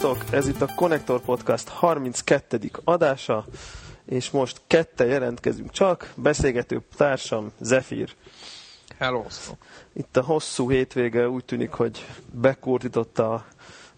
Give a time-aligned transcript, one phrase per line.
[0.00, 0.34] Sziasztok!
[0.34, 2.58] Ez itt a Connector Podcast 32.
[2.84, 3.44] adása,
[4.06, 8.14] és most kette jelentkezünk csak, beszélgető társam Zephyr.
[8.98, 9.24] Hello!
[9.92, 13.44] Itt a hosszú hétvége úgy tűnik, hogy bekurtította a,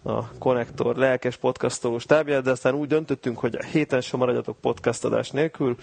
[0.09, 5.05] a Connector lelkes podcastoló stábját, de aztán úgy döntöttünk, hogy a héten sem maradjatok podcast
[5.05, 5.75] adás nélkül,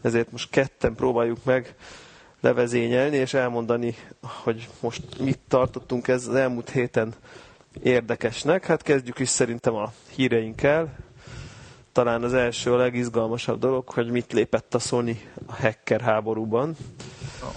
[0.00, 1.74] ezért most ketten próbáljuk meg
[2.40, 7.14] levezényelni és elmondani, hogy most mit tartottunk ez az elmúlt héten
[7.82, 8.64] érdekesnek.
[8.66, 10.96] Hát kezdjük is szerintem a híreinkkel.
[11.92, 16.76] Talán az első, a legizgalmasabb dolog, hogy mit lépett a Sony a hacker háborúban.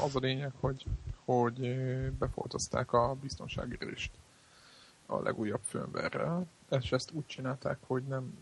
[0.06, 0.86] Az a lényeg, hogy,
[1.26, 1.76] hogy
[2.20, 4.12] befoltozták a biztonsági részt
[5.06, 6.46] a legújabb firmware
[6.80, 8.38] és ezt úgy csinálták, hogy nem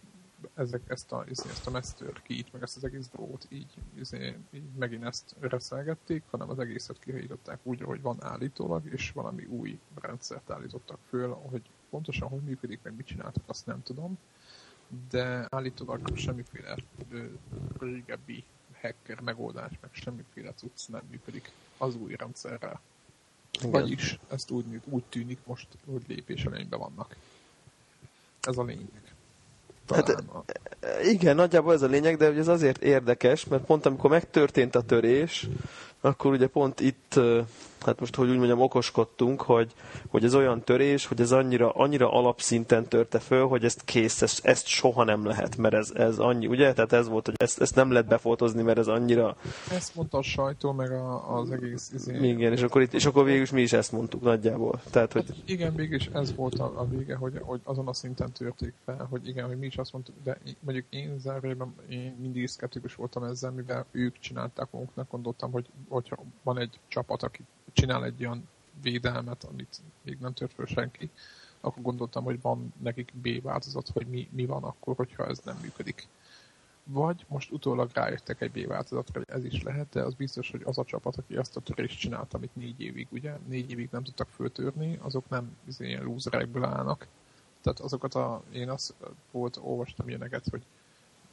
[0.53, 4.69] ezek, ezt a, ezt a master key meg ezt az egész dolgot így, így, így
[4.77, 10.49] megint ezt reszelgették, hanem az egészet kihajították úgy, hogy van állítólag, és valami új rendszert
[10.49, 14.17] állítottak föl, hogy pontosan hogy működik, meg mit csináltak, azt nem tudom,
[15.09, 16.75] de állítólag semmiféle
[17.79, 18.43] régebbi
[18.81, 22.81] hacker megoldás, meg semmiféle cucc nem működik az új rendszerrel.
[23.51, 23.71] Igen.
[23.71, 27.15] Vagyis ezt úgy, úgy tűnik most, hogy lépés előnyben vannak.
[28.41, 29.13] Ez a lényeg.
[29.87, 30.23] Hát,
[31.03, 35.47] igen, nagyjából ez a lényeg, de ez azért érdekes, mert pont amikor megtörtént a törés,
[36.01, 37.19] akkor ugye pont itt
[37.85, 39.73] hát most, hogy úgy mondjam, okoskodtunk, hogy,
[40.07, 44.45] hogy ez olyan törés, hogy ez annyira, annyira alapszinten törte föl, hogy ezt kész, ezt,
[44.45, 46.73] ezt soha nem lehet, mert ez, ez annyi, ugye?
[46.73, 49.35] Tehát ez volt, hogy ezt, ezt nem lehet befotozni, mert ez annyira...
[49.71, 51.91] Ezt mondta a sajtó, meg a, az egész...
[51.93, 52.27] Izé...
[52.27, 54.81] Igen, és akkor, itt, és akkor végül is mi is ezt mondtuk nagyjából.
[54.89, 55.25] Tehát, hogy...
[55.27, 58.73] Hát igen, végül is ez volt a, a vége, hogy, hogy azon a szinten törték
[58.85, 62.95] fel, hogy igen, hogy mi is azt mondtuk, de mondjuk én zárvében én mindig szkeptikus
[62.95, 68.25] voltam ezzel, mivel ők csinálták magunknak, gondoltam, hogy hogyha van egy csapat, aki csinál egy
[68.25, 68.47] olyan
[68.81, 71.09] védelmet, amit még nem tört föl senki,
[71.61, 75.57] akkor gondoltam, hogy van nekik B változat, hogy mi, mi van akkor, hogyha ez nem
[75.61, 76.07] működik.
[76.83, 80.61] Vagy most utólag rájöttek egy B változatra, hogy ez is lehet, de az biztos, hogy
[80.65, 84.03] az a csapat, aki azt a törést csinált, amit négy évig, ugye, négy évig nem
[84.03, 87.07] tudtak föltörni, azok nem izé, ilyen lúzerekből állnak.
[87.61, 88.93] Tehát azokat a, én azt
[89.31, 90.61] volt, olvastam ilyeneket, hogy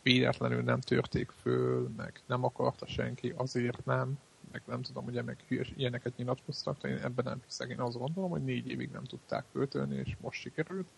[0.02, 4.18] véletlenül nem törték föl, meg nem akarta senki, azért nem,
[4.56, 7.70] meg nem tudom, ugye meg hülyes, ilyeneket nyilatkoztak, én ebben nem hiszek.
[7.70, 10.88] Én azt gondolom, hogy négy évig nem tudták költölni, és most sikerült,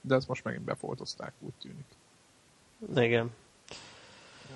[0.00, 1.86] de ezt most megint befoltozták, úgy tűnik.
[2.96, 3.30] Igen.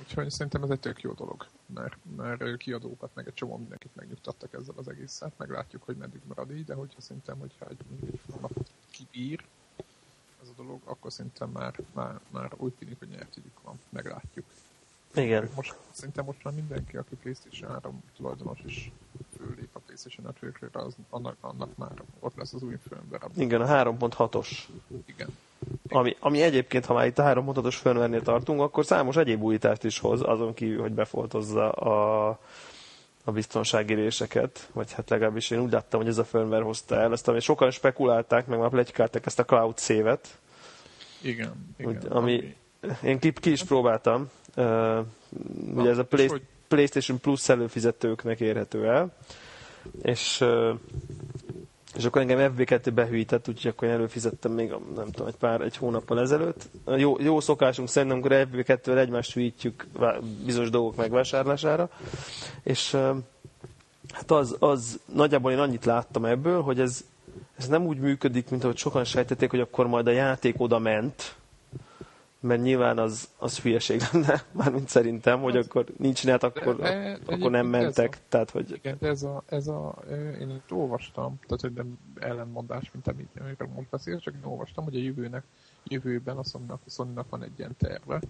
[0.00, 4.52] Úgyhogy szerintem ez egy tök jó dolog, mert, mert kiadókat, meg egy csomó mindenkit megnyugtattak
[4.52, 8.70] ezzel az egészet, meglátjuk, hogy meddig marad így, de hogyha szerintem, hogyha egy, egy napot
[8.90, 9.44] kibír
[10.42, 14.46] ez a dolog, akkor szerintem már, már, már úgy tűnik, hogy nyertjük van, meglátjuk.
[15.14, 15.48] Igen.
[15.56, 18.92] Most, szerintem most már mindenki, aki PlayStation 3 tulajdonos is
[19.36, 23.26] fölép a PlayStation Networkre, az, annak, annak már ott lesz az új firmware.
[23.36, 24.48] Igen, a 3.6-os.
[25.06, 25.28] Igen.
[25.88, 29.98] Ami, ami egyébként, ha már itt a 3.6-os firmware tartunk, akkor számos egyéb újítást is
[29.98, 32.28] hoz, azon kívül, hogy befoltozza a,
[33.24, 37.12] a biztonsági réseket, vagy hát legalábbis én úgy láttam, hogy ez a firmware hozta el.
[37.12, 40.38] Ezt, ami sokan spekulálták, meg már plegykálták ezt a cloud save-et.
[41.22, 41.90] Igen, igen.
[41.90, 42.54] Úgy, ami, ami...
[43.02, 45.04] Én ki, ki is próbáltam, Uh,
[45.74, 46.28] ugye ez a Play.
[46.68, 49.12] PlayStation Plus előfizetőknek érhető el,
[50.02, 50.78] és, uh,
[51.96, 55.76] és akkor engem FB2 behűített, úgyhogy akkor én előfizettem még, nem tudom, egy pár, egy
[55.76, 56.68] hónappal ezelőtt.
[56.96, 59.86] Jó, jó szokásunk szerintem, amikor FB2-vel egymást hűítjük
[60.44, 61.88] bizonyos dolgok megvásárlására,
[62.62, 63.16] és uh,
[64.12, 67.04] hát az, az, nagyjából én annyit láttam ebből, hogy ez,
[67.56, 71.34] ez nem úgy működik, mint ahogy sokan sejtették, hogy akkor majd a játék oda ment,
[72.44, 77.18] mert nyilván az, az hülyeség lenne, mármint szerintem, hogy hát, akkor nincs net, akkor, de,
[77.26, 78.18] de, akkor nem mentek.
[78.20, 78.70] A, tehát, hogy...
[78.70, 79.98] Igen, de ez a, ez a,
[80.40, 84.84] én itt olvastam, tehát hogy nem ellenmondás, mint amit, amiről most beszélsz, csak én olvastam,
[84.84, 85.44] hogy a jövőnek,
[85.84, 86.42] jövőben a
[86.88, 88.20] sony van egy ilyen terve,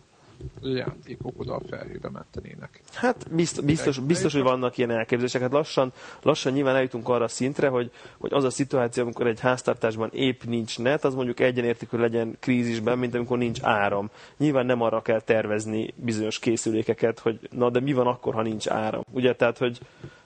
[0.63, 2.81] játékok oda a felhőbe mentenének.
[2.92, 5.41] Hát biztos, biztos, biztos hogy vannak ilyen elképzelések.
[5.41, 5.92] Hát lassan,
[6.22, 10.42] lassan nyilván eljutunk arra a szintre, hogy, hogy az a szituáció, amikor egy háztartásban épp
[10.42, 14.10] nincs net, az mondjuk egyenértik, hogy legyen krízisben, mint amikor nincs áram.
[14.36, 18.69] Nyilván nem arra kell tervezni bizonyos készülékeket, hogy na de mi van akkor, ha nincs
[18.69, 19.03] áram.
[19.13, 19.78] Ugye, tehát, hogy,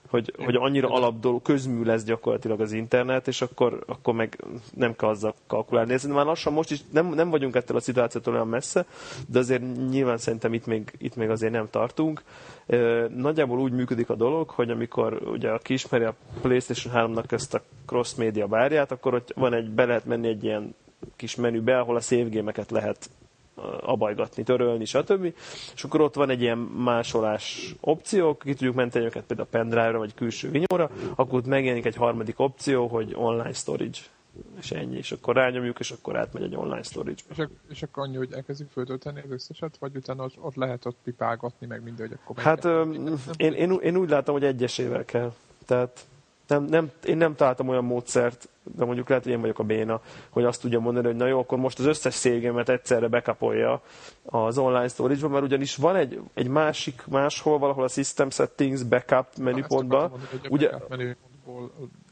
[0.09, 4.43] hogy, hogy annyira alap dolog, közmű lesz gyakorlatilag az internet, és akkor, akkor meg
[4.75, 5.93] nem kell azzal kalkulálni.
[5.93, 8.85] Ez már lassan most is nem, nem vagyunk ettől a szituációtól olyan messze,
[9.27, 12.23] de azért nyilván szerintem itt még, itt még azért nem tartunk.
[13.15, 17.61] Nagyjából úgy működik a dolog, hogy amikor ugye aki ismeri a PlayStation 3-nak ezt a
[17.85, 20.75] cross media bárját, akkor ott van egy, be lehet menni egy ilyen
[21.15, 23.09] kis menübe, ahol a save lehet
[23.81, 25.33] abajgatni, törölni, stb.
[25.75, 29.97] És akkor ott van egy ilyen másolás opció, ki tudjuk menteni őket például a pendrive-ra
[29.97, 33.99] vagy külső vinyóra, akkor ott megjelenik egy harmadik opció, hogy online storage.
[34.59, 38.15] és ennyi, és akkor rányomjuk, és akkor átmegy egy online storage és, és akkor annyi,
[38.15, 42.43] hogy elkezdjük föltölteni az összeset, vagy utána ott, ott lehet ott pipálgatni, meg mindegy, akkor
[42.43, 45.33] Hát meg öm, én, én, én úgy látom, hogy egyesével kell.
[45.65, 46.07] Tehát
[46.49, 50.01] nem, nem, én nem találtam olyan módszert, de mondjuk lehet, hogy én vagyok a béna,
[50.29, 53.81] hogy azt tudja mondani, hogy na jó, akkor most az összes szégémet egyszerre bekapolja
[54.23, 59.25] az online storage-ba, mert ugyanis van egy, egy másik, máshol, valahol a System Settings backup
[59.37, 60.11] menüpontban,
[60.49, 60.69] ugye-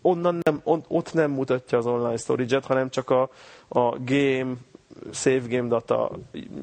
[0.01, 3.29] onnan nem, on, ott nem mutatja az online storage-et, hanem csak a,
[3.67, 4.53] a game,
[5.11, 6.11] save game data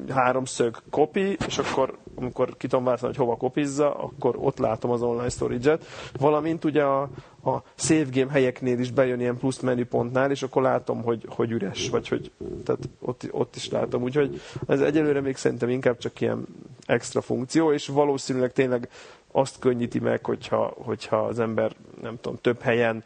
[0.09, 5.01] háromszög copy, és akkor amikor ki tudom váltani, hogy hova kopizza, akkor ott látom az
[5.01, 5.85] online storage-et.
[6.19, 7.01] Valamint ugye a,
[7.43, 11.89] a save game helyeknél is bejön ilyen plusz menüpontnál, és akkor látom, hogy, hogy üres,
[11.89, 12.31] vagy hogy
[12.63, 14.03] tehát ott, ott is látom.
[14.03, 16.45] Úgyhogy ez egyelőre még szerintem inkább csak ilyen
[16.85, 18.89] extra funkció, és valószínűleg tényleg
[19.31, 23.03] azt könnyíti meg, hogyha, hogyha az ember, nem tudom, több helyen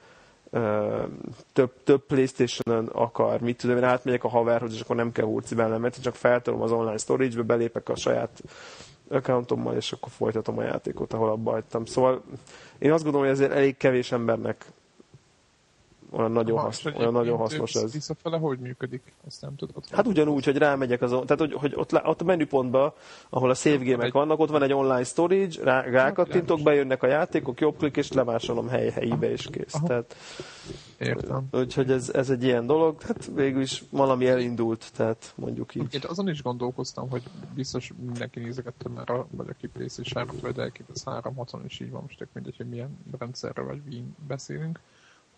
[1.53, 5.81] több, több Playstation-on akar, mit tudom, én átmegyek a haverhoz, és akkor nem kell hurcibálnom,
[5.81, 8.41] mert csak feltolom az online storage-be, belépek a saját
[9.09, 11.85] accountommal, és akkor folytatom a játékot, ahol abba hagytam.
[11.85, 12.21] Szóval
[12.79, 14.65] én azt gondolom, hogy ezért elég kevés embernek
[16.11, 17.91] olyan nagyon, Aha, hasznos, olyan nagyon hasznos ez.
[17.93, 19.13] Visszafele hogy működik?
[19.27, 19.83] Azt nem tudod.
[19.91, 22.93] Hát ugyanúgy, hogy rámegyek azon, tehát hogy, hogy ott, ott a menüpontban,
[23.29, 26.63] ahol a save vannak, ott van egy online storage, rá, rákattintok, világos.
[26.63, 29.73] bejönnek a játékok, jobb klik, és lemásolom hely helyibe, és kész.
[29.73, 29.87] Aha.
[29.87, 30.15] Tehát,
[30.97, 31.47] Értem.
[31.51, 35.93] úgyhogy ez, ez egy ilyen dolog, hát végül is valami elindult, tehát mondjuk így.
[35.93, 37.23] Én azon is gondolkoztam, hogy
[37.55, 42.01] biztos mindenki nézegettem már, a- vagy aki PlayStation 3 vagy az 360 is így van,
[42.01, 44.79] most tök mindegy, hogy milyen rendszerről vagy Wien beszélünk,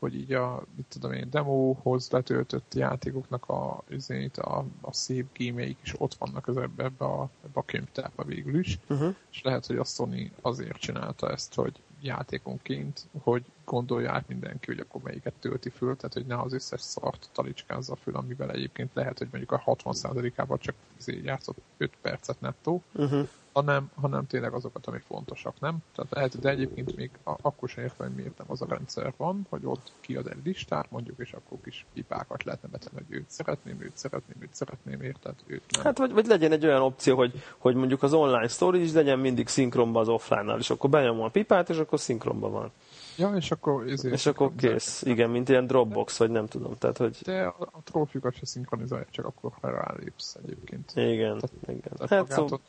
[0.01, 5.77] hogy így a, mit tudom én, demóhoz letöltött játékoknak a, azért a, a szép gémeik
[5.83, 9.15] is ott vannak az ebbe, ebbe, a, ebbe a könyvtárba végül is, Uh-huh.
[9.31, 14.79] és lehet, hogy a Sony azért csinálta ezt, hogy játékonként, hogy gondolja át mindenki, hogy
[14.79, 19.17] akkor melyiket tölti föl, tehát hogy ne az összes szart talicskázza föl, amivel egyébként lehet,
[19.17, 23.27] hogy mondjuk a 60%-ával csak izé játszott 5 percet nettó, Uh-huh.
[23.53, 25.77] Hanem, hanem tényleg azokat, amik fontosak, nem?
[25.95, 29.45] Tehát lehet, de egyébként még akkor sem értem, hogy miért nem az a rendszer van,
[29.49, 33.81] hogy ott kiad egy listát, mondjuk, és akkor kis pipákat lehetne betenni, hogy őt szeretném,
[33.81, 35.35] őt szeretném, őt szeretném, érted?
[35.47, 35.83] Őt nem.
[35.83, 39.47] Hát vagy, vagy legyen egy olyan opció, hogy, hogy mondjuk az online storage legyen mindig
[39.47, 42.71] szinkronban az offline-nál, és akkor benyomom a pipát, és akkor szinkronban van.
[43.17, 43.87] ja, és akkor...
[43.87, 45.01] Ezért És akkor kész.
[45.01, 46.77] Igen, mint ilyen Dropbox, vagy nem tudom.
[46.77, 50.91] Tehát, hogy De a, a trófiukat se szinkronizálja, csak akkor, ha rálépsz egyébként.
[50.95, 51.81] igen, igen.
[51.97, 52.59] Tehát Hát magától, szóval,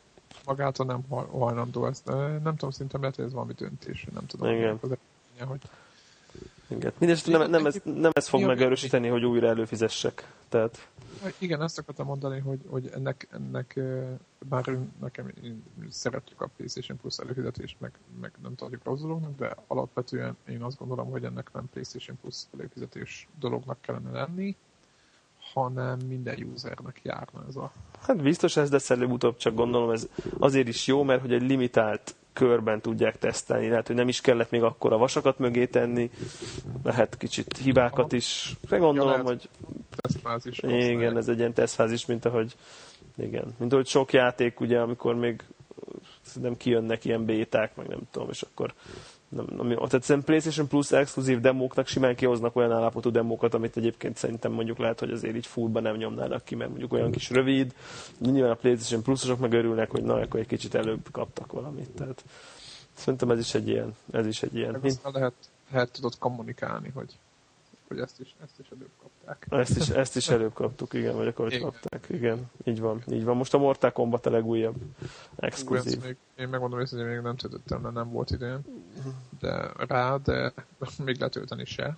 [0.45, 2.05] magától nem haj- hajlandó ezt.
[2.43, 4.49] Nem tudom, szerintem lehet, hogy ez valami döntés, nem tudom.
[4.49, 4.79] Igen.
[4.81, 5.61] Az eredménye, hogy
[6.67, 6.91] igen.
[6.97, 10.31] Mindenesetre nem, nem, ez, nem ez fog megerősíteni, hogy újra előfizessek.
[10.49, 10.87] Tehát,
[11.37, 13.79] Igen, ezt akartam mondani, hogy, hogy ennek, ennek
[14.49, 17.91] bár nekem én szeretjük a PlayStation Plus előfizetést, meg,
[18.21, 22.43] meg nem tartjuk rossz dolognak, de alapvetően én azt gondolom, hogy ennek nem PlayStation Plus
[22.53, 24.55] előfizetés dolognak kellene lenni,
[25.53, 27.71] hanem minden usernek járna ez a...
[28.01, 30.07] hát biztos ez lesz előbb-utóbb, csak gondolom ez
[30.39, 33.69] azért is jó, mert hogy egy limitált körben tudják tesztelni.
[33.69, 36.11] Lehet, hogy nem is kellett még akkor a vasakat mögé tenni,
[36.83, 38.57] lehet kicsit hibákat is.
[38.69, 39.25] De gondolom, lehet.
[39.25, 39.49] hogy
[39.95, 40.59] tesztfázis.
[40.63, 42.55] Igen, ez egy ilyen tesztfázis, mint ahogy,
[43.17, 45.43] igen, mint ahogy sok játék, ugye, amikor még
[46.41, 48.73] nem kijönnek ilyen béták, meg nem tudom, és akkor
[49.35, 54.17] nem, nem, tehát szerintem PlayStation Plus exkluzív demóknak simán kihoznak olyan állapotú demókat, amit egyébként
[54.17, 57.73] szerintem mondjuk lehet, hogy azért így fullba nem nyomnának ki, mert mondjuk olyan kis rövid.
[58.19, 61.89] Nyilván a PlayStation Plusosok meg örülnek, hogy na, akkor egy kicsit előbb kaptak valamit.
[61.89, 62.23] Tehát
[62.93, 64.79] szerintem ez is egy ilyen, ez is egy ilyen.
[64.81, 65.33] Meg lehet,
[65.71, 67.17] lehet tudod kommunikálni, hogy,
[67.87, 69.47] hogy ezt is, ezt is előbb kapták.
[69.49, 71.61] Ezt is, ezt is előbb kaptuk, igen, vagy akkor Igen.
[71.61, 73.37] kapták, igen, így van, így van.
[73.37, 74.75] Most a Mortal Kombat a legújabb
[75.35, 75.93] exkluzív.
[75.93, 78.61] ezt még, én megmondom hogy még nem töltöttem, mert nem volt időm
[79.39, 80.53] de rá, de
[81.05, 81.95] még letölteni se.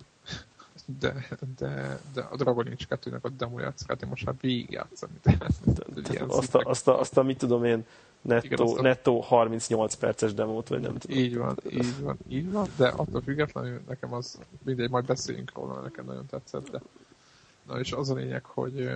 [0.98, 1.26] De,
[1.56, 5.12] de, de a Dragon Age 2-nek a demóját szeretném most már végigjátszani.
[5.22, 5.52] Tehát,
[5.94, 7.86] hogy ilyen Azt a, azt, a, azt a, mit tudom én,
[8.26, 11.16] nettó, azt a- nettó 38 perces demót, vagy nem tudom.
[11.16, 15.72] Így van, így van, így van, de attól függetlenül nekem az, mindegy, majd beszéljünk róla,
[15.72, 16.80] mert nekem nagyon tetszett, de
[17.66, 18.90] na és az a lényeg, hogy,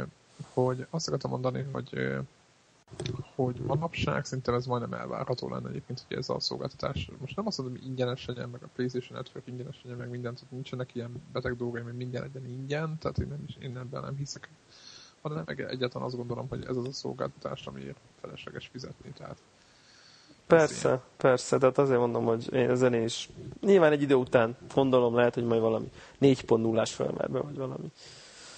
[0.52, 2.18] hogy azt akartam mondani, hogy
[3.34, 7.10] hogy manapság szerintem ez majdnem elvárható lenne egyébként, hogy ez a szolgáltatás.
[7.20, 10.34] Most nem azt mondom, hogy ingyenes legyen, meg a PlayStation Network ingyenes legyen, meg mindent,
[10.38, 14.02] tehát nincsenek ilyen beteg dolgai, hogy minden legyen ingyen, tehát én, nem is, én ebben
[14.02, 14.48] nem hiszek.
[15.22, 19.10] Hanem meg egyáltalán azt gondolom, hogy ez az a szolgáltatás, amiért felesleges fizetni.
[19.18, 19.36] Tehát
[20.50, 23.28] Persze, persze, tehát azért mondom, hogy én ezen is.
[23.60, 27.92] Nyilván egy idő után gondolom lehet, hogy majd valami 4.0-ás felmerbe, vagy valami,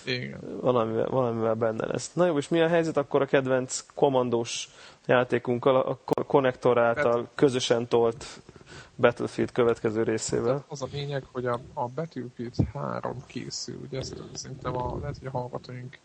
[0.05, 0.41] igen.
[0.61, 2.13] valamivel, valamivel benne lesz.
[2.13, 4.69] Na jó, és mi a helyzet akkor a kedvenc kommandós
[5.07, 8.25] játékunkkal, a ko- konnektor által közösen tolt
[8.97, 10.65] Battlefield következő részével.
[10.69, 15.27] Az a lényeg, hogy a, a Battlefield 3 készül, ugye ezt szerintem a, lehet, hogy
[15.27, 15.99] a hallgatóink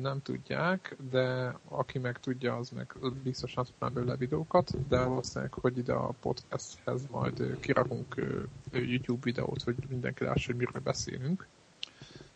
[0.00, 5.78] nem tudják, de aki meg tudja, az meg biztosan tudná belőle videókat, de valószínűleg, hogy
[5.78, 8.14] ide a podcasthez majd kirakunk
[8.72, 11.46] YouTube videót, hogy mindenki lássa, hogy miről beszélünk.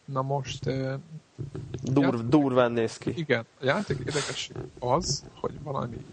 [0.04, 0.64] Na most...
[1.82, 3.12] Dur, játék, durván néz ki.
[3.16, 6.04] Igen, a játék érdekes az, hogy valami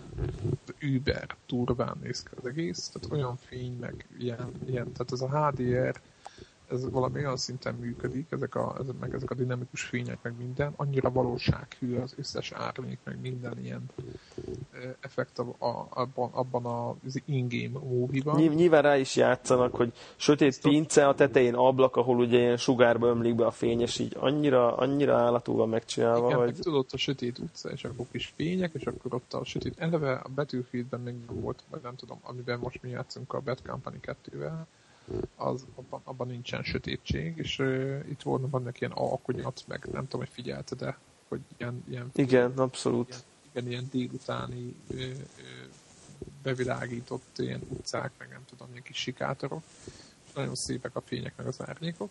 [0.79, 5.47] über durván néz ki az egész, tehát olyan fény, meg ilyen, ilyen tehát ez a
[5.47, 6.01] HDR
[6.69, 10.73] ez valami olyan szinten működik, ezek a, ezek, meg ezek a dinamikus fények, meg minden,
[10.75, 13.85] annyira valósághű az összes árnyék, meg minden ilyen
[14.99, 18.41] effekt a, a, abban, abban az in-game movie-ban.
[18.41, 23.35] Nyilván rá is játszanak, hogy sötét pince, a tetején ablak, ahol ugye ilyen sugárba ömlik
[23.35, 26.55] be a fény, és így annyira, annyira állatú van megcsinálva, Igen, hogy...
[26.55, 30.29] tudod, a sötét utca, és akkor kis fények, és akkor ott a sötét, eleve a
[30.35, 34.65] Battlefieldben még volt, vagy nem tudom, amiben most mi játszunk a Bad Company 2-vel,
[35.36, 40.25] az, abban, abban nincsen sötétség, és uh, itt volna vannak ilyen alkonyat, meg nem tudom,
[40.25, 40.98] hogy figyelte, de
[41.28, 43.08] hogy ilyen, ilyen igen, abszolút.
[43.08, 45.16] Ilyen, igen, ilyen délutáni uh, uh,
[46.44, 49.63] bevilágított ilyen utcák, meg nem tudom, ilyen kis sikátorok.
[50.25, 52.10] És nagyon szépek a fények, meg az árnyékok.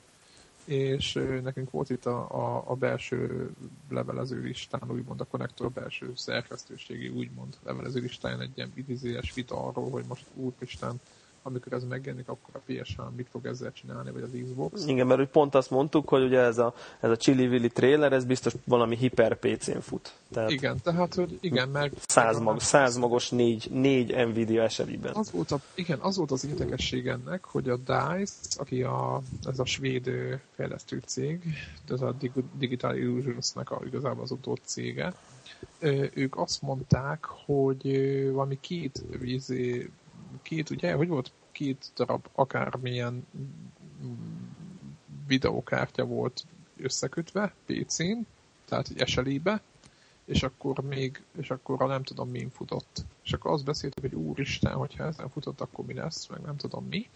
[0.65, 3.51] És uh, nekünk volt itt a, a, a belső
[3.89, 9.91] levelező listán, úgymond a konnektor belső szerkesztőségi, úgymond levelező listán egy ilyen idézélyes vita arról,
[9.91, 11.01] hogy most úristen,
[11.43, 14.87] amikor ez megjelenik, akkor a PS3 mit fog ezzel csinálni, vagy az Xbox.
[14.87, 18.13] Igen, mert hogy pont azt mondtuk, hogy ugye ez a, ez a Chili Willy trailer,
[18.13, 20.15] ez biztos valami hiper PC-n fut.
[20.31, 21.93] Tehát igen, tehát, hogy igen, meg...
[22.07, 25.15] Százmag, százmagos négy, négy Nvidia esetében.
[25.15, 29.59] Az volt a, igen, az volt az érdekesség ennek, hogy a DICE, aki a, ez
[29.59, 30.11] a svéd
[30.55, 31.43] fejlesztő cég,
[31.89, 32.15] ez a
[32.59, 35.15] Digital Illusions-nek a, igazából az utód cége,
[36.15, 37.83] ők azt mondták, hogy
[38.33, 39.91] valami két vízé
[40.49, 43.27] két, ugye, hogy volt két darab akármilyen
[45.27, 46.45] videókártya volt
[46.77, 48.19] összekötve PC-n,
[48.65, 49.63] tehát egy SLI-be,
[50.25, 53.05] és akkor még, és akkor a nem tudom min futott.
[53.23, 56.85] És akkor azt beszéltük, hogy úristen, hogyha ezen futott, akkor mi lesz, meg nem tudom
[56.85, 57.09] mi.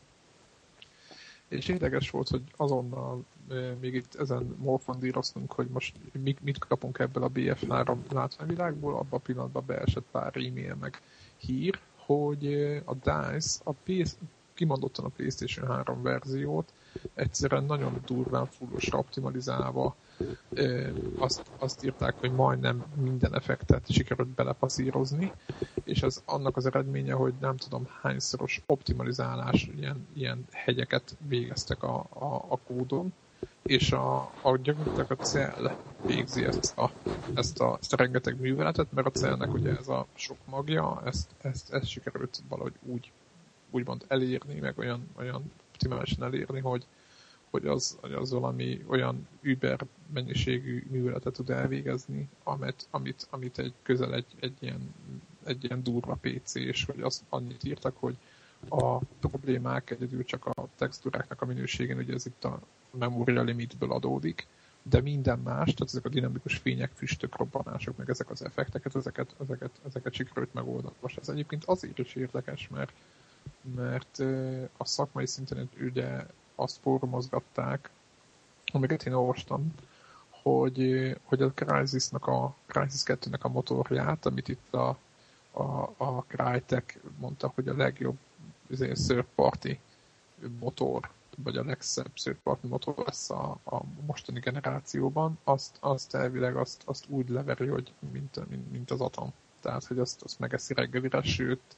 [1.49, 3.25] És érdekes volt, hogy azonnal
[3.81, 9.23] még itt ezen morfondíroztunk, hogy most mit, mit kapunk ebből a BF3 látványvilágból, abban a
[9.23, 11.01] pillanatban beesett pár e-mail meg
[11.37, 12.54] hír, hogy
[12.85, 14.16] a DICE a PS,
[14.54, 16.73] kimondottan a PlayStation 3 verziót
[17.14, 19.97] egyszerűen nagyon durván fullosra optimalizálva
[21.18, 25.32] azt, azt írták, hogy majdnem minden effektet sikerült belepaszírozni,
[25.85, 32.06] és ez annak az eredménye, hogy nem tudom hányszoros optimalizálás, ilyen, ilyen hegyeket végeztek a,
[32.09, 33.12] a, a kódon,
[33.62, 35.76] és a, a gyakorlatilag a cell
[36.07, 36.90] végzi ezt a,
[37.35, 41.31] ezt, a, ezt a rengeteg műveletet, mert a cellnek ugye ez a sok magja, ezt,
[41.42, 43.12] ezt, ezt sikerült valahogy úgy
[43.71, 46.87] úgymond elérni, meg olyan, olyan optimálisan elérni, hogy,
[47.50, 53.73] hogy az, hogy az valami olyan über mennyiségű műveletet tud elvégezni, amit, amit, amit egy
[53.83, 54.95] közel egy, egy, ilyen,
[55.45, 58.16] egy ilyen durva PC, és hogy azt annyit írtak, hogy
[58.69, 64.47] a problémák egyedül csak a textúráknak a minőségén, ugye ez itt a memória limitből adódik,
[64.83, 69.35] de minden más, tehát ezek a dinamikus fények, füstök, robbanások, meg ezek az effekteket, ezeket,
[69.40, 70.95] ezeket, ezeket sikerült megoldani.
[71.00, 72.92] Most ez egyébként azért is érdekes, mert,
[73.75, 74.19] mert
[74.76, 77.90] a szakmai szinten ugye azt fórumozgatták,
[78.73, 79.75] amiket én olvastam,
[80.42, 84.99] hogy, hogy a Crysis-nak a Crysis 2-nek a motorját, amit itt a,
[85.50, 88.19] a, a Crytek mondta, hogy a legjobb
[88.79, 89.79] third party
[90.61, 96.83] motor vagy a legszebb szőrparti motor lesz a, a mostani generációban, azt, azt elvileg azt,
[96.85, 99.33] azt úgy leveri, hogy mint, mint, mint az atom.
[99.61, 101.76] Tehát, hogy azt, azt megeszi reggelire, sőt,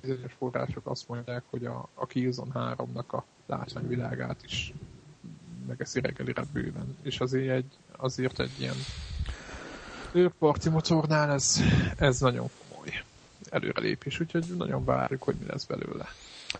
[0.00, 4.72] bizonyos források azt mondják, hogy a, a Killzone 3-nak a látványvilágát is
[5.66, 6.96] megeszi reggelire bőven.
[7.02, 8.74] És azért egy, azért egy ilyen
[10.12, 11.60] őrparti motornál ez,
[11.96, 12.48] ez nagyon
[13.50, 16.08] előrelépés, úgyhogy nagyon várjuk, hogy mi lesz belőle.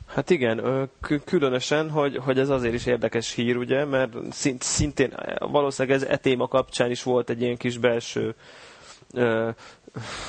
[0.06, 0.88] Hát igen,
[1.24, 4.12] különösen, hogy, hogy ez azért is érdekes hír, ugye, mert
[4.60, 8.34] szintén valószínűleg ez e téma kapcsán is volt egy ilyen kis belső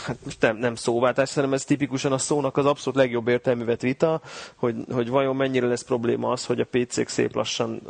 [0.06, 4.22] hát most nem, nem szóváltás, hanem ez tipikusan a szónak az abszolút legjobb értelművet vita,
[4.56, 7.82] hogy, hogy vajon mennyire lesz probléma az, hogy a PC-k szép lassan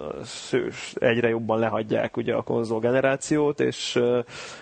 [0.94, 4.00] egyre jobban lehagyják ugye a konzol generációt, és,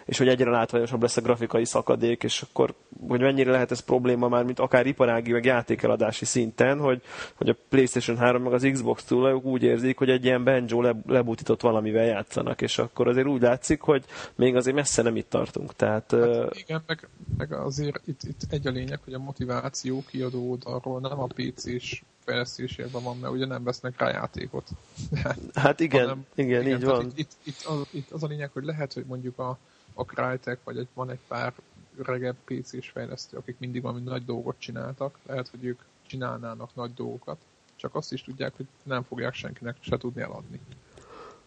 [0.06, 2.74] és hogy egyre látványosabb lesz a grafikai szakadék, és akkor
[3.08, 7.02] hogy mennyire lehet ez probléma már, mint akár iparági, meg játékeladási szinten, hogy,
[7.36, 10.96] hogy a PlayStation 3 meg az Xbox tulajok úgy érzik, hogy egy ilyen banjo le,
[11.08, 14.04] lebutított valamivel játszanak, és akkor azért úgy látszik, hogy
[14.36, 15.76] még azért messze nem itt tartunk.
[15.76, 16.97] Tehát, hát, igen, meg,
[17.38, 22.04] meg azért itt, itt egy a lényeg, hogy a motiváció kiadó oldalról nem a PC-s
[22.24, 24.70] fejlesztésében van, mert ugye nem vesznek rá játékot.
[25.54, 27.06] hát igen, hanem, igen, igen, így van.
[27.06, 29.58] Itt, itt, itt, az, itt az a lényeg, hogy lehet, hogy mondjuk a,
[29.94, 31.54] a Crytek, vagy egy, van egy pár
[31.98, 37.38] öregebb PC-s fejlesztő, akik mindig valami nagy dolgot csináltak, lehet, hogy ők csinálnának nagy dolgokat,
[37.76, 40.60] csak azt is tudják, hogy nem fogják senkinek se tudni eladni.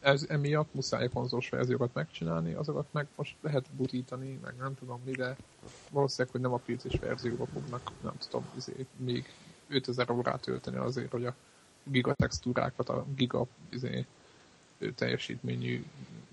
[0.01, 5.11] Ez emiatt muszáj konzolos verziókat megcsinálni, azokat meg most lehet butítani, meg nem tudom mi,
[5.11, 5.37] de
[5.91, 9.33] valószínűleg, hogy nem a PC-s verzióba fognak, nem tudom, izé, még
[9.69, 11.35] 5000 órát tölteni azért, hogy a
[11.83, 14.07] gigatextúrákat, a giga izé,
[14.95, 15.85] teljesítményű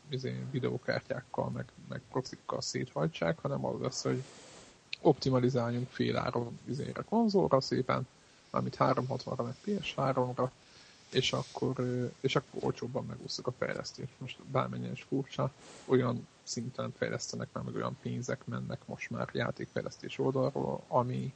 [0.10, 4.24] izé, videókártyákkal, meg, meg proxikkal széthajtsák, hanem az lesz, hogy
[5.02, 8.08] optimalizáljunk féláron izére konzolra szépen,
[8.50, 10.50] amit 360-ra, meg PS3-ra,
[11.12, 11.76] és akkor,
[12.20, 14.14] és akkor olcsóbban megúszok a fejlesztést.
[14.18, 15.52] Most bármennyien is furcsa,
[15.86, 21.34] olyan szinten fejlesztenek már, meg olyan pénzek mennek most már játékfejlesztés oldalról, ami,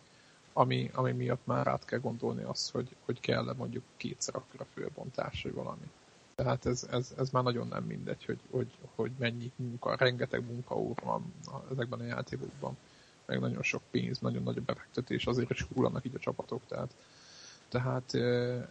[0.54, 4.62] ami, ami miatt már át kell gondolni azt, hogy, hogy kell -e mondjuk kétszer akkor
[4.62, 5.92] a főbontás, vagy valami.
[6.36, 11.04] Tehát ez, ez, ez már nagyon nem mindegy, hogy, hogy, hogy mennyi munka, rengeteg munkaóra
[11.04, 11.34] van
[11.72, 12.78] ezekben a játékokban,
[13.25, 16.94] meg nagyon sok pénz, nagyon nagy befektetés, azért is hullanak így a csapatok, tehát,
[17.72, 18.13] tehát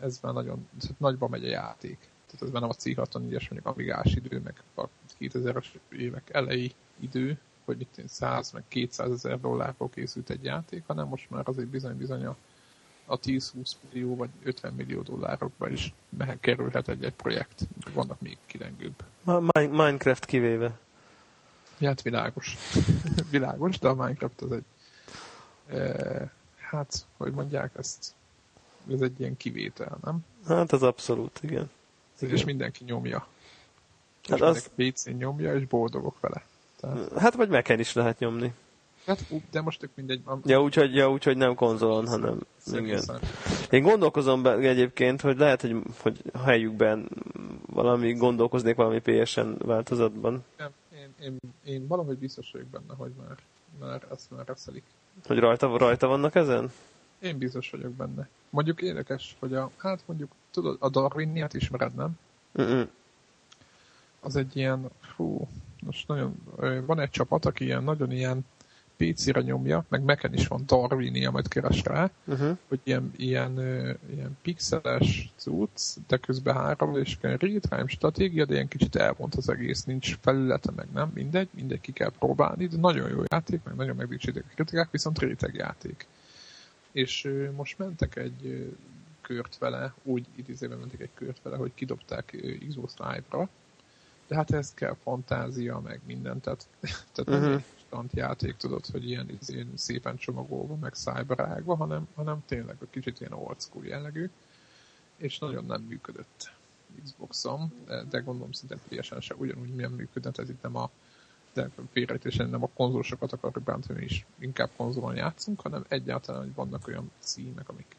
[0.01, 1.99] ez már nagyon, nagyba megy a játék.
[2.27, 4.85] Tehát ez már nem a C64-es, mondjuk Amigás idő, meg a
[5.21, 11.07] 2000-es évek elejé idő, hogy itt 100 meg 200 ezer dollárból készült egy játék, hanem
[11.07, 12.37] most már azért bizony-bizony a,
[13.07, 15.95] a 10-20 millió vagy 50 millió dollárokba is
[16.41, 17.69] kerülhet egy-egy projekt.
[17.93, 19.05] Vannak még kilengőbb.
[19.53, 20.79] Minecraft kivéve.
[21.79, 22.57] Ja, hát világos.
[23.31, 24.65] világos, de a Minecraft az egy
[25.77, 28.15] e, hát, hogy mondják ezt,
[28.93, 30.19] ez egy ilyen kivétel, nem?
[30.47, 31.71] Hát az abszolút, igen.
[32.21, 32.35] igen.
[32.35, 33.27] És mindenki nyomja.
[34.29, 34.71] Hát az...
[34.77, 36.45] PC nyomja, és boldogok vele.
[36.81, 37.19] Tehát...
[37.19, 38.53] Hát vagy meken is lehet nyomni.
[39.07, 40.23] Hát, de most tök mindegy.
[40.45, 42.39] Ja, úgyhogy, ja, úgy, hogy nem konzolon, hanem
[42.73, 43.03] igen.
[43.71, 47.09] Én gondolkozom be, egyébként, hogy lehet, hogy, hogy helyükben
[47.67, 50.45] valami gondolkoznék valami PSN változatban.
[50.57, 53.37] Nem, én, én, én valahogy biztos vagyok benne, hogy már,
[53.81, 54.85] már ezt már reszelik.
[55.27, 56.73] Hogy rajta, rajta vannak ezen?
[57.21, 58.29] Én biztos vagyok benne.
[58.51, 62.19] Mondjuk érdekes, hogy a, hát mondjuk, tudod, a Darwiniát ismered, nem?
[62.61, 62.89] Mm-mm.
[64.21, 65.49] Az egy ilyen, fú,
[65.81, 66.35] most nagyon,
[66.87, 68.45] van egy csapat, aki ilyen nagyon ilyen
[68.97, 72.57] PC-re nyomja, meg Mac-en is van Darwinia, majd keres rá, uh-huh.
[72.69, 73.59] hogy ilyen, ilyen,
[74.11, 79.85] ilyen pixeles cucc, de közben három és real-time stratégia, de ilyen kicsit elvont az egész,
[79.85, 83.97] nincs felülete, meg nem, mindegy, mindegy ki kell próbálni, de nagyon jó játék, meg nagyon
[83.97, 86.07] megdicsétek a kritikák, viszont réteg játék.
[86.93, 88.73] És most mentek egy
[89.21, 92.37] kört vele, úgy idézőben mentek egy kört vele, hogy kidobták
[92.69, 93.49] Xbox Live-ra,
[94.27, 96.67] de hát ez kell fantázia, meg minden, tehát,
[97.13, 97.63] tehát uh-huh.
[97.91, 102.91] nem egy játék, tudod, hogy ilyen, ilyen szépen csomagolva, meg szájbarágva, hanem, hanem tényleg egy
[102.91, 104.31] kicsit ilyen old school jellegű,
[105.17, 106.53] és nagyon nem működött
[107.05, 110.91] Xboxom, de, de gondolom szinte teljesen se ugyanúgy milyen működött, ez itt nem a
[111.61, 116.87] de félrejtésen nem a konzolosokat akarok bántani, is inkább konzolon játszunk, hanem egyáltalán, hogy vannak
[116.87, 117.97] olyan címek, amik,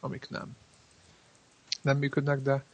[0.00, 0.56] amik nem.
[1.82, 2.64] Nem működnek, de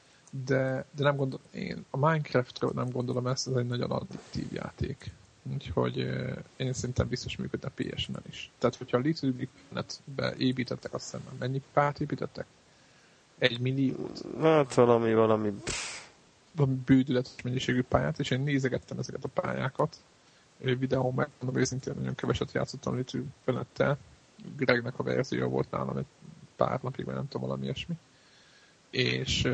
[0.45, 5.11] de, de nem gondolom, én a Minecraftről nem gondolom ezt, ez egy nagyon addiktív játék.
[5.53, 5.97] Úgyhogy
[6.57, 8.51] én szerintem biztos működne PSN-en is.
[8.59, 12.47] Tehát, hogyha a Little Big Planet-be építettek, azt hiszem, mennyi párt építettek?
[13.39, 14.25] Egy milliót?
[14.41, 15.53] Hát valami, valami...
[15.53, 15.63] Valami
[16.85, 19.97] bődületes mennyiségű pályát, és én nézegettem ezeket a pályákat.
[20.59, 23.99] Videó meg, mondom őszintén, nagyon keveset játszottam Little Planet-tel.
[24.57, 26.07] Gregnek a verzió volt nálam egy
[26.57, 27.95] pár napig, vagy nem tudom, valami ilyesmi.
[28.91, 29.49] És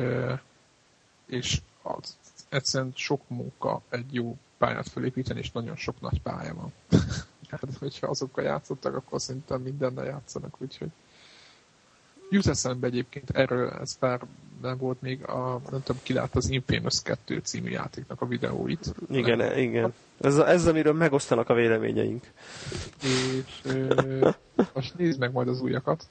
[1.29, 2.17] és az
[2.49, 6.73] egyszerűen sok munka egy jó pályát felépíteni, és nagyon sok nagy pálya van.
[7.51, 10.91] hát, hogyha azokkal játszottak, akkor szerintem mindennel játszanak, úgyhogy
[12.31, 14.27] jut eszembe egyébként erről, ez pár
[14.63, 18.95] nem volt még a, nem tudom, ki lát az Infamous 2 című játéknak a videóit.
[19.11, 19.59] Igen, nem.
[19.59, 19.95] igen.
[20.21, 22.25] Ez, ez, amiről megosztanak a véleményeink.
[23.03, 24.31] És ö,
[24.75, 26.07] most nézd meg majd az újakat,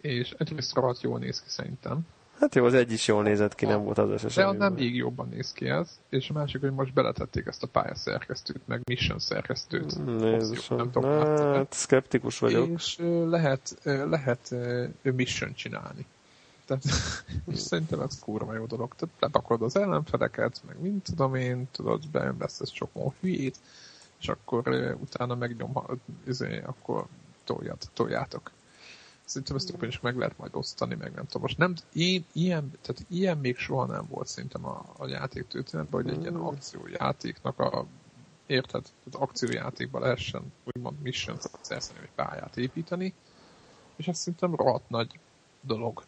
[0.00, 2.06] és egyrészt rohadt jól néz ki szerintem.
[2.40, 4.34] Hát jó, az egy is jól nézett ki, nem volt az összes.
[4.34, 7.66] De nem még jobban néz ki ez, és a másik, hogy most beletették ezt a
[7.66, 9.96] pályaszerkesztőt, meg mission szerkesztőt.
[10.20, 12.68] Jézusom, nem tudom, hát szkeptikus vagyok.
[12.76, 14.54] És lehet, lehet
[15.02, 16.06] mission csinálni.
[16.70, 16.84] Tehát,
[17.52, 18.94] és szerintem ez kurva jó dolog.
[18.94, 23.58] Tehát lepakolod az ellenfeleket, meg mint tudom én, tudod, beömlesz ez sok hülyét,
[24.20, 25.72] és akkor uh, utána megnyom,
[26.26, 27.06] izé, akkor
[27.44, 28.50] tolját, toljátok.
[29.24, 31.42] Szerintem ezt többen is meg lehet majd osztani, meg nem tudom.
[31.42, 36.02] Most nem, én, ilyen, tehát ilyen még soha nem volt szerintem a, a játék történetben,
[36.02, 37.86] hogy egy ilyen akciójátéknak a
[38.46, 38.82] érted?
[38.82, 43.14] Tehát akciójátékban lehessen úgymond mission szerszeni, vagy pályát építeni,
[43.96, 45.18] és ez szerintem rohadt nagy
[45.60, 46.02] dolog.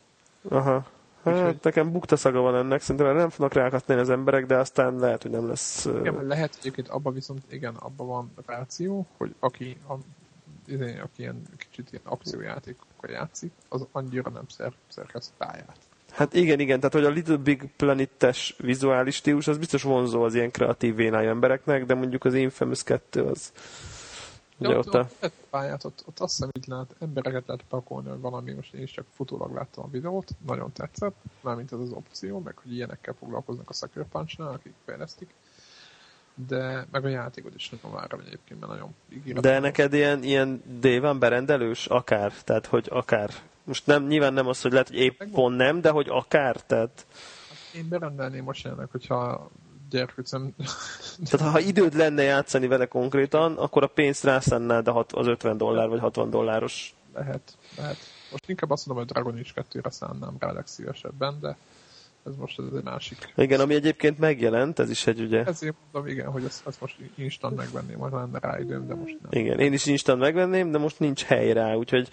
[0.49, 0.87] Aha.
[1.25, 1.59] Hát Úgyhogy...
[1.63, 5.31] nekem bukta szaga van ennek, szerintem nem fognak rákatni az emberek, de aztán lehet, hogy
[5.31, 5.85] nem lesz...
[5.85, 9.95] Igen, lehet egyébként abban viszont, igen, abban van ráció, hogy aki, a,
[10.67, 15.79] izé, aki ilyen kicsit ilyen akciójátékokkal játszik, az annyira nem szer, szerkeszt pályát.
[16.11, 20.35] Hát igen, igen, tehát hogy a Little Big Planet-es vizuális stílus, az biztos vonzó az
[20.35, 23.53] ilyen kreatív vénájú embereknek, de mondjuk az Infamous 2 az...
[24.67, 25.31] Ugye ott, ott, a...
[25.51, 28.91] pályát, ott, ott azt hiszem, hogy lehet, embereket lehet pakolni, hogy valami, most én is
[28.91, 33.71] csak futólag láttam a videót, nagyon tetszett, mármint ez az opció, meg hogy ilyenekkel foglalkoznak
[33.71, 35.35] a Sucker punch akik fejlesztik
[36.35, 39.43] de meg a játékot is nagyon várom egyébként, mert nagyon ígéretes.
[39.43, 41.87] De neked ilyen, ilyen D van berendelős?
[41.87, 43.31] Akár, tehát hogy akár.
[43.65, 47.07] Most nem, nyilván nem az, hogy lehet, hogy épp pont nem, de hogy akár, tehát...
[47.49, 49.51] Hát én berendelném most ennek, hogyha
[49.93, 50.55] gyerkőcem...
[51.31, 56.01] Tehát ha időd lenne játszani vele konkrétan, akkor a pénzt rászennád az 50 dollár vagy
[56.01, 56.95] 60 dolláros.
[57.15, 57.97] Lehet, lehet.
[58.31, 61.57] Most inkább azt mondom, hogy Dragon Age 2-re szánnám rá legszívesebben, de
[62.27, 63.33] ez most ez egy másik.
[63.37, 65.45] Igen, ami egyébként megjelent, ez is egy ugye...
[65.45, 69.17] Ezért mondom, igen, hogy ezt, ezt most instant megvenném, majd lenne rá időm, de most
[69.23, 69.43] nem.
[69.43, 72.09] Igen, én is instant megvenném, de most nincs hely rá, úgyhogy...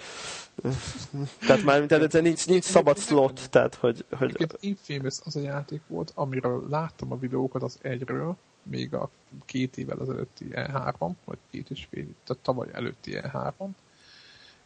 [1.48, 4.06] tehát már tehát nincs, nincs szabad slot, tehát hogy...
[4.18, 4.48] hogy...
[4.60, 9.10] Infamous az a játék volt, amiről láttam a videókat az egyről, még a
[9.46, 13.68] két évvel az előtti E3, vagy két és fél, tehát tavaly előtti E3,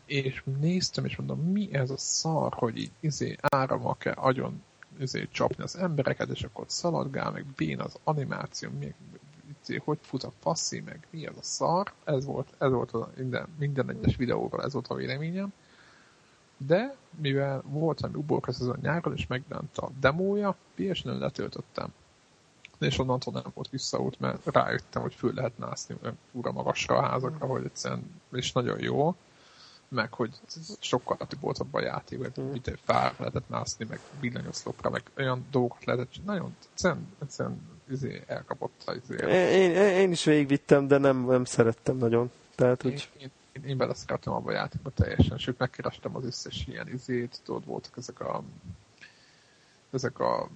[0.05, 4.61] és néztem, és mondom, mi ez a szar, hogy így izé áramak-e agyon
[4.99, 8.93] izé, csapni az embereket, és akkor szaladgál, meg bén az animáció, még
[9.61, 13.09] izé, hogy fut a passzi, meg mi az a szar, ez volt, ez volt a
[13.17, 15.53] minden, minden egyes videóról ez volt a véleményem.
[16.57, 21.93] De mivel volt valami uborka szezon nyáron, és megjelent a demója, ps letöltöttem.
[22.79, 25.95] És onnantól nem volt visszaút, mert rájöttem, hogy föl lehet mászni
[26.31, 29.15] úra magasra a házakra, hogy egyszerűen, és nagyon jó
[29.93, 30.31] meg hogy
[30.79, 32.51] sokkal volt a játék, hogy mm.
[32.51, 38.99] mit fár lehetett mászni, meg villanyoszlopra, meg olyan dolgokat lehetett, nagyon egyszerűen, egyszerűen izé, elkapott
[39.03, 39.15] izé.
[39.27, 42.31] Én, én, én, is végigvittem, de nem, nem szerettem nagyon.
[42.55, 43.09] Tehát, én, hogy...
[43.17, 47.65] én, én, én beleszerettem abba a játékba teljesen, sőt megkerestem az összes ilyen izét, tudod,
[47.65, 48.43] voltak ezek a
[49.91, 50.49] ezek a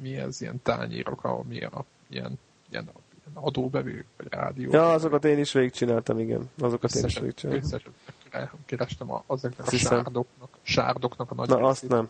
[0.00, 2.38] mi ez, ilyen tányérok, ahol mi a ilyen,
[2.70, 2.90] ilyen
[3.34, 4.70] adóbevők, vagy rádió.
[4.72, 6.50] Ja, azokat én is végigcsináltam, igen.
[6.58, 7.64] Azokat összesen, én is végigcsináltam.
[7.64, 7.92] Összesen
[8.66, 11.70] kerestem a, azoknak a sárdoknak, sárdoknak a nagy Na, részét.
[11.70, 12.08] azt nem.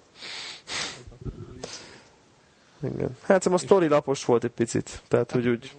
[2.80, 3.16] Igen.
[3.22, 5.76] Hát a sztori lapos volt egy picit, tehát hogy úgy...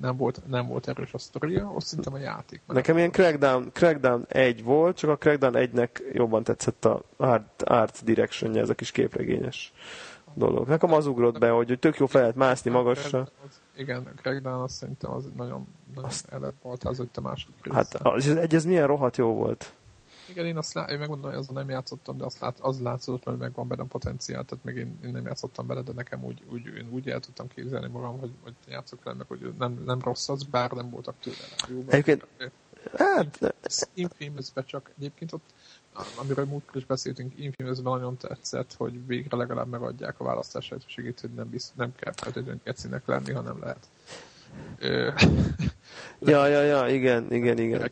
[0.00, 2.60] Nem volt, nem volt erős a sztoria, azt szerintem a játék.
[2.66, 8.04] Nekem ilyen Crackdown, Crackdown 1 volt, csak a Crackdown 1-nek jobban tetszett a art, art
[8.04, 9.72] direction ez a kis képregényes
[10.34, 10.68] dolog.
[10.68, 13.28] Nekem az ugrott be, hogy tök jó fel lehet mászni magasra.
[13.76, 16.28] Igen, Crackdown azt szerintem az nagyon, nagyon azt...
[16.32, 17.76] előbb volt az, hogy a második része.
[17.76, 19.74] Hát az, egy, ez milyen rohadt jó volt.
[20.28, 23.24] Igen, én azt lá- én megmondom, hogy azon nem játszottam, de azt lát, az látszott,
[23.24, 26.66] hogy megvan benne potenciál, tehát még én, én, nem játszottam bele, de nekem úgy, úgy,
[26.66, 30.28] én úgy el tudtam képzelni magam, hogy, hogy játszok vele, meg hogy nem, nem rossz
[30.28, 31.36] az, bár nem voltak tőle
[31.68, 31.84] jó.
[31.88, 32.26] Egyébként,
[32.96, 33.54] hát...
[33.94, 35.54] infamous csak egyébként ott,
[36.16, 41.30] amiről múltkor is beszéltünk, infamous nagyon tetszett, hogy végre legalább megadják a választás lehetőségét, hogy
[41.30, 43.88] nem, bizt, nem kell feltétlenül gecinek lenni, hanem lehet.
[46.20, 47.90] ja, ja, ja, igen, igen, igen.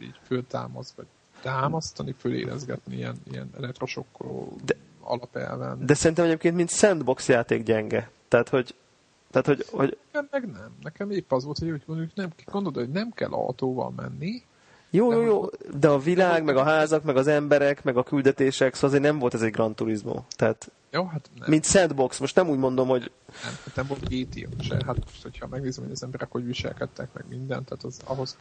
[0.00, 1.06] így föltámasz, vagy
[1.40, 5.86] támasztani, fölérezgetni ilyen, ilyen retrosokkoló de, alapelven.
[5.86, 8.10] De szerintem egyébként mint sandbox játék gyenge.
[8.28, 8.74] Tehát, hogy
[9.30, 9.98] tehát, hogy, hogy...
[10.12, 10.76] Nekem meg nem.
[10.82, 14.42] Nekem épp az volt, hogy mondjuk nem, gondolod, hogy nem kell autóval menni,
[14.90, 15.44] jó, jó, jó,
[15.78, 19.18] de a világ, meg a házak, meg az emberek, meg a küldetések, szóval azért nem
[19.18, 20.22] volt ez egy Gran Turismo.
[20.36, 21.48] Tehát, jó, hát nem.
[21.50, 23.10] Mint sandbox, most nem úgy mondom, hogy...
[23.42, 24.74] Nem, hát nem volt GTA se.
[24.86, 28.36] Hát most, hogyha megnézem, hogy az emberek hogy viselkedtek, meg mindent, tehát az ahhoz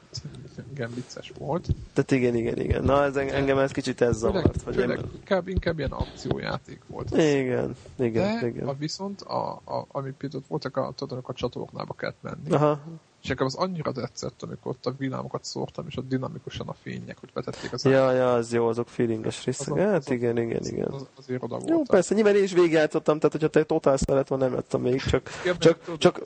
[0.71, 1.67] igen vicces volt.
[1.93, 2.83] Tehát igen, igen, igen.
[2.83, 4.61] Na, ez engem ez kicsit ez zavart.
[4.61, 5.11] Főleg, főleg én...
[5.15, 7.11] inkább, inkább ilyen akciójáték volt.
[7.11, 7.17] Az.
[7.17, 8.67] Igen, igen, de igen.
[8.67, 12.51] A viszont, a, a, ami például voltak a, tudod, a csatornába kellett menni.
[12.51, 12.79] Aha.
[13.21, 17.19] És nekem az annyira tetszett, amikor ott a villámokat szórtam, és ott dinamikusan a fények,
[17.19, 19.73] hogy vetették az Ja, ja, az jó, azok feelinges részek.
[19.73, 20.87] Az, hát az, igen, igen, igen.
[20.87, 24.39] Az, azért oda Jó, persze, nyilván én is végigjátszottam, tehát hogyha te totál szeret van,
[24.39, 26.23] nem jöttem még, csak, csak, csak,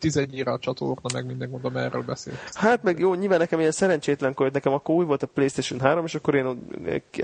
[0.00, 2.36] 11 a csatorna, meg minden mondom, erről beszélt.
[2.54, 6.04] Hát meg jó, nyilván nekem ilyen szerencsétlen, hogy nekem akkor új volt a Playstation 3,
[6.04, 6.68] és akkor én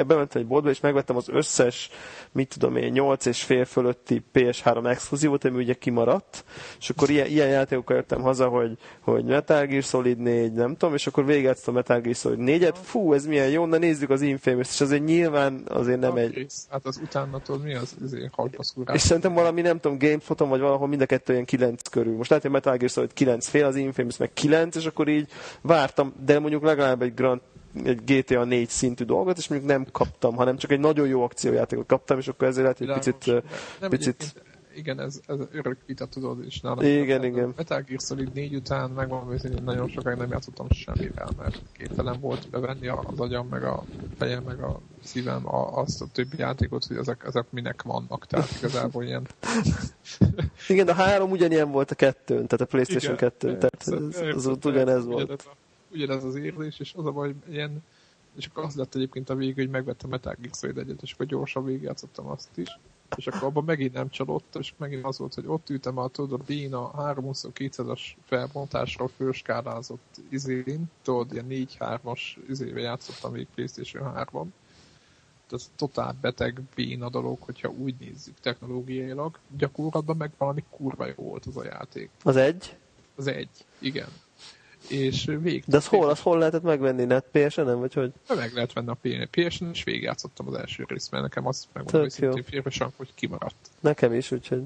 [0.06, 1.90] bementem egy boltba, és megvettem az összes,
[2.32, 6.44] mit tudom én, 8 és fél fölötti PS3 exkluzívot, ami ugye kimaradt,
[6.78, 10.94] és akkor ilyen, ilyen játékokkal jöttem haza, hogy, hogy Metal Gear Solid 4, nem tudom,
[10.94, 14.20] és akkor végeztem a Metal Gear Solid 4-et, fú, ez milyen jó, na nézzük az
[14.20, 16.46] Infamous, és azért nyilván azért nem egy...
[16.70, 18.34] Hát az utána tudod, mi az, azért
[18.92, 22.16] És szerintem valami, nem tudom, GameSpot-on, vagy valahol mind a kettő ilyen 9 körül.
[22.16, 25.28] Most lehet, hogy Metal Gear Solid 9 fél, az Infamous meg 9, és akkor így
[25.60, 27.40] vártam, de mondjuk legalább egy Grand
[27.84, 31.86] egy GTA 4 szintű dolgot, és mondjuk nem kaptam, hanem csak egy nagyon jó akciójátékot
[31.86, 33.42] kaptam, és akkor ezért lehet, hogy picit...
[33.80, 34.34] Nem picit
[34.76, 36.84] igen, ez, ez örök vita, tudod, és nálam.
[36.84, 37.52] Igen, igen.
[37.56, 42.50] Metal Gear Solid 4 után megmondom, hogy nagyon sokáig nem játszottam semmivel, mert képtelen volt
[42.50, 43.84] bevenni az agyam, meg a
[44.16, 48.50] fejem, meg a szívem a, azt a többi játékot, hogy ezek, ezek minek vannak, tehát
[48.58, 49.26] igazából ilyen...
[50.68, 54.46] igen, a három ugyanilyen volt a kettőn, tehát a Playstation igen, 2 tehát ez, az,
[54.46, 55.22] az ugyanez volt.
[55.22, 55.56] Ugyanez, a,
[55.92, 57.82] ugyanez az érzés, és az a baj, ilyen
[58.36, 61.26] és akkor az lett egyébként a végig, hogy megvettem Metal Gear Solid egyet, és akkor
[61.26, 62.78] gyorsan végigjátszottam azt is
[63.16, 66.40] és akkor abban megint nem csalódtam, és megint az volt, hogy ott ültem a, tudod,
[66.40, 71.46] a Béna 322-es felbontásra főskálázott izén, tudod, ilyen
[71.78, 74.46] 4-3-as izébe játszottam még PlayStation 3-ban.
[75.50, 79.38] Ez totál beteg béna dolog, hogyha úgy nézzük technológiailag.
[79.56, 82.10] Gyakorlatban meg valami kurva jó volt az a játék.
[82.22, 82.76] Az egy?
[83.16, 84.08] Az egy, igen
[84.88, 85.64] és vég.
[85.66, 87.04] De az hol, az hol lehetett megvenni?
[87.04, 88.12] Net PSN-en, vagy hogy?
[88.28, 92.10] Meg lehet venni a PSN-en, és végigjátszottam az első részt, mert nekem azt megmondom, hogy
[92.10, 93.70] szintén félresen, hogy kimaradt.
[93.80, 94.62] Nekem is, úgyhogy...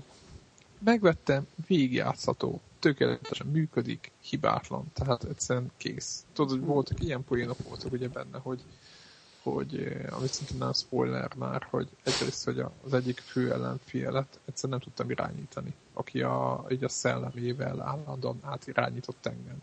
[0.84, 6.24] Megvettem, végigjátszható, tökéletesen működik, hibátlan, tehát egyszerűen kész.
[6.32, 8.60] Tudod, hogy voltak ilyen poénok voltak ugye benne, hogy
[9.42, 14.88] hogy, amit szintén nem spoiler már, hogy egyrészt, hogy az egyik fő ellenfélet egyszerűen nem
[14.88, 19.62] tudtam irányítani, aki a, így a szellemével állandóan átirányított engem.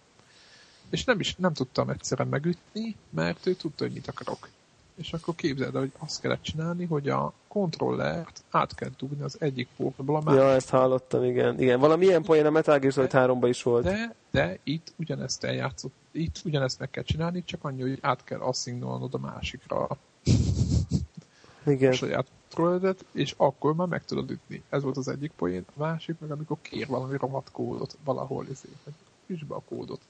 [0.90, 4.50] És nem is nem tudtam egyszerűen megütni, mert ő tudta, hogy mit akarok.
[4.96, 9.68] És akkor képzeld hogy azt kellett csinálni, hogy a kontrollert át kell dugni az egyik
[9.78, 10.40] portból a másik.
[10.40, 11.60] Ja, ezt hallottam, igen.
[11.60, 11.80] igen.
[11.80, 13.84] Valami ilyen poén a Metal Gear Solid 3 is volt.
[13.84, 18.40] De, de itt ugyanezt eljátszott, itt ugyanezt meg kell csinálni, csak annyi, hogy át kell
[18.40, 19.88] asszignolnod a másikra
[21.66, 21.92] igen.
[21.92, 24.64] a saját kontrolledet, és akkor már meg tudod ütni.
[24.70, 25.66] Ez volt az egyik poén.
[25.76, 28.98] A másik meg, amikor kér valami rohadt kódot valahol, ezért,
[29.28, 30.02] üsd be a kódot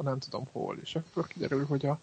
[0.00, 1.98] a nem tudom hol, és akkor kiderül, hogy a,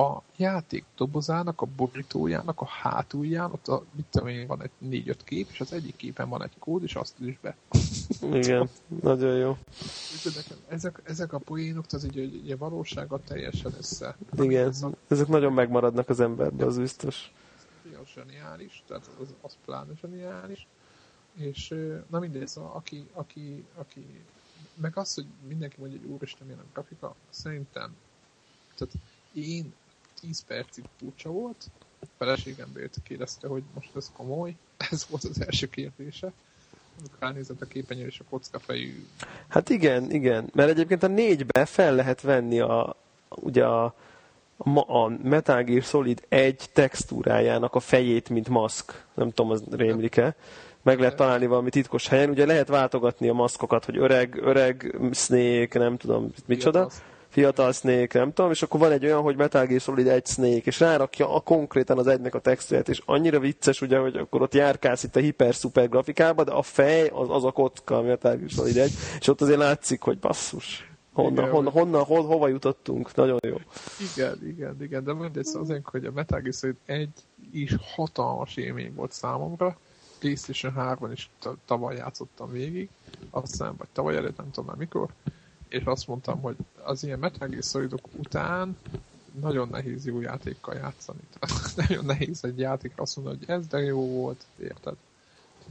[0.00, 5.24] a játék dobozának, a borítójának, a hátulján, ott a, mit tudom én, van egy négy-öt
[5.24, 7.56] kép, és az egyik képen van egy kód, és azt is be.
[8.32, 8.68] Igen,
[9.02, 9.56] nagyon jó.
[10.68, 14.16] Ezek, ezek a poénok, az így, így a valósággal teljesen össze.
[14.36, 14.74] Igen,
[15.08, 17.32] ezek nagyon megmaradnak az emberben, az biztos.
[18.00, 20.66] Ez zseniális, tehát az, az pláne zseniális.
[21.34, 21.74] És
[22.10, 24.24] na mindegy, szóval aki, aki, aki
[24.74, 27.96] meg az, hogy mindenki mondja, hogy úristen, milyen a grafika, szerintem,
[28.74, 28.94] tehát
[29.32, 29.74] én
[30.20, 34.56] 10 percig furcsa volt, a feleségem bért kérdezte, hogy most ez komoly,
[34.90, 36.32] ez volt az első kérdése,
[36.98, 39.06] amikor ránézett a képenyő és a kockafejű.
[39.48, 42.96] Hát igen, igen, mert egyébként a négybe fel lehet venni a,
[43.28, 43.94] ugye a,
[44.86, 49.04] a Metal Gear Solid egy textúrájának a fejét, mint maszk.
[49.14, 50.36] Nem tudom, az rémlik-e
[50.84, 52.30] meg lehet találni valami titkos helyen.
[52.30, 56.78] Ugye lehet váltogatni a maszkokat, hogy öreg, öreg Snake, nem tudom, micsoda.
[56.78, 60.26] Fiatal, fiatal Snake, nem tudom, és akkor van egy olyan, hogy Metal Gear Solid egy
[60.26, 64.42] Snake, és rárakja a konkrétan az egynek a textúját, és annyira vicces, ugye, hogy akkor
[64.42, 68.36] ott járkálsz itt a hiper-szuper grafikába, de a fej az, az a kocka, a Metal
[68.36, 70.88] Gear Solid egy, és ott azért látszik, hogy basszus.
[71.12, 73.14] Honnan, honnan, honnan ho, hova jutottunk?
[73.14, 73.56] Nagyon jó.
[74.14, 77.12] Igen, igen, igen, de mindegy, azért, hogy a Metal Gear Solid egy
[77.52, 79.78] is hatalmas élmény volt számomra,
[80.24, 81.30] PlayStation 3-ban is
[81.64, 82.88] tavaly játszottam végig,
[83.30, 85.08] aztán, vagy tavaly előtt, nem tudom már mikor,
[85.68, 88.76] és azt mondtam, hogy az ilyen Metal Gear Solidok után
[89.40, 91.18] nagyon nehéz jó játékkal játszani.
[91.38, 94.96] Tehát nagyon nehéz egy játékra azt mondani, hogy ez de jó volt, érted?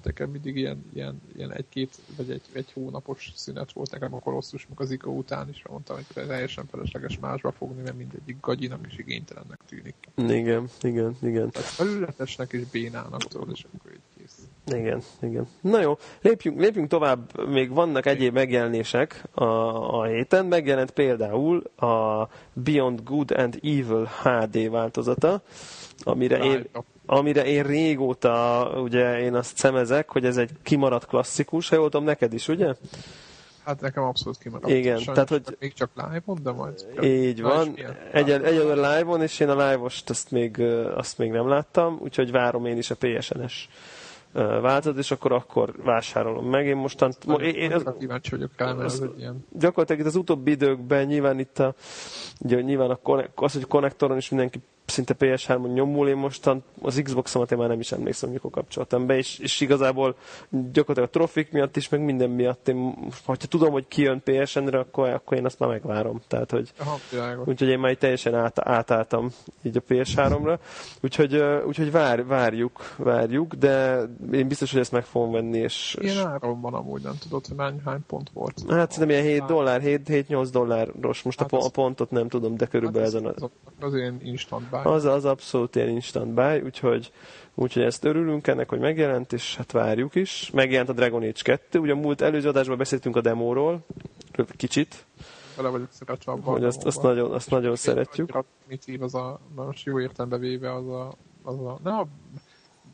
[0.04, 4.68] nekem mindig ilyen, ilyen, ilyen egy-két, vagy egy, egy hónapos szünet volt nekem a kolosszus
[4.70, 8.98] meg az ICO után is, mondtam, hogy teljesen felesleges másba fogni, mert mindegyik gagyinak és
[8.98, 9.96] igénytelennek tűnik.
[10.16, 11.50] Igen, igen, igen.
[11.50, 14.13] Tehát felületesnek és bénának tudod, és akkor így.
[14.66, 15.48] Igen, igen.
[15.62, 19.44] Na jó, lépjünk, lépjünk tovább, még vannak egyéb megjelenések a,
[20.00, 20.46] a héten.
[20.46, 25.42] Megjelent például a Beyond Good and Evil HD változata,
[26.04, 26.70] amire én,
[27.06, 32.06] amire én régóta, ugye én azt szemezek, hogy ez egy kimaradt klasszikus, ha jól tudom,
[32.06, 32.74] neked is, ugye?
[33.66, 34.74] Hát nekem abszolút kimaradt.
[34.74, 35.58] Igen, Sajnos tehát hogy...
[35.60, 36.86] Még csak live-on, de majd...
[37.02, 37.78] Így van.
[38.12, 40.60] Egyelőre live-on, és én a live-ost azt még,
[40.96, 43.70] azt még nem láttam, úgyhogy várom én is a PSN-es
[44.34, 46.66] változat, és akkor akkor vásárolom meg.
[46.66, 47.14] Én mostan...
[47.40, 49.46] Én, én, az, kíváncsi vagyok rá, mert ez egy ilyen...
[49.52, 51.76] Gyakorlatilag itt az utóbbi időkben nyilván itt a,
[52.40, 57.52] ugye, nyilván a, az, hogy konnektoron is mindenki szinte PS3-on nyomul, én mostan az Xbox-omat
[57.52, 60.16] én már nem is emlékszem, mikor kapcsoltam be, és, és igazából
[60.50, 65.10] gyakorlatilag a trofik miatt is, meg minden miatt én, ha tudom, hogy kijön PSN-re, akkor,
[65.10, 66.22] akkor én azt már megvárom.
[66.28, 67.00] Tehát, hogy, Aha,
[67.46, 69.30] úgyhogy én már teljesen át, átálltam
[69.62, 70.60] így a PS3-ra,
[71.02, 75.58] úgyhogy, úgyhogy vár, várjuk, várjuk, de én biztos, hogy ezt meg fogom venni.
[75.58, 78.64] És, Ilyen áron van amúgy, nem tudod, hogy hány, hány pont volt.
[78.70, 82.58] Hát szerintem ilyen 7 dollár, 7-8 dolláros, most hát a, az, a pontot nem tudom,
[82.58, 83.34] de körülbelül hát ezen.
[83.36, 84.72] Az, az, ilyen instant.
[84.84, 87.12] Az, az abszolút ilyen instant buy, úgyhogy,
[87.54, 90.52] úgyhogy ezt örülünk ennek, hogy megjelent, és hát várjuk is.
[90.54, 93.86] Megjelent a Dragon Age 2, ugye a múlt előző adásban beszéltünk a demóról,
[94.58, 95.06] kicsit.
[95.56, 96.54] Vele vagyok szeretve abban.
[96.54, 98.44] Hogy azt, azt nagyon, azt nagyon szeretjük.
[98.68, 102.08] Mit ír az a, most jó értelembe véve az a, az a nem a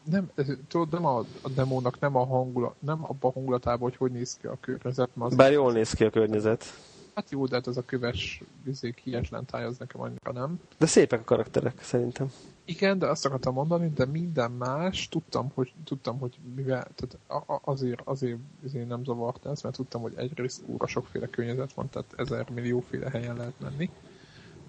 [0.03, 0.31] nem,
[0.67, 4.37] tudod, nem a, a demónak nem a hangulat, nem abban a hangulatában, hogy hogy néz
[4.41, 5.09] ki a környezet.
[5.35, 6.65] Bár jól néz ki a környezet.
[7.13, 10.59] Hát jó, de hát ez a köves izé, kietlen táj, az nekem annyira nem.
[10.77, 12.31] De szépek a karakterek, szerintem.
[12.65, 18.01] Igen, de azt akartam mondani, de minden más, tudtam, hogy, tudtam, hogy mivel, tehát azért,
[18.03, 22.49] azért, azért nem zavart ez, mert tudtam, hogy egyrészt úra sokféle környezet van, tehát ezer
[22.49, 23.89] millióféle helyen lehet menni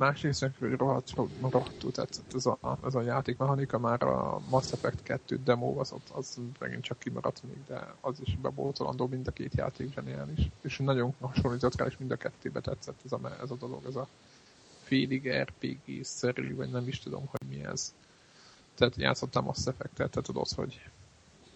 [0.00, 5.40] másrészt meg rohadt, rohadtul tetszett ez a, ez a játékmechanika, már a Mass Effect 2
[5.44, 9.92] demo az, az megint csak kimaradt még, de az is bebótolandó mind a két játék
[9.92, 10.48] zseniális.
[10.60, 13.96] És nagyon hasonlított rá, és mind a kettőbe tetszett ez a, ez a dolog, ez
[13.96, 14.08] a
[14.82, 17.94] félig RPG-szerű, vagy nem is tudom, hogy mi ez.
[18.74, 20.90] Tehát játszottam Mass Effect-tel, te tudod, hogy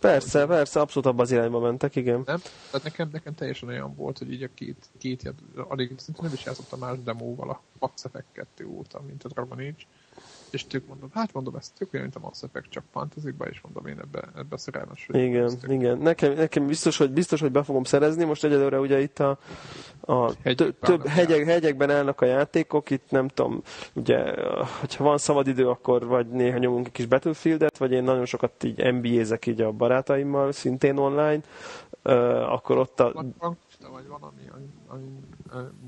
[0.05, 2.23] Persze, persze, abszolút abban az irányba mentek, igen.
[2.27, 2.40] Nem?
[2.71, 5.35] Tehát nekem, nekem teljesen olyan volt, hogy így a két, két
[5.69, 9.59] alig szinte nem is játszottam más demóval a Mass Effect 2 óta, mint a Dragon
[9.59, 9.85] Age
[10.50, 13.61] és tök mondom, hát mondom, ezt tök olyan, mint a Mass Effect, csak fantasy és
[13.61, 15.26] mondom én ebbe, ebbe szerelmes vagyok.
[15.26, 15.98] Igen, igen.
[15.98, 18.24] Nekem, nekem biztos, hogy, biztos, hogy be fogom szerezni.
[18.24, 19.38] Most egyelőre ugye itt a,
[20.00, 20.33] a
[20.80, 24.35] több hegyek, hegyekben állnak a játékok, itt nem tudom, ugye,
[24.80, 28.64] hogyha van szabad idő, akkor vagy néha nyomunk egy kis Battlefieldet, vagy én nagyon sokat
[28.64, 31.40] így NBA-zek így a barátaimmal, szintén online,
[32.02, 33.12] uh, akkor ott a...
[33.92, 34.64] Vagy van, ami, ami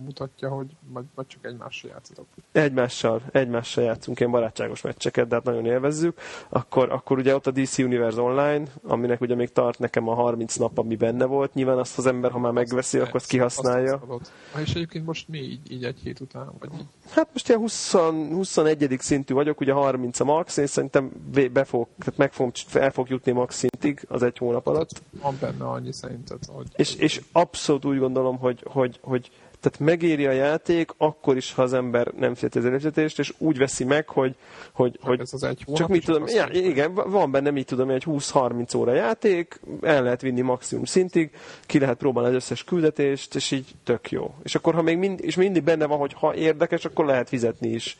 [0.04, 2.26] mutatja, hogy vagy, vagy csak egymással játszatok?
[2.52, 6.18] Egymással, egymással játszunk ilyen barátságos meccseket, de hát nagyon élvezzük.
[6.48, 10.56] Akkor, akkor ugye ott a DC Universe Online, aminek ugye még tart nekem a 30
[10.56, 11.54] nap, ami benne volt.
[11.54, 14.02] Nyilván azt az ember, ha már megveszi, azt akkor azt kihasználja.
[14.08, 16.52] Azt és egyébként most mi így, így egy hét után?
[16.58, 16.86] Vagy így?
[17.10, 18.96] Hát most ilyen 20, 21.
[18.98, 21.12] szintű vagyok, ugye 30 a max, én szerintem
[21.52, 25.02] be fog, tehát meg fogom, el fog jutni max szintig az egy hónap alatt.
[25.20, 26.66] Van benne annyi szerinted, hogy...
[26.76, 29.30] És, és abszolút úgy gondolom, hogy, hogy, hogy
[29.60, 33.58] tehát megéri a játék, akkor is, ha az ember nem fizeti az előfizetést, és úgy
[33.58, 34.34] veszi meg, hogy,
[34.72, 38.04] hogy, hogy ez az egy csak mit tudom, ja, igen, van benne, mit tudom, egy
[38.06, 41.30] 20-30 óra játék, el lehet vinni maximum szintig,
[41.66, 44.34] ki lehet próbálni az összes küldetést, és így tök jó.
[44.42, 47.68] És akkor, ha még mind, és mindig benne van, hogy ha érdekes, akkor lehet fizetni
[47.68, 47.98] is.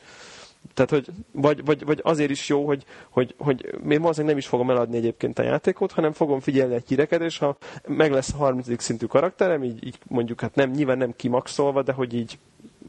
[0.74, 4.46] Tehát, hogy vagy, vagy, vagy azért is jó, hogy, hogy, hogy én valószínűleg nem is
[4.46, 8.36] fogom eladni egyébként a játékot, hanem fogom figyelni egy híreket, és ha meg lesz a
[8.36, 8.82] 30.
[8.82, 12.38] szintű karakterem, így, így mondjuk, hát nem, nyilván nem kimaxolva, de hogy így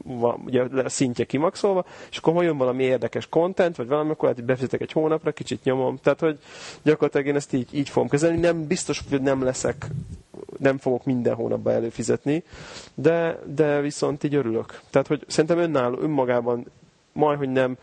[0.04, 4.34] van, ugye a szintje kimaxolva, és akkor ha jön valami érdekes content, vagy valami, akkor
[4.34, 5.98] hogy befizetek egy hónapra, kicsit nyomom.
[6.02, 6.38] Tehát, hogy
[6.82, 8.38] gyakorlatilag én ezt így, így fogom kezelni.
[8.38, 9.86] Nem biztos, hogy nem leszek,
[10.58, 12.42] nem fogok minden hónapban előfizetni,
[12.94, 14.80] de, de viszont így örülök.
[14.90, 16.66] Tehát, hogy szerintem önálló, önmagában
[17.18, 17.78] majd, hogy nem.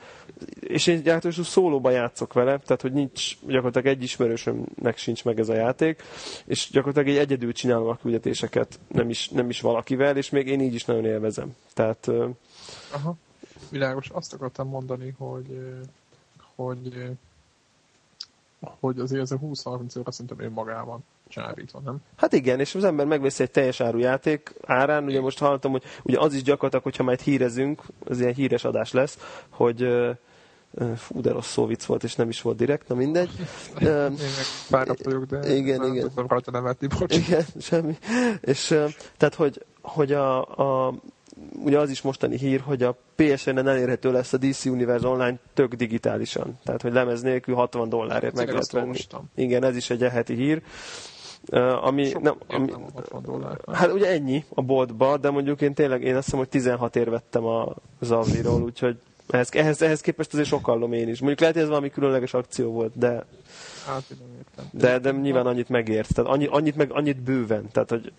[0.60, 5.50] És én játékos szólóban játszok vele, tehát hogy nincs, gyakorlatilag egy ismerősömnek sincs meg ez
[5.50, 6.04] a játék,
[6.45, 10.62] és gyakorlatilag egy egyedül csinálom a küldetéseket, nem is, nem is valakivel, és még én
[10.62, 11.56] így is nagyon élvezem.
[11.74, 12.12] Tehát...
[12.91, 13.15] Aha,
[13.69, 14.10] világos.
[14.10, 15.60] Azt akartam mondani, hogy,
[16.56, 17.10] hogy,
[18.60, 21.98] hogy azért ez a 20-30 óra szerintem önmagában csábítva, nem?
[22.16, 25.84] Hát igen, és az ember megveszi egy teljes áru játék árán, ugye most hallottam, hogy
[26.04, 29.18] ugye az is gyakorlatilag, hogyha majd hírezünk, az ilyen híres adás lesz,
[29.50, 29.88] hogy
[30.96, 33.30] fú, de rossz szó vicc volt, és nem is volt direkt, na mindegy.
[33.82, 34.16] Én
[34.70, 36.10] meg vagyok, de igen, igen.
[36.10, 37.18] tudom rajta nevetni, bocs.
[37.18, 37.98] Igen, semmi.
[38.42, 38.68] És
[39.18, 40.42] tehát, hogy, hogy a,
[40.88, 40.94] a
[41.64, 45.74] ugye az is mostani hír, hogy a PSN-en elérhető lesz a DC Universe Online tök
[45.74, 46.60] digitálisan.
[46.64, 48.98] Tehát, hogy lemez nélkül 60 dollárért meg lehet venni.
[49.36, 50.62] Igen, ez is egy eheti hír.
[51.82, 52.72] Ami, nem, ami,
[53.72, 57.10] hát ugye ennyi a boltba, de mondjuk én tényleg, én azt hiszem, hogy 16 ér
[57.10, 58.98] vettem a Zavviról, úgyhogy
[59.30, 61.20] ehhez, ehhez, ehhez képest azért sokallom én is.
[61.20, 63.26] Mondjuk lehet, hogy ez valami különleges akció volt, de
[63.86, 64.04] hát,
[64.72, 66.14] de, de nyilván annyit megért.
[66.14, 67.70] Tehát annyi, annyit, meg, annyit bőven.
[67.72, 68.12] Tehát, hogy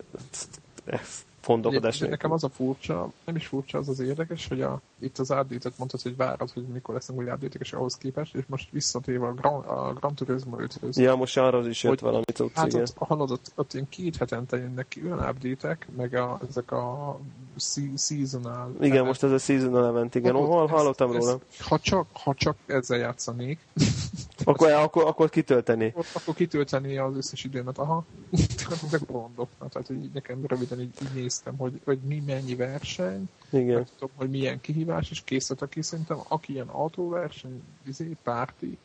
[0.85, 1.99] ez, fondokodás.
[1.99, 5.29] De nekem az a furcsa, nem is furcsa, az az érdekes, hogy a, itt az
[5.29, 9.27] update mondtad, hogy várod, hogy mikor lesznek új update és ahhoz képest, és most visszatérve
[9.27, 12.93] a Gran, a Gran Turismo 5 Ja, most arra is jött valami cucc, Hát ott,
[12.97, 17.19] hallod, ott, ott ilyen két hetente jönnek ki olyan update meg a, ezek a
[17.95, 18.71] seasonal...
[18.75, 19.07] Igen, event.
[19.07, 20.33] most ez a seasonal event, igen.
[20.33, 21.31] Hol hallottam róla?
[21.31, 23.59] Ez, ha, csak, ha csak ezzel játszanék,
[24.43, 25.93] akkor, akkor, akkor kitölteni.
[26.13, 28.05] Akkor kitölteni az összes időmet, aha.
[28.85, 29.49] Ezek gondok.
[29.69, 33.85] Tehát, hogy nekem röviden így, így néztem, hogy, hogy mi mennyi verseny, Igen.
[33.97, 38.77] tudom, hogy milyen kihívás, és készült, aki szerintem, aki ilyen autóverseny, izé, párti,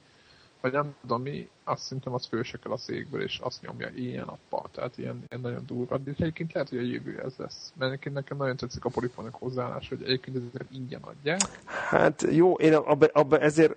[0.61, 4.68] vagy nem tudom mi, azt szerintem az fősökel a székből, és azt nyomja ilyen nappal.
[4.72, 5.98] Tehát ilyen, ilyen nagyon durva.
[5.98, 7.72] De egyébként lehet, hogy a jövő ez lesz.
[7.76, 11.40] Mert nekem, nekem nagyon tetszik a polifonik hozzáállás, hogy egyébként ezeket ingyen adják.
[11.64, 13.76] Hát jó, én abba, abba ezért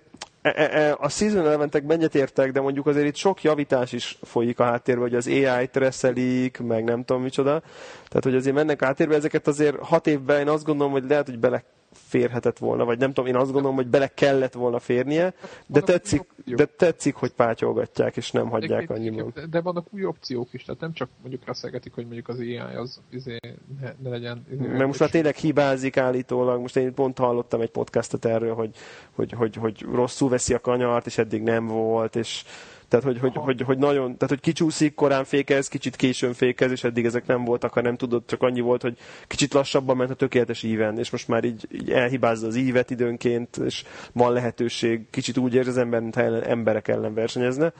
[0.98, 5.04] a season elementek mennyit értek, de mondjuk azért itt sok javítás is folyik a háttérben,
[5.04, 7.60] hogy az AI-t reszelik, meg nem tudom micsoda.
[8.08, 11.26] Tehát, hogy azért mennek a háttérbe, ezeket azért hat évben én azt gondolom, hogy lehet,
[11.26, 11.64] hogy bele
[12.06, 15.34] férhetett volna, vagy nem tudom, én azt gondolom, hogy bele kellett volna férnie,
[15.66, 19.32] de tetszik, de tetszik hogy pátyolgatják, és nem hagyják annyiban.
[19.34, 22.56] De, de vannak új opciók is, tehát nem csak mondjuk reszelgetik, hogy mondjuk az AI
[22.56, 23.38] az izé,
[23.80, 24.46] ne, ne legyen...
[24.52, 28.70] Izé, Mert most már tényleg hibázik állítólag, most én pont hallottam egy podcastot erről, hogy,
[29.12, 32.44] hogy, hogy, hogy rosszul veszi a kanyart, és eddig nem volt, és
[32.88, 36.84] tehát, hogy, hogy, hogy, hogy, nagyon, tehát, hogy kicsúszik, korán fékez, kicsit későn fékez, és
[36.84, 40.14] eddig ezek nem voltak, ha nem tudod, csak annyi volt, hogy kicsit lassabban ment a
[40.14, 45.38] tökéletes íven, és most már így, így elhibázza az ívet időnként, és van lehetőség, kicsit
[45.38, 47.72] úgy érzi az ember, mintha emberek ellen versenyezne,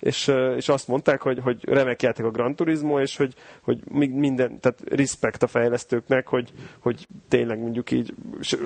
[0.00, 3.78] és, és azt mondták, hogy, hogy remek játék a Gran Turismo, és hogy, hogy
[4.10, 8.14] minden, tehát respekt a fejlesztőknek, hogy, hogy tényleg mondjuk így,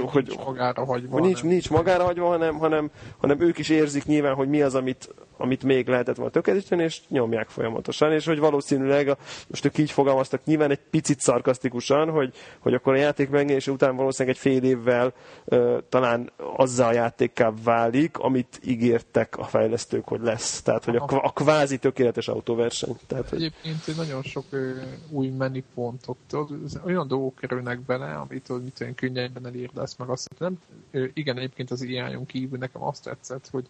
[0.07, 4.35] hogy, nincs magára hagyva, nincs, nincs magára hagyva, hanem, hanem, hanem ők is érzik nyilván,
[4.35, 9.09] hogy mi az, amit, amit még lehetett volna tökéletesen, és nyomják folyamatosan, és hogy valószínűleg,
[9.09, 9.17] a,
[9.49, 13.97] most ők így fogalmaztak nyilván egy picit szarkasztikusan, hogy, hogy akkor a játék megjelenése után
[13.97, 15.13] valószínűleg egy fél évvel
[15.45, 20.63] uh, talán azzal a játékká válik, amit ígértek a fejlesztők, hogy lesz.
[20.63, 22.97] Tehát, hogy a, a kvázi tökéletes autóverseny.
[23.07, 23.43] Tehát, hogy...
[23.43, 24.61] Egyébként nagyon sok uh,
[25.11, 26.17] új menüpontok,
[26.85, 30.59] olyan dolgok kerülnek bele, amit mit olyan könnyebben elírdasz, meg azt nem,
[30.93, 33.67] uh, igen, egyébként az ilyen kívül nekem azt tetszett, hogy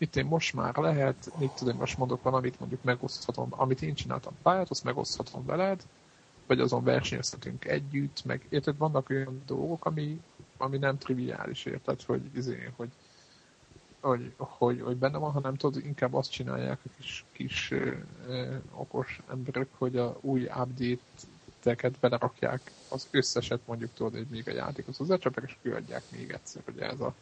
[0.00, 4.32] itt én most már lehet, mit tudom, most mondok valamit, mondjuk megoszthatom, amit én csináltam
[4.42, 5.82] pályát, azt megoszthatom veled,
[6.46, 10.20] vagy azon versenyeztetünk együtt, meg érted, vannak olyan dolgok, ami,
[10.56, 12.88] ami nem triviális, érted, hogy, izé, hogy,
[14.00, 17.92] hogy, hogy, hogy benne van, hanem tudod, inkább azt csinálják a kis, kis ö,
[18.26, 24.52] ö, okos emberek, hogy a új update-teket belerakják az összeset, mondjuk tudod, hogy még a
[24.52, 27.14] játékhoz hozzácsapják, és kiadják még egyszer, hogy ez a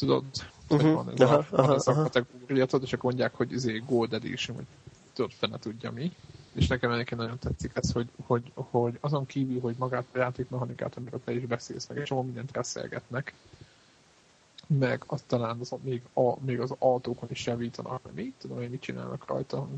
[0.00, 0.24] tudod,
[0.68, 0.92] uh-huh.
[0.92, 2.00] van ez, aha, a, aha, van ez aha.
[2.00, 4.66] a kategória, tudod, és akkor mondják, hogy izé Gold Edition, vagy
[5.12, 6.12] tudod, fene tudja mi.
[6.52, 10.96] És nekem egyébként nagyon tetszik ez, hogy, hogy, hogy azon kívül, hogy magát a játékmechanikát,
[10.96, 13.34] amiről te is beszélsz, meg egy csomó mindent reszelgetnek,
[14.66, 18.70] meg azt talán az, még, a, még az autókon is javítanak, mert mit tudom hogy
[18.70, 19.68] mit csinálnak rajta,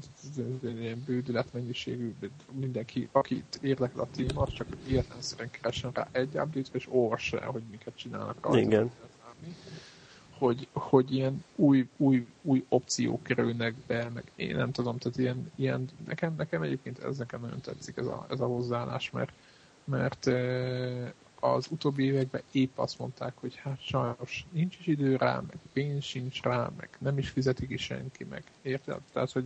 [0.62, 2.14] ilyen bődület mennyiségű,
[2.50, 7.62] mindenki, akit érdekel a téma, csak értelemszerűen keresen rá egy update és olvassa el, hogy
[7.70, 8.58] miket csinálnak rajta.
[8.58, 8.90] Igen
[10.42, 15.52] hogy, hogy ilyen új, új, új opciók kerülnek be, meg én nem tudom, tehát ilyen,
[15.54, 19.32] ilyen nekem, nekem egyébként ez nekem nagyon tetszik ez a, ez a hozzáállás, mert,
[19.84, 20.26] mert
[21.40, 26.04] az utóbbi években épp azt mondták, hogy hát sajnos nincs is idő rá, meg pénz
[26.04, 29.00] sincs rá, meg nem is fizeti ki senki, meg érted?
[29.12, 29.44] Tehát, hogy,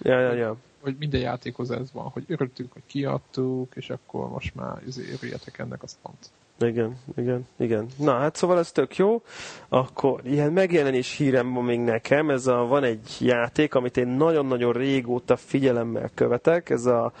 [0.00, 0.56] ja, ja, ja.
[0.80, 5.18] hogy, minden játékhoz ez van, hogy örültünk, hogy kiadtuk, és akkor most már izé,
[5.56, 6.30] ennek a pont.
[6.60, 7.86] Igen, igen, igen.
[7.98, 9.22] Na, hát szóval ez tök jó.
[9.68, 12.30] Akkor ilyen megjelenés hírem van még nekem.
[12.30, 16.70] Ez a, van egy játék, amit én nagyon-nagyon régóta figyelemmel követek.
[16.70, 17.12] Ez a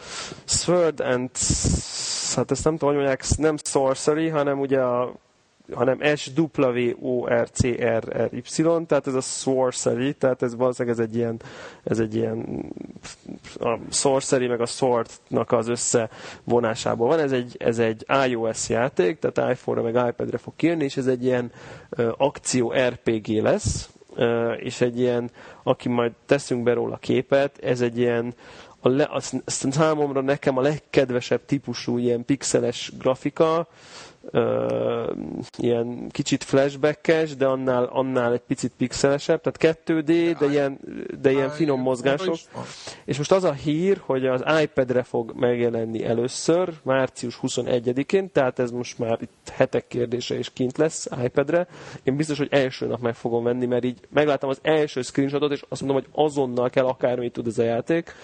[0.44, 1.30] Sword and
[2.34, 5.12] hát ezt nem tudom, hogy mondják, nem sorcery, hanem ugye a
[5.72, 7.62] hanem S-W-O-R-C-R-R-Y,
[8.86, 11.40] tehát ez a sorcery, tehát ez valószínűleg ez egy ilyen,
[11.84, 12.64] ez egy ilyen
[13.60, 17.18] a sorcery meg a swordnak az összevonásából van.
[17.18, 21.24] Ez egy, ez egy iOS játék, tehát iPhone-ra meg iPad-re fog kijönni, és ez egy
[21.24, 21.52] ilyen
[21.90, 25.30] uh, akció RPG lesz, uh, és egy ilyen,
[25.62, 28.34] aki majd teszünk be róla képet, ez egy ilyen
[28.80, 33.68] a le, a, számomra nekem a legkedvesebb típusú ilyen pixeles grafika,
[34.30, 35.12] ö,
[35.58, 40.78] ilyen kicsit flashbackes, de annál, annál egy picit pixelesebb, tehát 2D, de ilyen,
[41.20, 42.36] de ilyen finom mozgások.
[43.04, 48.70] És most az a hír, hogy az iPad-re fog megjelenni először, március 21-én, tehát ez
[48.70, 51.66] most már itt hetek kérdése és kint lesz iPad-re.
[52.02, 55.64] Én biztos, hogy első nap meg fogom venni, mert így megláttam az első screenshotot, és
[55.68, 58.14] azt mondom, hogy azonnal kell akármit tud ez a játék.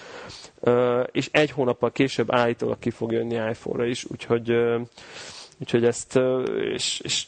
[0.59, 4.81] Uh, és egy hónappal később állítólag ki fog jönni iPhone-ra is, úgyhogy uh,
[5.63, 6.19] Úgyhogy ezt,
[6.73, 7.25] és, és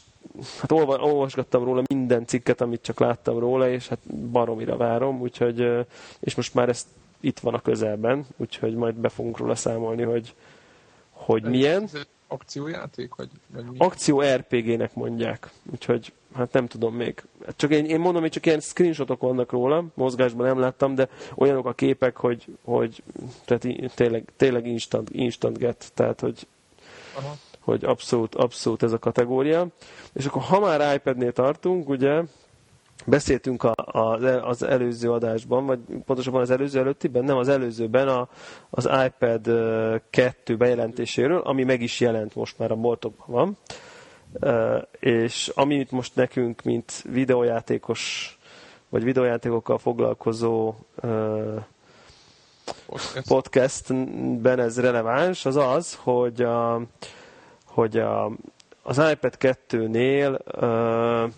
[0.60, 5.86] hát olvasgattam róla minden cikket, amit csak láttam róla, és hát baromira várom, úgyhogy,
[6.20, 6.88] és most már ezt
[7.20, 10.34] itt van a közelben, úgyhogy majd be fogunk róla számolni, hogy,
[11.10, 11.90] hogy milyen.
[12.28, 13.16] Akciójáték?
[13.16, 13.78] Vagy, vagy mi?
[13.78, 17.24] Akció RPG-nek mondják, úgyhogy hát nem tudom még.
[17.56, 21.66] Csak én, én mondom, hogy csak ilyen screenshotok vannak róla, mozgásban nem láttam, de olyanok
[21.66, 23.04] a képek, hogy, hogy
[23.46, 26.48] tehát tényleg, tényleg instant, instant get, tehát hogy
[27.18, 29.68] Aha hogy abszolút, abszolút ez a kategória.
[30.14, 32.22] És akkor ha már iPad-nél tartunk, ugye,
[33.06, 34.00] beszéltünk a, a,
[34.48, 38.30] az előző adásban, vagy pontosabban az előző előttiben, nem az előzőben a,
[38.70, 39.42] az iPad
[40.10, 43.58] 2 bejelentéséről, ami meg is jelent most már a boltokban van.
[45.00, 48.38] És amit most nekünk, mint videójátékos,
[48.90, 50.76] vagy videójátékokkal foglalkozó
[53.28, 56.82] podcastben ez releváns, az az, hogy a,
[57.76, 58.26] hogy a,
[58.84, 61.32] az iPad 2-nél uh,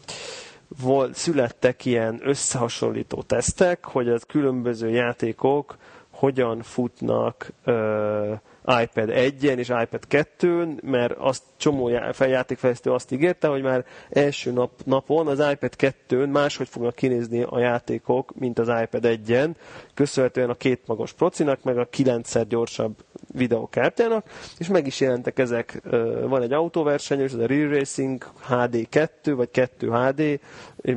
[0.81, 5.77] volt, születtek ilyen összehasonlító tesztek, hogy az különböző játékok
[6.09, 8.39] hogyan futnak uh,
[8.81, 14.71] iPad 1-en és iPad 2-n, mert azt csomó feljátékfejlesztő azt ígérte, hogy már első nap,
[14.85, 19.49] napon az iPad 2-n máshogy fognak kinézni a játékok, mint az iPad 1-en,
[19.97, 22.95] köszönhetően a két magos procinak, meg a kilencszer gyorsabb
[23.33, 24.25] videokártyának,
[24.57, 25.81] és meg is jelentek ezek,
[26.27, 30.39] van egy autóverseny, ez a Real Racing HD 2, vagy 2 HD,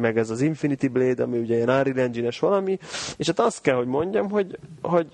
[0.01, 2.78] meg ez az Infinity Blade, ami ugye ilyen Unreal engine valami,
[3.16, 5.07] és hát azt kell, hogy mondjam, hogy, hogy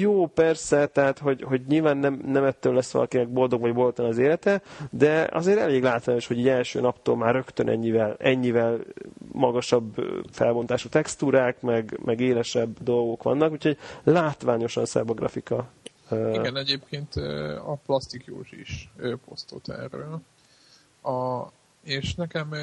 [0.00, 4.18] jó persze, tehát hogy, hogy nyilván nem, nem ettől lesz valakinek boldog vagy boldog az
[4.18, 8.78] élete, de azért elég látványos, hogy egy első naptól már rögtön ennyivel, ennyivel
[9.32, 9.94] magasabb
[10.32, 15.68] felbontású textúrák, meg, meg élesebb dolgok vannak, úgyhogy látványosan szebb a grafika.
[16.10, 17.16] Igen, egyébként
[17.66, 18.90] a Plastik Józsi is
[19.28, 20.20] posztolt erről.
[21.02, 21.46] A,
[21.82, 22.54] és nekem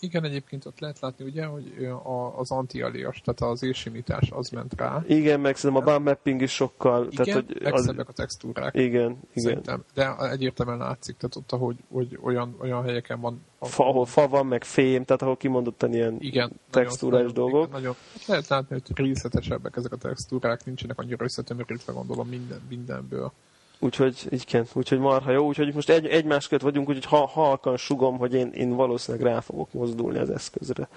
[0.00, 1.88] igen, egyébként ott lehet látni, ugye, hogy
[2.36, 5.04] az anti-alias, tehát az érsimítás az ment rá.
[5.06, 7.06] Igen, meg szerintem a bump mapping is sokkal...
[7.10, 7.88] Igen, tehát, hogy az...
[7.88, 8.74] a textúrák.
[8.74, 9.20] Igen, igen.
[9.34, 9.84] Szerintem.
[9.94, 13.44] De egyértelműen látszik, tehát ott, ahogy, hogy olyan, olyan helyeken van...
[13.60, 17.66] Fa, ahol fa van, meg fém, tehát ahol kimondottan ilyen igen, textúrás nagyon, dolgok.
[17.66, 17.94] Igen, nagyon,
[18.26, 23.32] lehet látni, hogy részletesebbek ezek a textúrák, nincsenek annyira összetömörítve, gondolom minden, mindenből.
[23.78, 28.18] Úgyhogy igen, úgyhogy marha jó, úgyhogy most egy, egymás között vagyunk, úgyhogy ha halkan sugom,
[28.18, 30.88] hogy én, én valószínűleg rá fogok mozdulni az eszközre.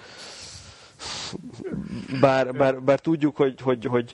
[2.20, 4.12] Bár, bár, bár tudjuk, hogy, hogy, hogy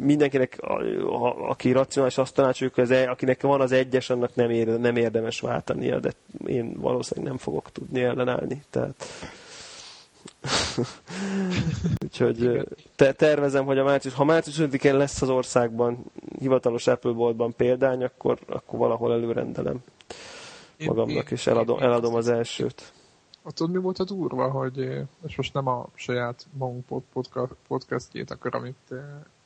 [0.00, 4.34] mindenkinek, a, a, aki racionális, azt tanácsoljuk, hogy az, e, akinek van az egyes, annak
[4.34, 6.12] nem, ér, nem érdemes váltania, de
[6.46, 8.62] én valószínűleg nem fogok tudni ellenállni.
[8.70, 9.04] Tehát
[12.04, 16.04] Úgyhogy te, tervezem, hogy a március, ha március 5-én lesz az országban
[16.38, 19.82] hivatalos Apple boltban példány, akkor, akkor valahol előrendelem
[20.78, 22.92] magamnak, és eladom, eladom az elsőt.
[23.54, 24.78] Tudod, mi volt a durva, hogy,
[25.26, 26.84] és most nem a saját magunk
[27.68, 28.94] podcastjét akar, amit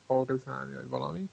[0.05, 1.29] favorizálni, vagy valami,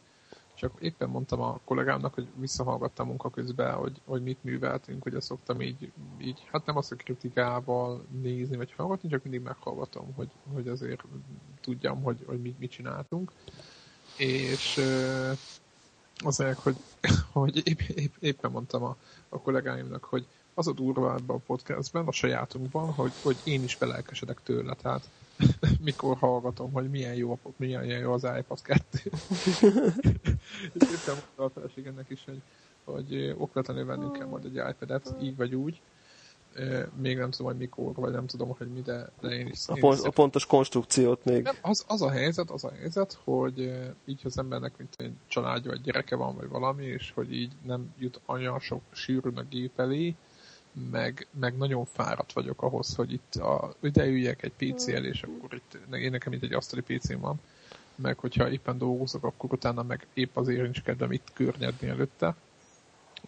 [0.56, 5.26] csak éppen mondtam a kollégámnak, hogy visszahallgattam munka közben, hogy, hogy mit műveltünk, hogy azt
[5.26, 10.28] szoktam így, így, hát nem azt, hogy kritikával nézni, vagy hallgatni, csak mindig meghallgatom, hogy,
[10.52, 11.04] hogy azért
[11.60, 13.32] tudjam, hogy, hogy mit, mit csináltunk.
[14.16, 14.76] És
[16.24, 16.76] az mondják, hogy,
[17.32, 18.96] hogy épp, épp, éppen mondtam a,
[19.28, 23.76] a kollégáimnak, hogy az a durva ebben a podcastben, a sajátunkban, hogy, hogy én is
[23.76, 25.08] belelkesedek tőle, tehát
[25.84, 29.10] mikor hallgatom, hogy milyen jó, milyen jó az iPad 2.
[30.72, 32.42] és éppen a feleségemnek is, hogy,
[32.84, 35.80] hogy okvetlenül vennünk kell majd egy iPad-et, így vagy úgy.
[36.96, 39.58] Még nem tudom, hogy mikor, vagy nem tudom, hogy mi, de, de én is...
[39.66, 41.42] A, pont, a pontos konstrukciót még.
[41.42, 43.72] Nem, az, az, a helyzet, az a helyzet, hogy
[44.04, 47.94] így az embernek, mint egy családja, vagy gyereke van, vagy valami, és hogy így nem
[47.98, 50.14] jut olyan sok sűrűn a gép elé,
[50.90, 55.54] meg, meg nagyon fáradt vagyok ahhoz, hogy itt a, üljek egy PC el, és akkor
[55.54, 57.40] itt, én nekem itt egy asztali PC-m van,
[57.96, 62.34] meg hogyha éppen dolgozok, akkor utána meg épp azért nincs kedvem itt környedni előtte.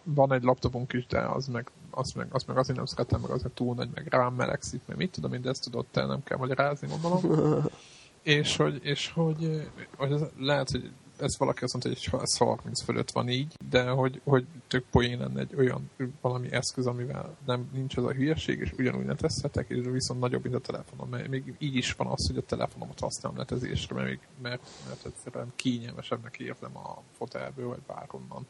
[0.03, 3.29] Van egy laptopunk is, de az meg, az meg, az meg azért nem szeretem, meg
[3.29, 6.23] az meg túl nagy, meg rám melegszik, meg mit tudom, de ezt tudod te, nem
[6.23, 7.65] kell magyarázni, gondolom.
[8.21, 10.91] és hogy, és hogy, hogy ez, lehet, hogy
[11.21, 15.19] ez valaki azt mondta, hogy ez 30 fölött van így, de hogy, hogy tök poén
[15.19, 15.89] lenne egy olyan
[16.21, 20.55] valami eszköz, amivel nem nincs az a hülyeség, és ugyanúgy netezhetek, és viszont nagyobb, mint
[20.55, 21.09] a telefonom.
[21.09, 25.05] Mert még így is van az, hogy a telefonomat használom netezésre, mert, még, mert, mert
[25.05, 28.45] egyszerűen kényelmesebbnek érzem a fotelből, vagy bárhonnan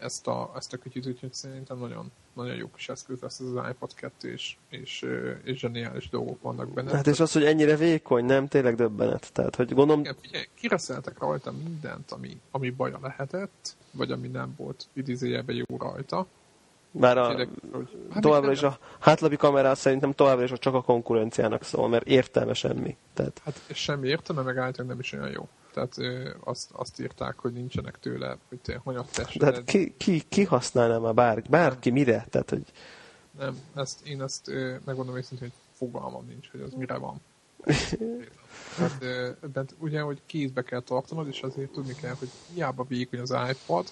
[0.00, 3.68] ezt a, ezt a kütyüt, úgyhogy szerintem nagyon, nagyon jó kis eszköz lesz ez az
[3.70, 5.06] iPod 2, és, és,
[5.42, 6.96] és zseniális dolgok vannak benne.
[6.96, 8.48] Hát és az, hogy ennyire vékony, nem?
[8.48, 9.32] Tényleg döbbenet.
[9.32, 10.00] Tehát, hogy gondolom...
[10.00, 15.76] Igen, figyelj, kireszeltek rajta mindent, ami, ami baja lehetett, vagy ami nem volt idézőjelben jó
[15.76, 16.26] rajta.
[16.90, 20.82] Bár a, Tényleg, hogy, hát továbbra is a hátlapi kamerá szerintem továbbra is csak a
[20.82, 22.96] konkurenciának szól, mert értelme semmi.
[23.14, 23.40] Tehát...
[23.44, 25.48] Hát semmi értelme, meg állítólag nem is olyan jó.
[25.72, 28.80] Tehát ö, azt, azt írták, hogy nincsenek tőle, hogy te
[29.34, 32.26] De hát ki, ki, ki használná már bár, bárki mire?
[32.30, 32.72] Tehát, hogy...
[33.38, 34.50] Nem, ezt, én ezt
[34.84, 37.20] megmondom őszintén, hogy fogalmam nincs, hogy az mire van.
[38.78, 38.98] hát,
[39.52, 43.86] de ugye, hogy kézbe kell tartanod, és azért tudni kell, hogy hiába vékony az iPad,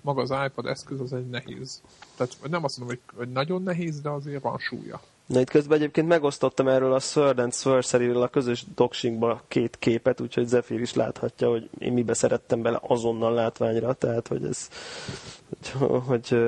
[0.00, 1.82] maga az iPad eszköz az egy nehéz.
[2.16, 5.02] Tehát nem azt mondom, hogy, hogy nagyon nehéz, de azért van súlya.
[5.26, 10.20] Na itt közben egyébként megosztottam erről a Sword and Sorcery-ről a közös doxingba két képet,
[10.20, 14.68] úgyhogy Zephyr is láthatja, hogy én mibe szerettem bele azonnal látványra, tehát hogy ez,
[15.48, 16.38] hogy, hogy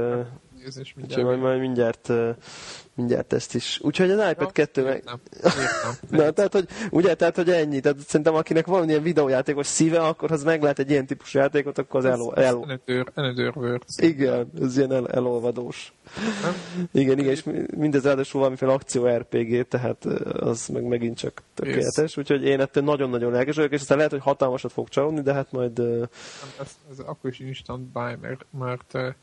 [0.65, 1.23] nézés mindjárt.
[1.23, 2.13] Úgyhogy majd, majd mindjárt,
[2.95, 3.81] mindjárt ezt is.
[3.83, 5.05] Úgyhogy az iPad ja, 2 meg...
[6.11, 7.81] Na, tehát, hogy, ugye, tehát, hogy ennyi.
[7.81, 12.07] Tehát szerintem akinek van ilyen videójátékos szíve, akkor az meglát egy ilyen típusú játékot, akkor
[12.07, 12.45] az el...
[12.45, 12.81] el...
[13.15, 13.99] Another, words.
[13.99, 15.93] Igen, ez ilyen el, elolvadós.
[16.43, 16.55] Nem?
[16.93, 17.45] Igen, igen, és
[17.77, 23.33] mindez ráadásul valamiféle akció RPG, tehát az meg megint csak tökéletes, úgyhogy én ettől nagyon-nagyon
[23.33, 25.79] lelkes vagyok, és aztán lehet, hogy hatalmasat fog csalódni, de hát majd...
[26.61, 29.17] Ez, ez akkor is instant buy, mert, mert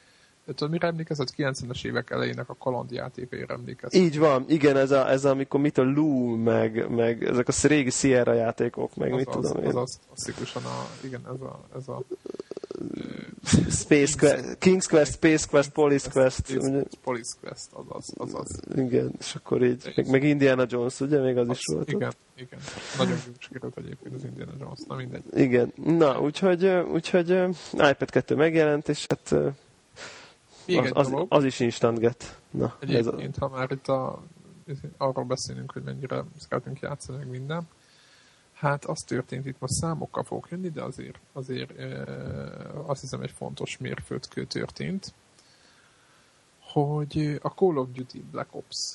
[0.46, 1.34] Tudod, mire emlékezett?
[1.38, 4.02] 90-es évek elejének a kalandjátékaira emlékezett.
[4.02, 7.68] Így van, igen, ez, a, ez a, amikor mit a Lou, meg, meg ezek a
[7.68, 9.70] régi Sierra játékok, meg az, mit az, tudom én.
[9.70, 12.04] Az, az, klasszikusan a, igen, ez a, ez a
[13.70, 16.60] Space Quest, King's Quest, Space Quest, Police Quest.
[17.04, 18.60] Police Quest, azaz, azaz.
[18.76, 21.92] Igen, és akkor így, meg, meg Indiana Jones, ugye, még az, az is volt.
[21.92, 22.18] Igen, ott.
[22.36, 22.60] igen.
[22.98, 25.24] Nagyon jó sikerült egyébként az Indiana Jones, na mindegy.
[25.34, 27.30] Igen, na, úgyhogy, úgyhogy
[27.72, 29.56] iPad 2 megjelent, és hát
[30.68, 32.40] az, az, az, is instant get.
[32.50, 33.48] Na, Egyébként, ez a...
[33.48, 34.24] ha már itt a,
[34.98, 37.68] arról beszélünk, hogy mennyire szeretünk játszani, meg minden,
[38.54, 42.04] hát az történt, itt most számokkal fogok jönni, de azért, azért e,
[42.86, 45.14] azt hiszem egy fontos mérföldkő történt,
[46.60, 48.94] hogy a Call of Duty Black Ops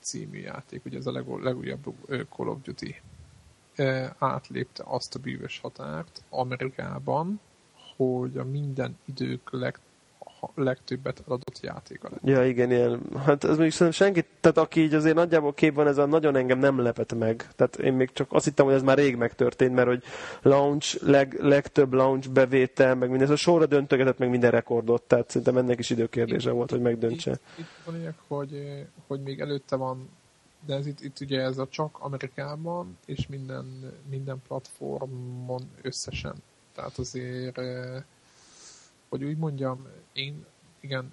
[0.00, 1.96] című játék, ugye ez a legújabb, legújabb
[2.28, 3.00] Call of Duty,
[3.74, 7.40] e, átlépte azt a bűvös határt Amerikában,
[7.96, 9.78] hogy a minden idők leg
[10.54, 12.20] legtöbbet adott játéka lett.
[12.24, 13.00] Ja, igen, ilyen.
[13.26, 16.36] Hát ez még szerintem senki, tehát aki így azért nagyjából kép van, ez a nagyon
[16.36, 17.48] engem nem lepett meg.
[17.56, 20.02] Tehát én még csak azt hittem, hogy ez már rég megtörtént, mert hogy
[20.42, 25.28] launch, leg, legtöbb launch bevétel, meg minden, ez a sorra döntögetett meg minden rekordot, tehát
[25.28, 27.30] szerintem ennek is időkérdése itt, volt, hogy megdöntse.
[27.30, 30.08] Itt, itt van ilyen, hogy, hogy még előtte van
[30.66, 36.34] de ez itt, itt ugye ez a csak Amerikában, és minden, minden platformon összesen.
[36.74, 37.58] Tehát azért
[39.18, 40.44] hogy úgy mondjam, én
[40.80, 41.12] igen,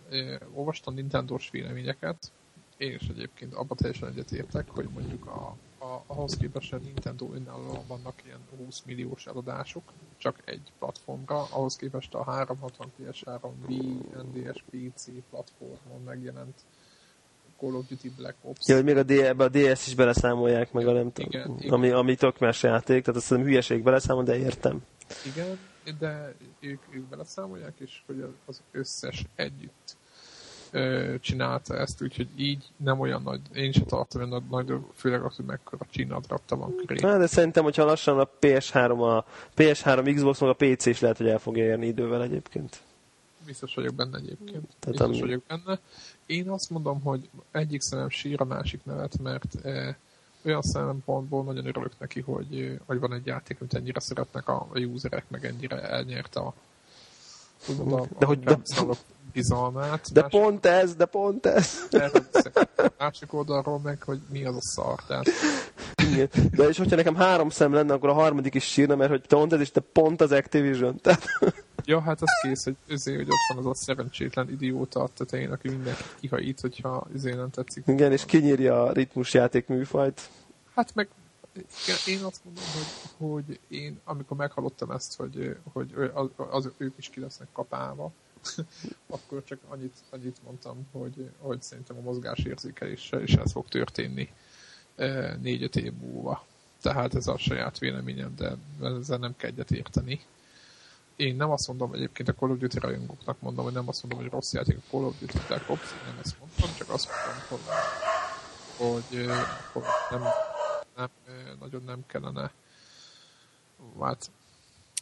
[0.53, 2.31] olvastam Nintendo-s véleményeket,
[2.77, 8.13] és egyébként abban teljesen egyetértek, hogy mondjuk a, a, ahhoz képest, hogy Nintendo önállóan vannak
[8.25, 9.83] ilyen 20 milliós eladások,
[10.17, 16.55] csak egy platformra, ahhoz képest a 360 PS3 Wii, NDS, PC platformon megjelent
[17.59, 18.67] Call of Duty Black Ops.
[18.67, 22.15] Ja, hogy még a, D- a DS is beleszámolják, meg a nem tudom, ami, ami
[22.15, 24.83] tök más játék, tehát azt hiszem hülyeség beleszámol, de értem.
[25.25, 25.57] Igen,
[25.99, 29.95] de ők, ők beleszámolják, és hogy az összes együtt
[30.71, 35.35] ö, csinálta ezt, úgyhogy így nem olyan nagy, én sem tartom hogy nagy, főleg az,
[35.35, 36.99] hogy mekkora csinnadratta van köré.
[37.01, 39.25] Na, de szerintem, hogyha lassan a PS3, a
[39.55, 42.81] PS3, Xbox, meg a PC is lehet, hogy el fogja érni idővel egyébként.
[43.45, 44.67] Biztos vagyok benne egyébként.
[44.79, 45.19] Tehát Biztos ami...
[45.19, 45.79] vagyok benne.
[46.25, 49.95] Én azt mondom, hogy egyik szemem sír a másik nevet, mert eh,
[50.45, 54.79] olyan szempontból nagyon örülök neki, hogy, hogy van egy játék, amit ennyire szeretnek a, a
[54.79, 56.53] userek, meg ennyire elnyerte a,
[57.67, 58.57] a, a, de hogy de,
[59.31, 60.11] bizalmát.
[60.13, 61.87] De másik, pont ez, de pont ez.
[62.97, 65.03] Másik oldalról meg, hogy mi az a szar.
[65.07, 65.25] Tehát...
[66.11, 66.29] Igen.
[66.51, 69.53] De és hogyha nekem három szem lenne, akkor a harmadik is sírna, mert hogy pont
[69.53, 70.99] ez, és te pont az Activision.
[71.01, 71.25] Tehát...
[71.91, 75.51] Ja, hát az kész, hogy, azért, hogy ott van az a szerencsétlen idióta a tetején,
[75.51, 77.83] aki mindenki kihajít, hogyha azért nem tetszik.
[77.87, 80.29] Igen, és kinyírja a ritmusjáték műfajt.
[80.75, 81.09] Hát meg
[81.55, 86.93] igen, én azt mondom, hogy, hogy én, amikor meghallottam ezt, hogy, hogy az, az, ők
[86.97, 88.11] is ki lesznek kapálva,
[89.15, 94.29] akkor csak annyit, annyit mondtam, hogy, hogy szerintem a mozgásérzékeléssel is ez fog történni
[95.41, 96.45] négy-öt év múlva.
[96.81, 100.21] Tehát ez a saját véleményem, de ezzel nem kell egyet érteni
[101.21, 104.21] én nem azt mondom, egyébként a Call of Duty rajongóknak mondom, hogy nem azt mondom,
[104.21, 107.09] hogy rossz játék a Call of Duty Black Ops, nem ezt mondtam, csak azt
[107.49, 107.67] mondom,
[108.77, 109.27] hogy, hogy,
[109.73, 110.21] hogy nem,
[110.95, 111.09] nem,
[111.59, 112.51] nagyon nem kellene
[113.99, 114.31] hát,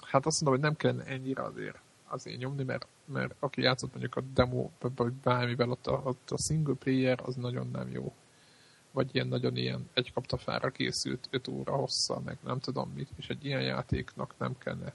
[0.01, 4.15] hát azt mondom, hogy nem kellene ennyire azért, azért nyomni, mert, mert aki játszott mondjuk
[4.15, 8.13] a demo, vagy bármivel ott a, ott a single player, az nagyon nem jó.
[8.91, 13.09] Vagy ilyen nagyon ilyen egy kapta fára készült 5 óra hossza, meg nem tudom mit,
[13.15, 14.93] és egy ilyen játéknak nem kellene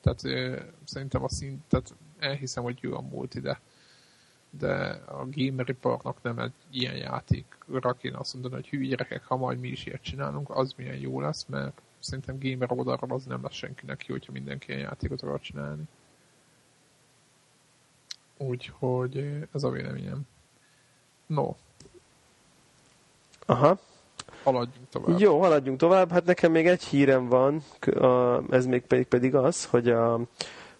[0.00, 3.60] tehát ö, szerintem a szint, tehát elhiszem, hogy jó a multi, de,
[4.50, 4.74] de
[5.06, 9.68] a gameriparnak nem egy ilyen játékra kéne azt mondani, hogy hű gyerekek, ha majd mi
[9.68, 14.06] is ilyet csinálunk, az milyen jó lesz, mert szerintem gamer oldalról az nem lesz senkinek
[14.06, 15.82] jó, hogyha mindenki ilyen játékot akar csinálni.
[18.36, 20.22] Úgyhogy ez a véleményem.
[21.26, 21.54] No.
[23.46, 23.80] Aha
[24.52, 25.20] haladjunk tovább.
[25.20, 26.10] Jó, haladjunk tovább.
[26.10, 27.62] Hát nekem még egy hírem van,
[28.50, 30.20] ez még pedig, pedig az, hogy a,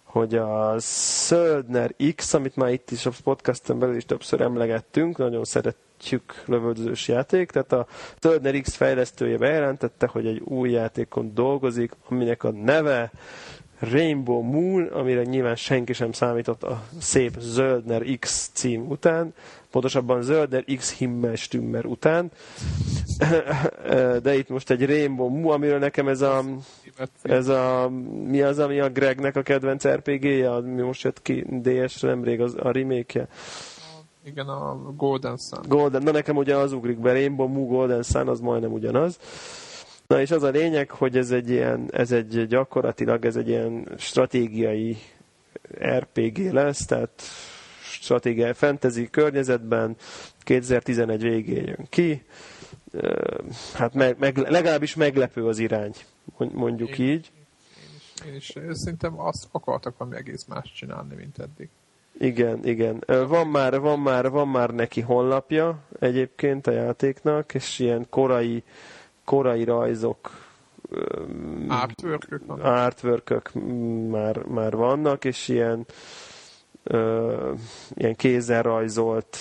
[0.03, 5.43] hogy a Söldner X, amit már itt is a podcasten belül is többször emlegettünk, nagyon
[5.43, 7.87] szeretjük lövöldözős játék, tehát a
[8.21, 13.11] Söldner X fejlesztője bejelentette, hogy egy új játékon dolgozik, aminek a neve
[13.79, 19.33] Rainbow Moon, amire nyilván senki sem számított a szép Zöldner X cím után,
[19.71, 22.31] pontosabban Zöldner X Himmelstummer után,
[24.23, 26.43] de itt most egy Rainbow Moon, amiről nekem ez a,
[27.21, 27.89] ez a
[28.25, 32.55] mi az, ami a Gregnek a kedvenc RPG-je, ami most jött ki DS-re nemrég az,
[32.59, 33.27] a remake-je.
[34.25, 35.59] Igen, a Golden Sun.
[35.67, 39.19] Golden, na nekem ugye az ugrik be, Rainbow Moon Golden Sun, az majdnem ugyanaz.
[40.09, 43.87] Na és az a lényeg, hogy ez egy ilyen, ez egy gyakorlatilag ez egy ilyen
[43.97, 44.97] stratégiai
[45.97, 47.21] RPG lesz, tehát
[47.81, 49.95] stratégiai fantasy környezetben
[50.39, 52.23] 2011 végén jön ki.
[53.73, 55.93] Hát meg, meg, legalábbis meglepő az irány,
[56.37, 57.31] mondjuk én, így.
[58.27, 61.69] Én is, én is szerintem azt akartak valami egész más csinálni, mint eddig.
[62.19, 63.03] Igen, igen.
[63.27, 68.63] Van már, van már, van már neki honlapja egyébként a játéknak, és ilyen korai
[69.29, 70.47] korai rajzok
[71.67, 73.53] artwork artwork
[74.09, 75.85] már, már vannak, és ilyen
[76.83, 77.53] ö,
[77.93, 79.37] ilyen kézzel rajzolt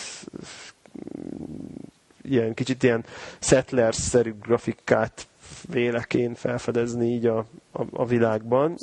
[2.22, 3.05] ilyen kicsit ilyen
[3.39, 5.26] settlers-szerű grafikát
[5.68, 7.39] vélekén felfedezni így a,
[7.72, 8.76] a, a világban.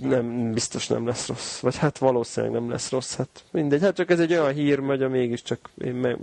[0.00, 1.60] Nem, biztos nem lesz rossz.
[1.60, 3.16] Vagy hát valószínűleg nem lesz rossz.
[3.16, 3.80] Hát mindegy.
[3.80, 6.18] Hát csak ez egy olyan hír, hogy a mégiscsak én me-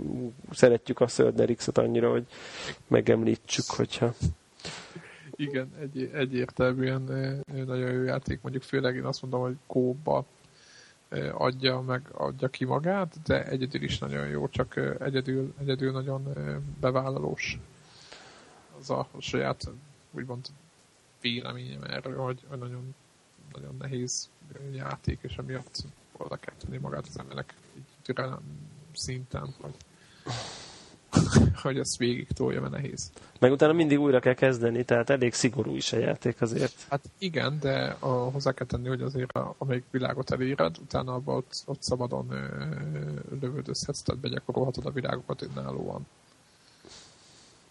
[0.50, 2.26] szeretjük a Söldner X-ot annyira, hogy
[2.86, 4.14] megemlítsük, hogyha...
[5.36, 7.02] Igen, egy, egyértelműen
[7.66, 8.40] nagyon jó játék.
[8.42, 10.24] Mondjuk főleg én azt mondom, hogy kóba
[11.32, 16.28] adja meg, adja ki magát, de egyedül is nagyon jó, csak egyedül, egyedül nagyon
[16.80, 17.58] bevállalós
[18.80, 19.70] az a saját
[20.10, 20.46] úgymond
[21.20, 22.94] véleményem erről, hogy nagyon
[23.52, 24.28] nagyon nehéz
[24.72, 25.84] játék, és emiatt
[26.16, 28.42] oda kell tenni magát az embernek így türelem
[28.92, 29.74] szinten, hogy,
[31.62, 33.10] hogy ezt végig tolja, mert nehéz.
[33.38, 36.86] Meg utána mindig újra kell kezdeni, tehát elég szigorú is a játék azért.
[36.88, 41.36] Hát igen, de a, hozzá kell tenni, hogy azért a, amelyik világot eléred, utána abban
[41.36, 42.46] ott, ott szabadon ö,
[43.40, 46.06] lövöldözhetsz, tehát begyakorolhatod a világokat önállóan.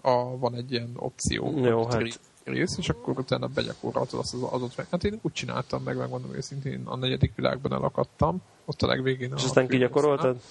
[0.02, 2.20] A, van egy ilyen opció, Jó, hát
[2.50, 4.88] rész, és akkor utána begyakoroltad azt az adott meg.
[4.92, 9.34] Hát én úgy csináltam meg, megmondom őszintén, a negyedik világban elakadtam, ott a legvégén.
[9.36, 10.42] És aztán kigyakoroltad?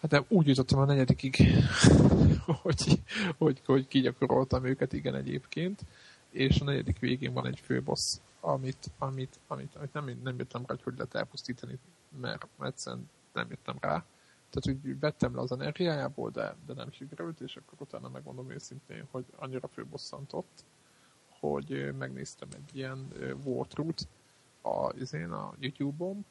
[0.00, 1.36] Hát nem, úgy jutottam a negyedikig,
[2.62, 3.00] hogy,
[3.38, 5.80] hogy, hogy kigyakoroltam őket, igen egyébként,
[6.30, 10.66] és a negyedik végén van egy főbossz, amit, amit, amit, amit nem, nem jöttem rá,
[10.74, 11.78] hogy hogy lehet elpusztítani,
[12.20, 14.04] mert egyszerűen nem jöttem rá
[14.50, 19.08] tehát úgy vettem le az energiájából, de, de nem sikerült, és akkor utána megmondom őszintén,
[19.10, 20.64] hogy annyira főbosszantott,
[21.40, 23.12] hogy megnéztem egy ilyen
[23.44, 24.02] walkthrough
[24.62, 26.24] a, izén, a YouTube-on,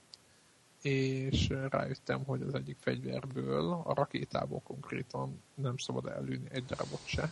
[0.82, 7.32] és rájöttem, hogy az egyik fegyverből, a rakétából konkrétan nem szabad előni egy darabot se.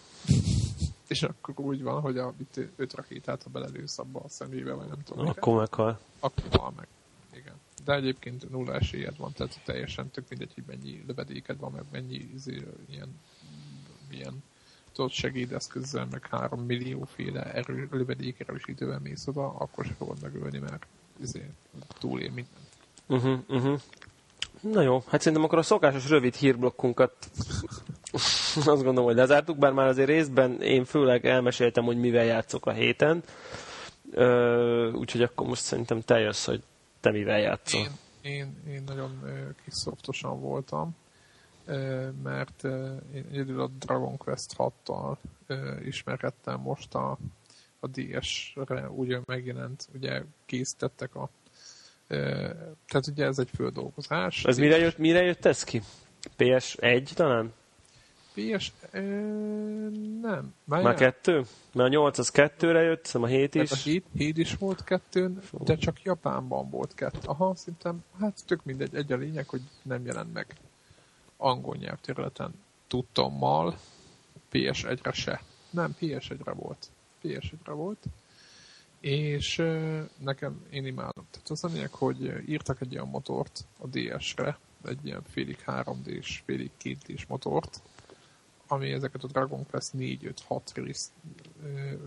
[1.08, 4.88] és akkor úgy van, hogy a, itt öt rakétát, ha belelősz abba a szemébe, vagy
[4.88, 5.28] nem tudom.
[5.28, 6.00] Akkor meghal.
[6.20, 6.88] Akkor meg
[7.88, 12.30] de egyébként nulla esélyed van, tehát teljesen tök mindegy, hogy mennyi lövedéked van, meg mennyi
[12.36, 13.20] izé, ilyen,
[14.10, 14.44] ilyen
[14.94, 20.86] tudod segédeszközzel, meg három millióféle erő, lövedék erősítővel mész oda, akkor se fogod megölni, mert
[21.22, 21.50] izé,
[22.00, 22.68] túlél mindent.
[23.08, 23.80] Uh-huh, uh-huh.
[24.62, 27.14] Na jó, hát szerintem akkor a szokásos rövid hírblokkunkat
[28.56, 32.72] azt gondolom, hogy lezártuk, bár már azért részben én főleg elmeséltem, hogy mivel játszok a
[32.72, 33.24] héten.
[34.94, 36.64] úgyhogy akkor most szerintem te jössz, hogy
[37.12, 37.82] te mivel játszol?
[37.82, 37.92] Én,
[38.22, 39.24] én, én nagyon
[39.64, 40.96] kis szoftosan voltam,
[42.24, 42.64] mert
[43.14, 45.16] én egyedül a Dragon Quest 6-tal
[45.86, 47.18] ismerkedtem most a
[47.80, 51.30] a DS-re ugye megjelent, ugye készítettek a
[52.88, 54.44] tehát ugye ez egy földolgozás.
[54.44, 55.82] Ez mire jött, mire jött ez ki?
[56.38, 57.54] PS1 talán?
[58.38, 58.72] PS...
[60.22, 60.54] Nem.
[60.64, 61.34] Már, Már kettő?
[61.74, 63.70] Mert a 8 az kettőre jött, hiszem a 7 is.
[63.70, 67.20] Hát a 7, 7 is volt kettőn, de csak Japánban volt kettő.
[67.24, 70.56] Aha, szerintem, hát tök mindegy, egy a lényeg, hogy nem jelent meg
[71.38, 72.54] angol nyelvterületen
[72.88, 73.78] tudtommal,
[74.52, 75.42] PS1-re se.
[75.70, 76.90] Nem, PS1-re volt.
[77.24, 78.04] PS1-re volt.
[79.00, 79.64] És
[80.18, 81.26] nekem én imádom.
[81.32, 86.42] Tehát az a lényeg, hogy írtak egy olyan motort a DS-re, egy ilyen félig 3D-s,
[86.46, 87.82] félig 2D-s motort,
[88.68, 91.12] ami ezeket a Dragon Quest 4-5-6 rész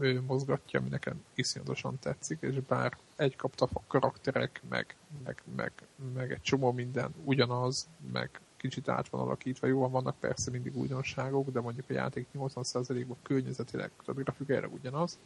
[0.01, 5.73] ő mozgatja, ami nekem iszonyatosan tetszik, és bár egy kapta a karakterek, meg, meg, meg,
[6.15, 11.51] meg egy csomó minden ugyanaz, meg kicsit át van alakítva, jó, vannak persze mindig újdonságok,
[11.51, 15.19] de mondjuk a játék 80%-ban környezetileg, a grafikára ugyanaz.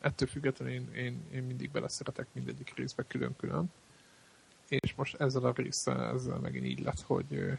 [0.00, 3.72] Ettől függetlenül én, én, én mindig beleszeretek mindegyik részbe külön-külön.
[4.68, 7.58] És most ezzel a résszel, ezzel megint így lett, hogy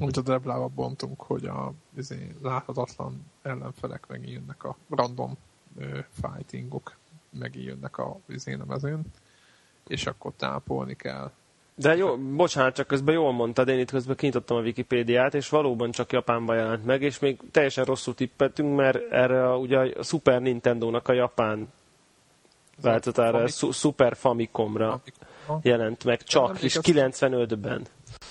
[0.00, 5.36] amit a Deblába bontunk, hogy a izé, láthatatlan ellenfelek jönnek a random
[5.78, 6.96] ö, fightingok,
[7.52, 9.02] jönnek a izén a mezőn,
[9.86, 11.30] és akkor tápolni kell.
[11.74, 15.90] De jó, bocsánat, csak közben jól mondtad, én itt közben kinyitottam a Wikipédiát, és valóban
[15.90, 20.40] csak Japánban jelent meg, és még teljesen rosszul tippeltünk, mert erre a, ugye a Super
[20.40, 21.68] Nintendo-nak a japán
[22.82, 25.00] változatára, Super Famicomra
[25.62, 27.86] jelent meg csak, és 95-ben.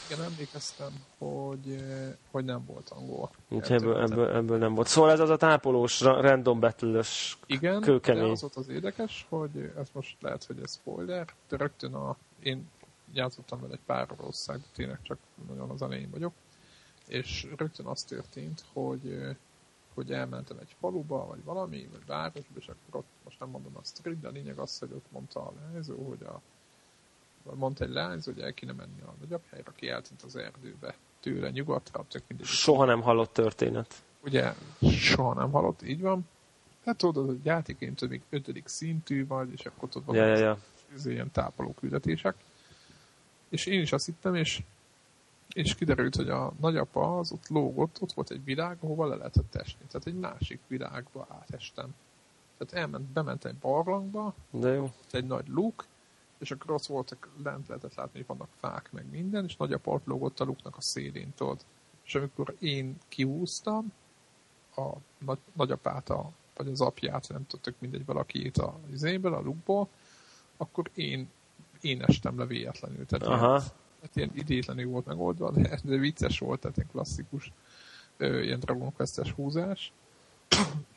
[0.10, 1.84] Igen, emlékeztem, hogy,
[2.32, 3.32] hogy nem volt angol.
[3.50, 4.88] ebből, ebből, ebből, nem volt.
[4.88, 7.04] Szóval ez az a tápolós, random battle
[7.46, 8.24] Igen, kőkemény.
[8.24, 12.18] de az ott az érdekes, hogy ez most lehet, hogy ez spoiler, de rögtön a,
[12.40, 12.70] én
[13.14, 16.34] játszottam vele egy pár ország, de tényleg csak nagyon az elején vagyok,
[17.08, 19.36] és rögtön az történt, hogy
[19.96, 24.20] hogy elmentem egy faluba, vagy valami, vagy városba, és akkor ott most nem mondom azt,
[24.20, 26.42] de a lényeg az, hogy ott mondta a leányzó, hogy a
[27.54, 31.50] mondta egy leányzó, hogy el kéne menni a nagyobb helyre, aki eltűnt az erdőbe tőle
[31.50, 32.48] nyugatra, csak mindegy.
[32.48, 34.04] Soha nem hallott történet.
[34.24, 34.54] Ugye,
[34.90, 36.28] soha nem hallott, így van.
[36.86, 40.58] Hát tudod, hogy játéként többik ötödik szintű vagy, és akkor tudod, ja, ja, ja.
[40.96, 42.36] Ez ilyen tápoló küldetések.
[43.50, 44.64] És én is azt hittem, és,
[45.54, 49.56] és kiderült, hogy a nagyapa az ott lógott, ott volt egy világ, ahova le lehetett
[49.56, 49.86] esni.
[49.92, 51.96] Tehát egy másik világba átestem.
[52.58, 54.92] Tehát elment, bement egy barlangba, De jó.
[55.12, 55.86] egy nagy luk,
[56.38, 60.40] és akkor ott voltak, lent lehetett látni, hogy vannak fák, meg minden, és nagyapart lógott
[60.40, 61.66] a luknak a szélén, tudod.
[62.04, 63.94] És amikor én kihúztam
[64.76, 69.90] a nagy, nagyapát, a, vagy az apját, nem tudtok mindegy valakit a izéből, a lukból,
[70.58, 71.30] akkor én,
[71.82, 73.06] én estem le véletlenül.
[73.06, 73.48] Tehát Aha.
[73.48, 73.62] Ilyen,
[74.02, 77.52] hát ilyen idétlenül volt megoldva, de, de vicces volt, tehát egy klasszikus
[78.18, 79.94] ö, ilyen Dragon Quest-es húzás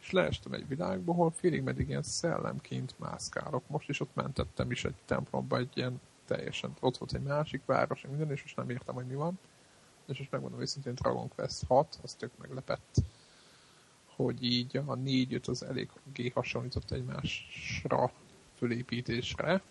[0.00, 3.68] és leestem egy világba, ahol félig meddig ilyen szellemként mászkálok.
[3.68, 8.04] Most is ott mentettem is egy templomba, egy ilyen teljesen, ott volt egy másik város,
[8.08, 9.38] minden, és most nem értem, hogy mi van.
[10.06, 12.96] És most megmondom őszintén Dragon Quest 6, az tök meglepett,
[14.16, 15.90] hogy így a 4-5 az elég
[16.34, 18.12] hasonlított egymásra
[18.56, 19.62] fölépítésre.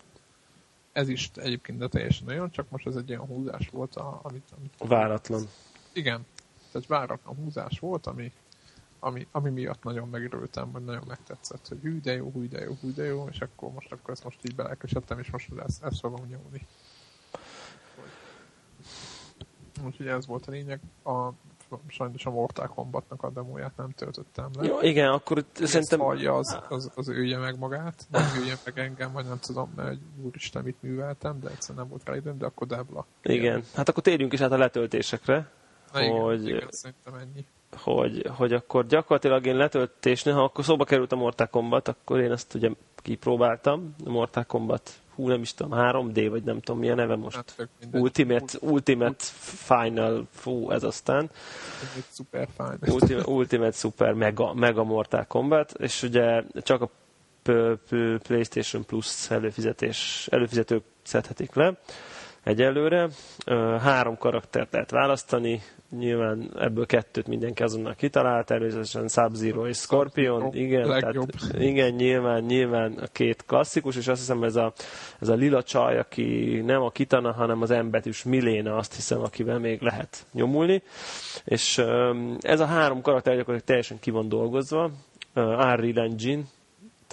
[0.92, 4.48] Ez is egyébként de teljesen olyan, csak most ez egy olyan húzás volt, amit...
[4.56, 5.48] amit váratlan.
[5.92, 6.26] Igen,
[6.72, 8.32] tehát váratlan húzás volt, ami
[9.00, 12.76] ami, ami miatt nagyon megörültem, vagy nagyon megtetszett, hogy hű de jó, hű de jó,
[12.80, 16.00] hű de jó, és akkor most, akkor ezt most így belelkesedtem, és most ezt, ezt
[16.00, 16.66] fogom nyomni.
[19.84, 20.80] Úgyhogy ez volt a lényeg.
[21.04, 21.28] A,
[21.86, 24.66] sajnos a Mortal Kombatnak a demóját nem töltöttem le.
[24.66, 25.98] Jó, igen, akkor Ezt szerintem...
[25.98, 29.88] hallja, az, az, az ője meg magát, vagy ője meg engem, vagy nem tudom, mert
[29.88, 33.06] egy úristen mit műveltem, de egyszerűen nem volt rá időm, de akkor Debla.
[33.22, 33.36] Igen.
[33.36, 33.64] igen.
[33.74, 35.50] Hát akkor térjünk is át a letöltésekre.
[35.92, 36.42] Na, hogy...
[36.42, 37.46] igen, igen, szerintem ennyi
[37.76, 42.30] hogy, hogy akkor gyakorlatilag én letöltésnél, ha akkor szóba került a Mortal Kombat, akkor én
[42.32, 46.96] ezt ugye kipróbáltam, a Mortal Kombat, hú nem is tudom, 3D, vagy nem tudom milyen
[46.96, 47.36] neve most.
[47.36, 49.24] Hát, Ultimate, Ultimate
[49.66, 51.30] Final, fú, ez aztán.
[52.12, 52.78] Super Final.
[52.86, 56.90] Ultimate, Ultimate Super Mega, Mega Mortal Kombat, és ugye csak a
[58.22, 61.78] PlayStation Plus előfizetés, előfizetők szedhetik le
[62.48, 63.08] egyelőre.
[63.80, 65.62] Három karaktert lehet választani,
[65.98, 71.16] nyilván ebből kettőt mindenki azonnal kitalált, természetesen Sub-Zero és Scorpion, igen, tehát,
[71.58, 74.72] igen, nyilván, nyilván a két klasszikus, és azt hiszem ez a,
[75.20, 79.58] ez a lila csaj, aki nem a Kitana, hanem az embetűs Miléna, azt hiszem, akivel
[79.58, 80.82] még lehet nyomulni,
[81.44, 81.78] és
[82.40, 84.90] ez a három karakter gyakorlatilag teljesen ki van dolgozva,
[85.34, 86.42] Unreal Engine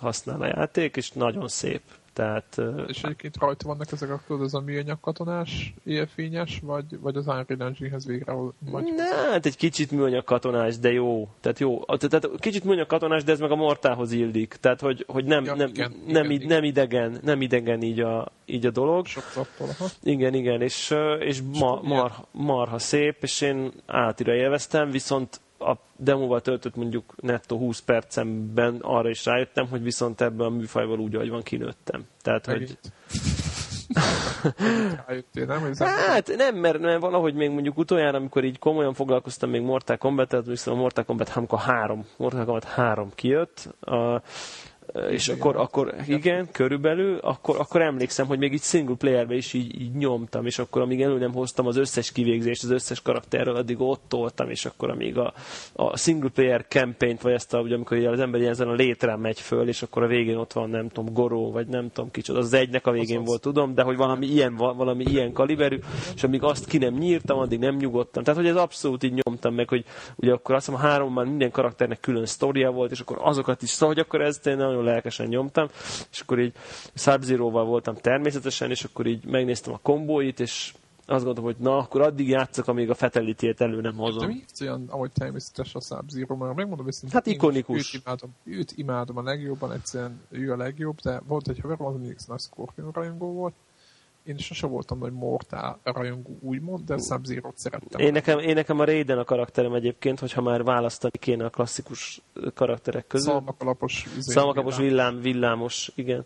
[0.02, 1.82] használ a játék, és nagyon szép
[2.16, 7.16] Tehát, és egyébként rajta vannak ezek a tudod, ez a műanyag katonás élfényes, vagy, vagy
[7.16, 8.34] az Unreal Engine-hez végre?
[8.60, 8.94] Vagy...
[8.96, 11.30] Ne, hát egy kicsit műanyag katonás, de jó.
[11.42, 11.84] Tehát jó.
[11.86, 14.58] Tehát kicsit műanyag katonás, de ez meg a mortához illik.
[14.60, 18.32] Tehát, hogy, hogy nem, ja, nem, igen, nem, igen, nem, idegen, nem idegen így a,
[18.46, 19.06] így a dolog.
[19.06, 19.68] Sok zappol,
[20.04, 26.42] Igen, igen, és, és ma, mar, marha szép, és én átira élveztem, viszont a demóval
[26.42, 31.30] töltött mondjuk nettó 20 percemben arra is rájöttem, hogy viszont ebben a műfajval úgy, ahogy
[31.30, 32.06] van, kinőttem.
[32.22, 32.80] Tehát, Megint.
[32.82, 32.92] hogy...
[35.78, 40.46] Hát nem, mert, mert valahogy még mondjuk utoljára, amikor így komolyan foglalkoztam még Mortal Kombat-et,
[40.46, 44.22] viszont a Mortal Kombat amikor három, Mortal Kombat három kijött, a,
[45.10, 49.82] és akkor, akkor igen, körülbelül, akkor, akkor emlékszem, hogy még így single playerbe is így,
[49.82, 53.82] így nyomtam, és akkor amíg elő nem hoztam az összes kivégzést az összes karakterről, addig
[53.82, 55.34] ott toltam, és akkor amíg a,
[55.74, 59.40] a single player campaign vagy ezt a, ugye, amikor az ember ilyen a létrán megy
[59.40, 62.54] föl, és akkor a végén ott van, nem tudom, Goró, vagy nem tudom kicsoda, az
[62.54, 65.80] egynek a végén az volt, tudom, de hogy valami ilyen, valami ilyen kaliberű,
[66.16, 68.24] és amíg azt ki nem nyírtam, addig nem nyugodtam.
[68.24, 69.86] Tehát, hogy ez abszolút így nyomtam meg, hogy
[70.16, 73.70] ugye akkor azt hiszem a háromban minden karakternek külön sztoria volt, és akkor azokat is,
[73.70, 75.68] szóval, hogy akkor ez nagyon lelkesen nyomtam,
[76.12, 76.54] és akkor így
[76.94, 80.74] sub voltam természetesen, és akkor így megnéztem a kombóit, és
[81.08, 84.28] azt gondolom, hogy na, akkor addig játszok, amíg a fatality elő nem hozom.
[84.28, 87.94] De mi olyan, ahogy természetes a sub zero mert megmondom hogy Hát ikonikus.
[87.94, 91.94] Őt imádom, őt imádom a legjobban, egyszerűen ő a legjobb, de volt egy haverom, az
[91.94, 93.54] mindig nagy Scorpion rajongó volt,
[94.26, 98.00] én sose voltam nagy Mortal rajongó, úgymond, de sub zero szerettem.
[98.00, 102.22] Én nekem, én nekem a Raiden a karakterem egyébként, hogyha már választani kéne a klasszikus
[102.54, 103.32] karakterek közül.
[103.32, 104.06] Szalmakalapos.
[104.18, 106.24] Izé, Szalmakalapos villám, villámos, igen.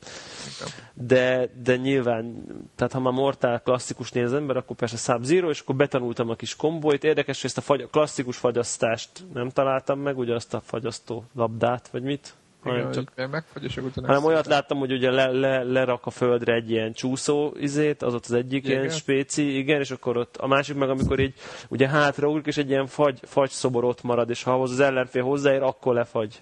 [0.57, 0.69] igen.
[0.93, 2.43] De, de nyilván,
[2.75, 6.35] tehát ha már Mortal klasszikus néz ember, akkor persze sub zero és akkor betanultam a
[6.35, 7.03] kis kombóit.
[7.03, 11.87] Érdekes, hogy ezt a fagy, klasszikus fagyasztást nem találtam meg, ugye azt a fagyasztó labdát,
[11.87, 12.33] vagy mit?
[12.65, 16.71] Igen, csak megfagy, és hanem olyat láttam, hogy ugye le, le, lerak a földre egy
[16.71, 18.79] ilyen csúszó izét, az ott az egyik igen.
[18.79, 21.33] ilyen spéci, igen, és akkor ott a másik meg, amikor így
[21.67, 25.61] ugye hátraugrik, és egy ilyen fagy, fagy szobor ott marad, és ha az ellenfél hozzáér,
[25.61, 26.41] akkor lefagy.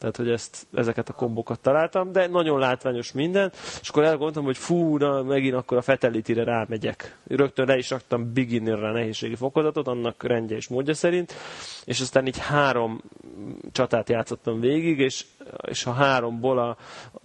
[0.00, 4.56] Tehát, hogy ezt, ezeket a kombokat találtam, de nagyon látványos minden, és akkor elgondoltam, hogy
[4.56, 7.18] fú, na, megint akkor a Fatality-re rámegyek.
[7.26, 11.32] Rögtön le is raktam beginnerre a nehézségi fokozatot, annak rendje és módja szerint,
[11.84, 13.00] és aztán így három
[13.72, 15.24] csatát játszottam végig, és,
[15.68, 16.76] és a háromból a,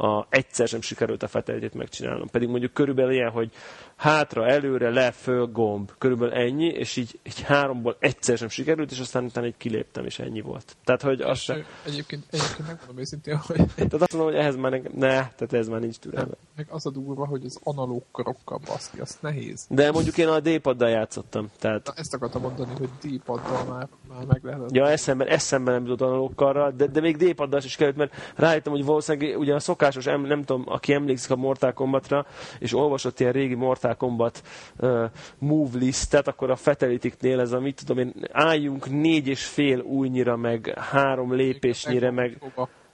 [0.06, 2.28] a egyszer sem sikerült a fatality megcsinálnom.
[2.30, 3.52] Pedig mondjuk körülbelül ilyen, hogy
[3.96, 5.92] hátra, előre, le, föl, gomb.
[5.98, 10.20] Körülbelül ennyi, és így, így háromból egyszer sem sikerült, és aztán utána egy kiléptem, és
[10.20, 10.76] ennyi volt.
[10.84, 11.66] Tehát, hogy az se...
[11.86, 13.56] Egyébként, egyébként megmondom őszintén, hogy...
[13.76, 16.34] Tehát azt mondom, hogy ehhez már ne, ne tehát ez már nincs türelme.
[16.56, 19.66] Meg az a durva, hogy az analóg karokkal baszki, azt nehéz.
[19.70, 21.48] De mondjuk én a D-paddal játszottam.
[21.60, 21.86] Tehát...
[21.86, 24.62] Na, ezt akartam mondani, hogy D-paddal már, már meg lehet.
[24.72, 28.86] Ja, eszemben, eszemben nem jutott analóg de, de még D-paddal is kellett, mert rájöttem, hogy
[28.86, 32.26] valószínűleg ugye a szokásos, nem, nem tudom, aki emlékszik a Mortal Kombatra,
[32.60, 34.44] és olvasott ilyen régi Mortal Mortal Kombat
[34.80, 39.80] uh, move listet, akkor a Fatalitiknél ez a, mit tudom én, álljunk négy és fél
[39.80, 42.38] újnyira, meg három lépésnyire, meg...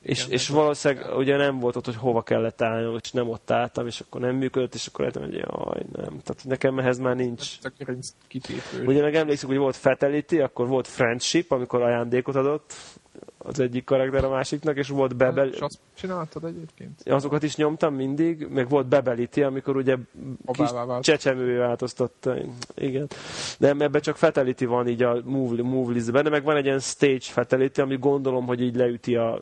[0.02, 3.88] És, és valószínűleg ugye nem volt ott, hogy hova kellett állni, és nem ott álltam,
[3.88, 6.20] és akkor nem működött, és akkor lehetem, hogy jaj, nem.
[6.24, 7.58] Tehát nekem ehhez már nincs.
[8.86, 12.74] Ugye meg emlékszik, hogy volt Fatality, akkor volt Friendship, amikor ajándékot adott,
[13.38, 15.47] az egyik karakter a másiknak, és volt Bebel...
[15.47, 17.02] És azt csináltad egyébként?
[17.06, 19.95] Azokat is nyomtam mindig, meg volt Bebelity, amikor ugye
[20.45, 20.70] kis
[21.02, 22.36] csecsemővé változtatta.
[22.76, 23.08] Igen.
[23.60, 26.80] De ebben csak Fatality van így a move, move listben, de meg van egy ilyen
[26.80, 29.41] stage Fatality, ami gondolom, hogy így leüti a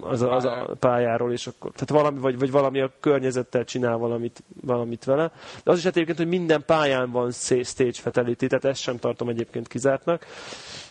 [0.00, 3.96] az a, az a pályáról, és akkor, tehát valami, vagy, vagy valami a környezettel csinál
[3.96, 5.32] valamit, valamit vele.
[5.64, 7.30] De az is hát egyébként, hogy minden pályán van
[7.62, 10.26] stage fatality, tehát ezt sem tartom egyébként kizártnak.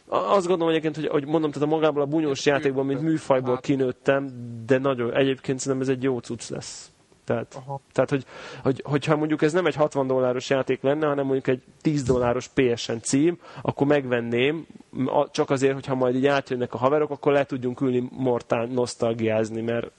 [0.07, 4.29] Azt gondolom egyébként, hogy, hogy mondom, tehát a magából a bunyós játékban, mint műfajból kinőttem,
[4.65, 6.91] de nagyon, egyébként szerintem ez egy jó cucc lesz.
[7.27, 7.61] Tehát,
[7.91, 8.25] tehát hogy,
[8.63, 12.47] hogy, hogyha mondjuk ez nem egy 60 dolláros játék lenne, hanem mondjuk egy 10 dolláros
[12.47, 14.65] PSN cím, akkor megvenném,
[15.31, 19.91] csak azért, hogyha majd így átjönnek a haverok, akkor le tudjunk ülni mortán nosztalgiázni, mert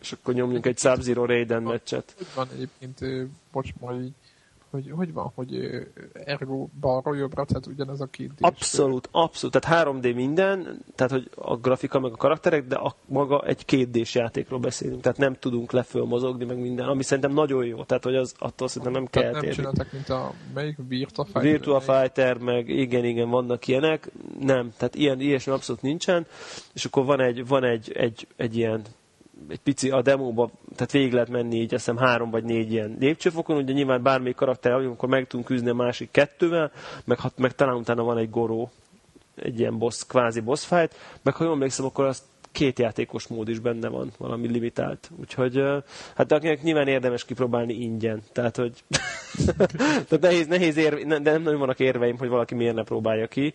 [0.00, 2.14] és akkor nyomjunk egy Sub-Zero Raiden meccset.
[2.34, 4.12] Van egyébként, bocs, majd így
[4.74, 5.80] hogy hogy van, hogy
[6.12, 9.60] ergo balról jobbra, tehát ugyanez a két Abszolút, abszolút.
[9.60, 14.14] Tehát 3D minden, tehát hogy a grafika meg a karakterek, de a, maga egy kétdés
[14.14, 18.16] játékról beszélünk, tehát nem tudunk leföl mozogni, meg minden, ami szerintem nagyon jó, tehát hogy
[18.16, 20.76] az attól szerintem nem kell nem csináltak, mint a melyik?
[20.88, 21.42] Virtua Fighter?
[21.42, 24.10] Virtua Fighter, meg igen, igen, vannak ilyenek,
[24.40, 26.26] nem, tehát ilyen, ilyesmi abszolút nincsen,
[26.72, 28.82] és akkor van egy, van egy, egy, egy ilyen
[29.48, 32.96] egy pici a demóba, tehát végig lehet menni így, azt hiszem három vagy négy ilyen
[33.00, 36.70] lépcsőfokon, ugye nyilván bármelyik karakter, amikor meg tudunk küzdeni a másik kettővel,
[37.04, 38.70] meg, meg talán utána van egy goró,
[39.34, 42.22] egy ilyen boss, kvázi boss fight, meg ha jól emlékszem, akkor azt
[42.54, 45.10] két játékos mód is benne van, valami limitált.
[45.20, 45.62] Úgyhogy
[46.14, 48.22] hát akinek nyilván érdemes kipróbálni ingyen.
[48.32, 48.84] Tehát, hogy
[50.08, 53.54] tehát nehéz, nehéz érve, de nem nagyon vannak érveim, hogy valaki miért ne próbálja ki.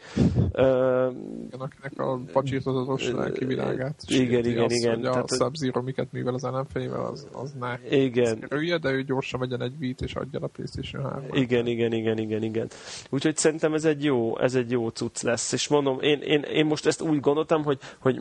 [0.54, 4.02] Igen, akinek a pacsírtozatos lelki világát.
[4.08, 4.96] Igen, igen, azt, igen.
[4.96, 8.40] Hogy a tehát, sub miket művel az ellenfejével, az, az ne igen.
[8.40, 12.18] kerülje, de ő gyorsan vegyen egy beat és adja a PlayStation 3 Igen, igen, igen,
[12.18, 12.68] igen, igen.
[13.10, 15.52] Úgyhogy szerintem ez egy jó, ez egy jó cucc lesz.
[15.52, 18.20] És mondom, én, én, én most ezt úgy gondoltam, hogy, hogy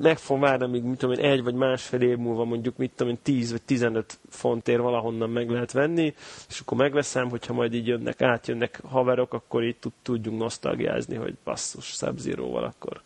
[0.00, 3.12] meg fogom várni, amíg mit tudom én, egy vagy másfél év múlva mondjuk, mit tudom
[3.12, 6.14] én, 10 vagy 15 fontért valahonnan meg lehet venni,
[6.48, 11.86] és akkor megveszem, hogyha majd így jönnek, átjönnek haverok, akkor így tudjunk nosztalgiázni, hogy basszus,
[11.86, 12.20] sub
[12.54, 13.02] akkor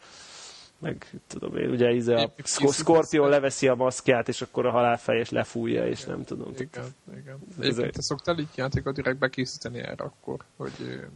[0.82, 5.30] meg tudom én, ugye íze a Scorpio leveszi a maszkját, és akkor a halálfej és
[5.30, 6.52] lefújja, és nem tudom.
[6.54, 7.38] Igen, igen.
[7.60, 10.72] Egyébként te szoktál így játékot direkt bekészíteni erre akkor, hogy,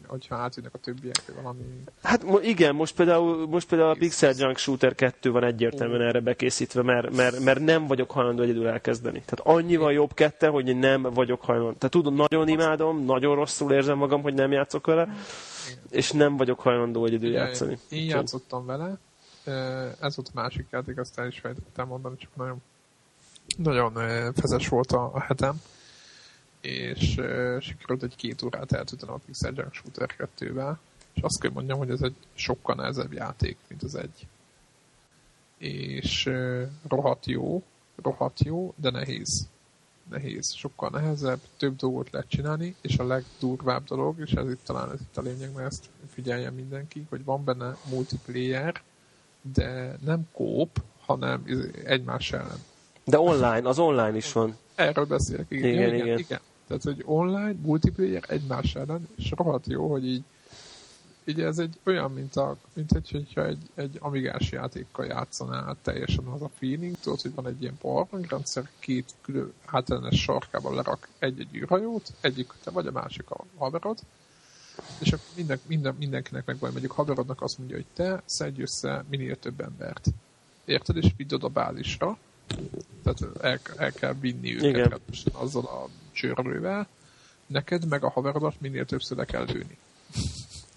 [0.07, 1.61] hogyha átjönnek a többiek, valami...
[2.03, 6.83] Hát igen, most például, most például a Pixel Junk Shooter 2 van egyértelműen erre bekészítve,
[6.83, 9.23] mert, mert, mert nem vagyok hajlandó egyedül elkezdeni.
[9.25, 11.73] Tehát annyival jobb kette, hogy nem vagyok hajlandó.
[11.73, 15.09] Tehát tudom, nagyon imádom, nagyon rosszul érzem magam, hogy nem játszok vele,
[15.91, 17.79] és nem vagyok hajlandó egyedül játszani.
[17.89, 18.99] Én játszottam vele,
[20.01, 22.63] ez volt másik játék, azt el is fejtettem mondani, csak nagyon,
[23.57, 23.93] nagyon
[24.35, 25.61] fezes volt a, a hetem,
[26.61, 27.21] és
[27.61, 30.77] sikerült egy két órát eltöltenem a Pixel Junk Shooter 2-vel,
[31.13, 34.27] és azt kell mondjam, hogy ez egy sokkal nehezebb játék, mint az egy.
[35.59, 37.63] És uh, rohadt jó,
[38.03, 39.49] rohadt jó, de nehéz.
[40.11, 44.93] Nehéz, sokkal nehezebb, több dolgot lehet csinálni, és a legdurvább dolog, és ez itt talán
[44.93, 48.83] ez itt a lényeg, mert ezt figyeljen mindenki, hogy van benne multiplayer,
[49.55, 51.45] de nem kóp, hanem
[51.85, 52.59] egymás ellen.
[53.05, 54.57] De online, az online is van.
[54.75, 55.71] Erről beszélek, igen.
[55.71, 56.07] Igen, igen.
[56.07, 56.19] igen.
[56.19, 56.41] igen.
[56.67, 60.23] Tehát, hogy online, multiplayer egymás ellen, és rohadt jó, hogy így,
[61.25, 66.25] így ez egy olyan, mint, a, mint egy, hogyha egy, egy amigás játékkal játszanál teljesen
[66.25, 71.55] az a feeling, tudod, hogy van egy ilyen barlangrendszer, két külön hátellenes sarkában lerak egy-egy
[71.55, 73.99] űrhajót, egyik te vagy, a másik a haverod,
[74.99, 79.39] és akkor minden, minden, mindenkinek megvan, mondjuk haverodnak azt mondja, hogy te szedj össze minél
[79.39, 80.07] több embert.
[80.65, 80.97] Érted?
[80.97, 82.19] És vidd oda bázisra.
[83.03, 85.01] Tehát el, el kell vinni őket
[85.33, 86.89] azzal a csörlővel.
[87.47, 89.79] Neked meg a haverodat minél többször le kell lőni.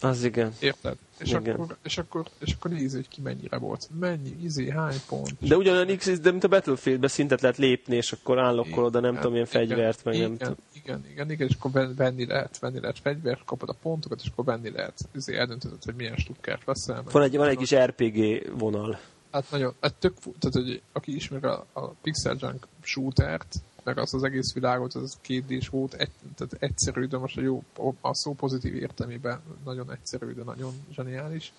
[0.01, 0.53] Az igen.
[0.59, 0.97] Érted?
[1.19, 1.53] És, igen.
[1.53, 3.89] Akkor, és, akkor, és akkor nézd, hogy ki mennyire volt.
[3.99, 5.35] Mennyi, izé, hány pont.
[5.39, 9.15] De ugyanolyan X, de mint a Battlefield-ben szintet lehet lépni, és akkor állokkolod oda nem
[9.15, 10.55] tudom, ilyen fegyvert, meg igen, nem tudom.
[10.73, 14.45] Igen, igen, igen, és akkor venni lehet, venni lehet fegyvert, kapod a pontokat, és akkor
[14.45, 14.99] venni lehet.
[15.15, 17.03] Izé, eldöntöd, hogy milyen stukkert veszel.
[17.11, 18.99] Van egy, van egy kis RPG vonal.
[19.31, 24.13] Hát nagyon, hát tök, tehát, hogy aki ismeri a, a Pixel Junk shootert, meg az
[24.13, 27.63] az egész világot, az két d volt, egy, tehát egyszerű, de most a, jó,
[28.01, 31.53] a szó pozitív értelmében nagyon egyszerű, de nagyon zseniális.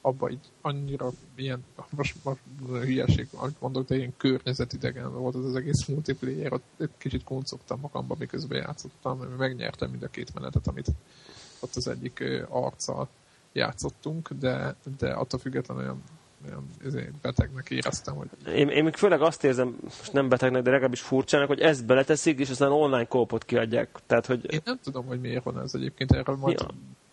[0.00, 5.54] Abba így annyira ilyen, most, most hülyeség, amit mondok, de ilyen környezetidegen volt az az
[5.54, 10.88] egész multiplayer, ott egy kicsit kuncogtam magamba, miközben játszottam, megnyertem mind a két menetet, amit
[11.60, 13.08] ott az egyik arccal
[13.52, 16.02] játszottunk, de, de attól függetlenül olyan
[16.46, 16.68] olyan
[17.22, 18.14] betegnek éreztem.
[18.14, 18.28] Hogy...
[18.46, 22.38] Én, én még főleg azt érzem, most nem betegnek, de legalábbis furcsának, hogy ezt beleteszik,
[22.38, 23.98] és aztán online kópot kiadják.
[24.06, 24.52] Tehát, hogy...
[24.52, 26.66] Én nem tudom, hogy miért van ez egyébként, erről majd, ja.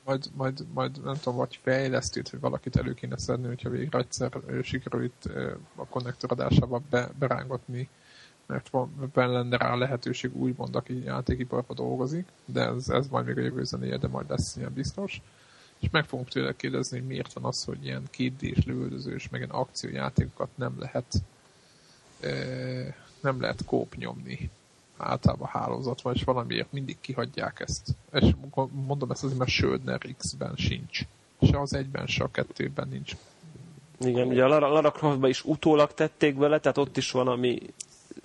[0.06, 4.32] majd, majd, majd, nem tudom, vagy fejlesztőt, vagy valakit elő kéne szedni, hogyha végre egyszer
[4.62, 5.30] sikerül itt
[5.76, 7.90] a konnektor adásába be, berángatni
[8.48, 13.42] mert van lenne rá lehetőség úgymond, aki játékiparban dolgozik, de ez, ez majd még a
[13.42, 15.22] jövő zenéje, de majd lesz ilyen biztos
[15.86, 19.54] és meg fogunk tőle kérdezni, hogy miért van az, hogy ilyen kétdés lövöldözős, meg ilyen
[19.54, 21.06] akciójátékokat nem lehet
[23.22, 24.50] nem lehet kóp nyomni
[24.98, 27.88] általában hálózatban, és valamiért mindig kihagyják ezt.
[28.14, 28.36] És
[28.72, 31.02] mondom ezt azért, mert Söldner X-ben sincs.
[31.42, 33.16] Se az egyben, se a kettőben nincs.
[34.00, 37.62] Igen, ugye a Lara, Lara Croftba is utólag tették vele, tehát ott is valami...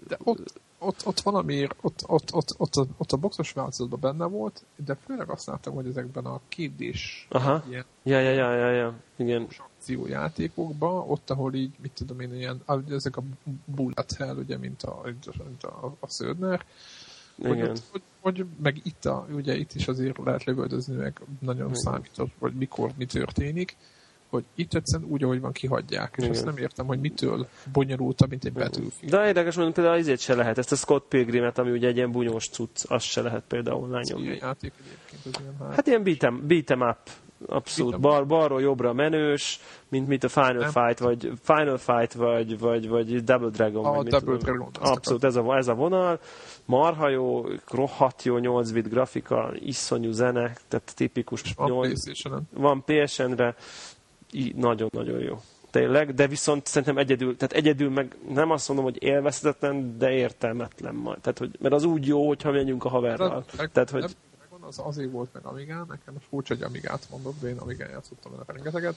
[0.09, 4.25] De ott, ott, ott valamiért, ott, ott, ott, ott, a, ott a boxos változatban benne
[4.25, 7.65] volt, de főleg azt láttam, hogy ezekben a kétdés Aha.
[7.69, 8.95] ilyen ja, ja, ja, ja, ja.
[9.17, 9.49] Igen.
[9.77, 13.23] akciójátékokban, ott, ahol így, mit tudom én, ilyen, ezek a
[13.65, 15.01] bullet hell, ugye, mint a,
[15.45, 16.65] mint a, a Södner,
[17.43, 21.69] hogy, ott, hogy, hogy, meg itt, a, ugye itt is azért lehet lövöldözni, meg nagyon
[21.69, 21.81] Igen.
[21.81, 23.77] számított, hogy mikor mi történik,
[24.31, 26.15] hogy itt egyszerűen úgy, ahogy van, kihagyják.
[26.17, 26.37] És Igen.
[26.37, 29.11] azt nem értem, hogy mitől bonyolultabb, mint egy Battlefield.
[29.11, 30.59] De érdekes mondom, például azért se lehet.
[30.59, 34.25] Ezt a Scott Pilgrimet, ami ugye egy ilyen bunyós cucc, azt se lehet például nyomni.
[34.25, 35.75] Ilyen játék egyébként, az ilyen hát.
[35.75, 37.11] hát ilyen beat'em, beat'em up
[37.47, 38.01] Abszolút.
[38.01, 40.71] Bar, balról jobbra menős, mint mint a Final nem.
[40.71, 43.85] Fight, vagy Final Fight, vagy, vagy, vagy Double Dragon.
[43.85, 44.69] A Double Dragon.
[44.81, 46.21] Abszolút, ez a, ez a vonal.
[46.65, 51.43] Marha jó, rohadt jó 8 bit grafika, iszonyú zene, tehát tipikus.
[51.43, 52.49] És van 8, PlayStation-en.
[52.53, 53.55] Van PSN-re,
[54.57, 55.41] nagyon-nagyon jó.
[55.71, 60.95] tényleg, de viszont szerintem egyedül, tehát egyedül meg nem azt mondom, hogy élvezhetetlen, de értelmetlen
[60.95, 61.21] majd.
[61.21, 63.45] Tehát, hogy, mert az úgy jó, hogyha menjünk a haverral.
[63.57, 64.17] Meg, tehát, hogy...
[64.61, 68.45] az azért volt meg Amigán, nekem furcsa, hogy Amigát mondok, de én Amigán játszottam vele
[68.47, 68.95] rengeteget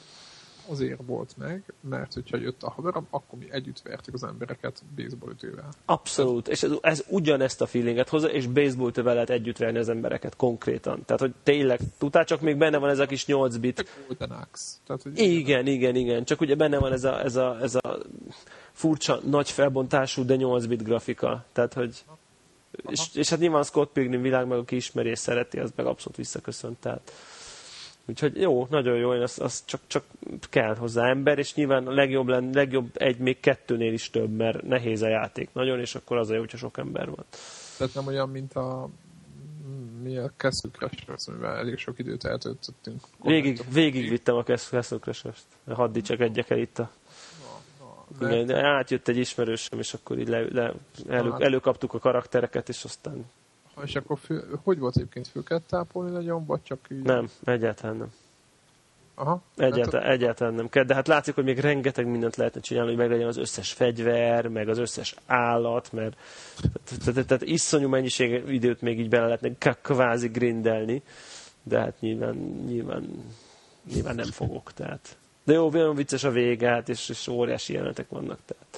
[0.68, 5.70] azért volt meg, mert hogyha jött a haverom, akkor mi együtt vertük az embereket baseballütővel.
[5.86, 10.36] Abszolút, és ez, ez ugyanezt a feelinget hozza, és baseballütővel lehet együtt verni az embereket
[10.36, 11.04] konkrétan.
[11.06, 13.86] Tehát, hogy tényleg, tudtál, csak még benne van ez a kis 8 bit.
[14.86, 17.98] Tehát, hogy igen, igen, igen, csak ugye benne van ez a, ez a, ez a
[18.72, 21.46] furcsa, nagy felbontású, de 8 bit grafika.
[21.54, 22.04] Tehát, hogy
[22.88, 26.18] és, és, hát nyilván Scott Pilgrim világ meg, aki ismeri és szereti, az meg abszolút
[26.18, 26.78] visszaköszönt.
[26.80, 27.12] Tehát,
[28.06, 30.04] Úgyhogy jó, nagyon jó, az, az csak, csak
[30.50, 34.62] kell hozzá ember, és nyilván a legjobb, len, legjobb egy, még kettőnél is több, mert
[34.62, 37.26] nehéz a játék nagyon, és akkor az a jó, hogyha sok ember van.
[37.78, 38.90] Tehát nem olyan, mint a
[40.04, 43.02] mi a Castle Crashers, amivel elég sok időt eltöltöttünk.
[43.24, 45.46] Végig, végig vittem a Castle Crashers-t.
[45.68, 46.92] Hadd csak egyek el itt a
[48.22, 50.74] igen, átjött egy ismerősöm, és akkor így le, le,
[51.08, 53.26] elő, előkaptuk a karaktereket, és aztán
[53.82, 57.02] és akkor fő, hogy volt egyébként fő kellett tápolni nagyon, vagy csak így?
[57.02, 58.12] Nem, egyáltalán nem.
[59.16, 59.42] Aha.
[59.56, 63.00] Egyáltalán, hát, egyáltalán nem kell, de hát látszik, hogy még rengeteg mindent lehetne csinálni, hogy
[63.00, 66.18] meglegyen az összes fegyver, meg az összes állat, mert
[67.06, 71.02] tehát, tehát iszonyú mennyiség időt még így bele lehetne kvázi grindelni,
[71.64, 72.36] de hát nyilván,
[72.68, 73.24] nyilván,
[73.94, 75.18] nyilván nem fogok, tehát.
[75.44, 78.78] De jó, olyan vicces a vége, hát, és, és óriási jelenetek vannak, tehát.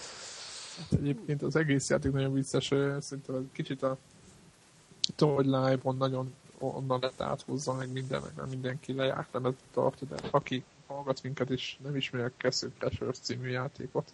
[0.78, 2.68] Hát egyébként az egész játék nagyon vicces,
[3.00, 3.98] szerintem kicsit a
[5.18, 10.16] hogy live-on nagyon onnan lett áthúzza meg minden, meg nem mindenki lejárt a tart, de
[10.32, 14.12] aki hallgat minket és nem ismeri a Castle Crashers című játékot,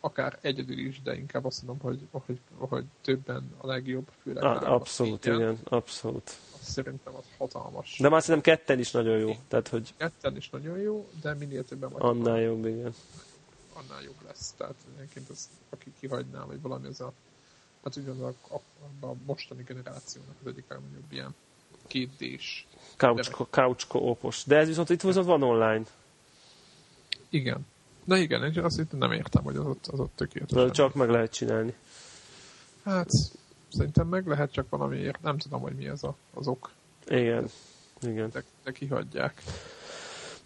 [0.00, 4.72] akár egyedül is, de inkább azt mondom, hogy, hogy, hogy többen a legjobb, főleg ah,
[4.72, 6.36] Abszolút, igen, igen, abszolút.
[6.52, 7.98] Azt szerintem az hatalmas.
[7.98, 9.36] De már szerintem ketten is nagyon jó.
[9.48, 9.94] Tehát, hogy...
[9.96, 12.02] Ketten is nagyon jó, de minél többen vagy.
[12.02, 12.94] Annál jobb, igen.
[13.72, 14.54] Annál jobb lesz.
[14.56, 17.12] Tehát egyébként az, aki kihagyná, vagy valami az a
[17.86, 21.34] hát ugyanaz a, a, a mostani generációnak az egyik legnagyobb ilyen
[21.86, 22.66] kétdés.
[23.50, 24.44] Couch co-opos.
[24.44, 25.82] De ez viszont itt viszont van online.
[27.28, 27.66] Igen.
[28.04, 30.70] De igen, én azt itt nem értem, hogy az ott, az ott tökéletes.
[30.70, 31.74] Csak meg lehet csinálni.
[32.84, 33.10] Hát,
[33.72, 35.22] szerintem meg lehet, csak valamiért.
[35.22, 36.70] Nem tudom, hogy mi ez a, az ok.
[37.06, 37.48] Igen.
[38.00, 38.30] Igen.
[38.30, 39.42] De, de kihagyják.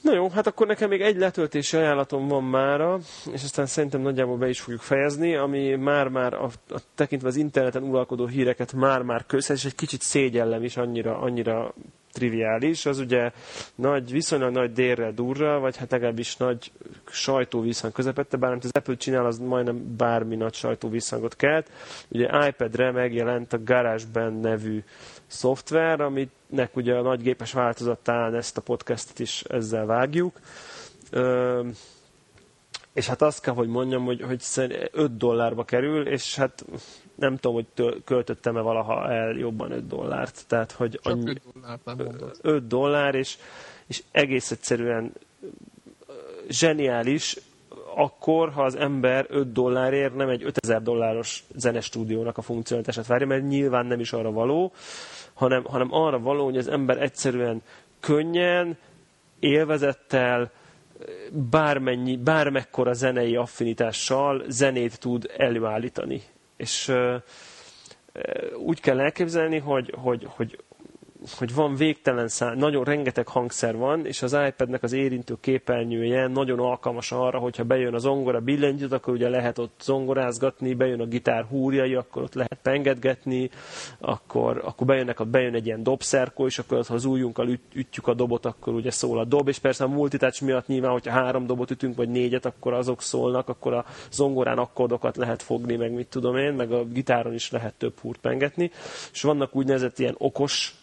[0.01, 2.99] Na jó, hát akkor nekem még egy letöltési ajánlatom van mára,
[3.33, 7.83] és aztán szerintem nagyjából be is fogjuk fejezni, ami már-már a, a tekintve az interneten
[7.83, 11.75] uralkodó híreket már-már közhez, és egy kicsit szégyellem is annyira, annyira
[12.13, 13.31] triviális, az ugye
[13.75, 16.73] nagy, viszonylag nagy délre durra, vagy hát legalábbis nagy
[17.11, 21.71] sajtóvízhang közepette, bár amit az Apple csinál, az majdnem bármi nagy sajtóvízhangot kelt.
[22.09, 24.83] Ugye iPad-re megjelent a GarageBand nevű
[25.31, 30.40] szoftver, aminek ugye a nagy gépes változatán ezt a podcastet is ezzel vágjuk.
[31.11, 31.69] Ö,
[32.93, 34.43] és hát azt kell, hogy mondjam, hogy, hogy
[34.93, 36.65] 5 dollárba kerül, és hát
[37.15, 40.44] nem tudom, hogy költöttem-e valaha el jobban 5 dollárt.
[40.47, 42.39] Tehát, hogy Csak annyi, 5 dollárt nem mondod.
[42.43, 43.36] 5 dollár, és,
[43.86, 45.12] és egész egyszerűen
[46.48, 47.36] zseniális,
[48.01, 53.49] akkor, ha az ember 5 dollárért nem egy 5000 dolláros zenestúdiónak a funkcionalitását várja, mert
[53.49, 54.73] nyilván nem is arra való,
[55.35, 57.63] hanem, hanem arra való, hogy az ember egyszerűen
[58.01, 58.79] könnyen,
[59.39, 60.51] élvezettel,
[61.51, 66.23] bármennyi, bármekkora zenei affinitással zenét tud előállítani.
[66.57, 66.93] És
[68.59, 70.59] úgy kell elképzelni, hogy, hogy, hogy
[71.39, 76.59] hogy van végtelen szám, nagyon rengeteg hangszer van, és az iPadnek az érintő képernyője nagyon
[76.59, 81.45] alkalmas arra, hogyha bejön a zongora billentyűt, akkor ugye lehet ott zongorázgatni, bejön a gitár
[81.45, 83.51] húrjai, akkor ott lehet pengetgetni,
[83.99, 88.15] akkor, akkor bejönnek, bejön egy ilyen dobszerkó, és akkor ha az ujjunkkal üt, ütjük a
[88.15, 91.71] dobot, akkor ugye szól a dob, és persze a multitouch miatt nyilván, hogyha három dobot
[91.71, 96.37] ütünk, vagy négyet, akkor azok szólnak, akkor a zongorán akkordokat lehet fogni, meg mit tudom
[96.37, 98.71] én, meg a gitáron is lehet több húrt pengetni,
[99.13, 100.80] és vannak úgynevezett ilyen okos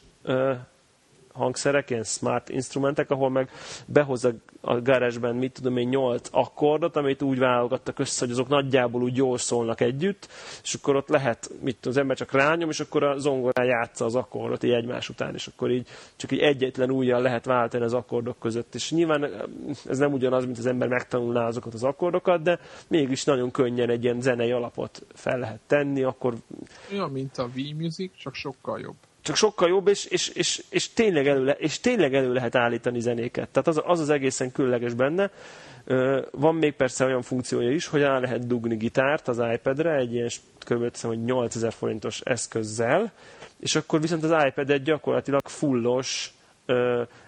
[1.38, 3.50] hangszerek, ilyen smart instrumentek, ahol meg
[3.86, 4.32] behozza
[4.62, 9.16] a garage mit tudom én, 8 akkordot, amit úgy válogattak össze, hogy azok nagyjából úgy
[9.16, 10.28] jól szólnak együtt,
[10.64, 14.16] és akkor ott lehet, mit az ember csak rányom, és akkor a zongorán játsza az
[14.16, 18.40] akkordot így egymás után, és akkor így csak így egyetlen újjal lehet váltani az akkordok
[18.40, 18.76] között.
[18.76, 19.30] És nyilván
[19.90, 24.04] ez nem ugyanaz, mint az ember megtanulná azokat az akkordokat, de mégis nagyon könnyen egy
[24.04, 26.34] ilyen zenei alapot fel lehet tenni, akkor...
[26.92, 28.96] Olyan, mint a V-Music, csak sokkal jobb
[29.28, 33.00] csak sokkal jobb, és, és, és, és, tényleg, elő le, és tényleg elő lehet állítani
[33.00, 33.50] zenéket.
[33.50, 35.32] Tehát az, az az egészen különleges benne.
[36.32, 40.30] Van még persze olyan funkciója is, hogy el lehet dugni gitárt az iPad-re, egy ilyen
[40.60, 40.98] kb.
[41.02, 43.12] hogy 8000 forintos eszközzel,
[43.60, 46.34] és akkor viszont az iPad egy gyakorlatilag fullos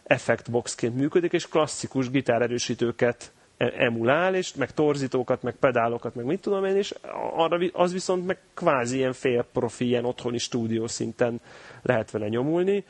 [0.03, 6.75] effektboxként működik, és klasszikus gitárerősítőket emulál, és meg torzítókat, meg pedálokat, meg mit tudom én,
[6.75, 6.93] és
[7.35, 11.41] arra, az viszont meg kvázi ilyen fél profi, ilyen otthoni stúdió szinten
[11.81, 12.83] lehet vele nyomulni.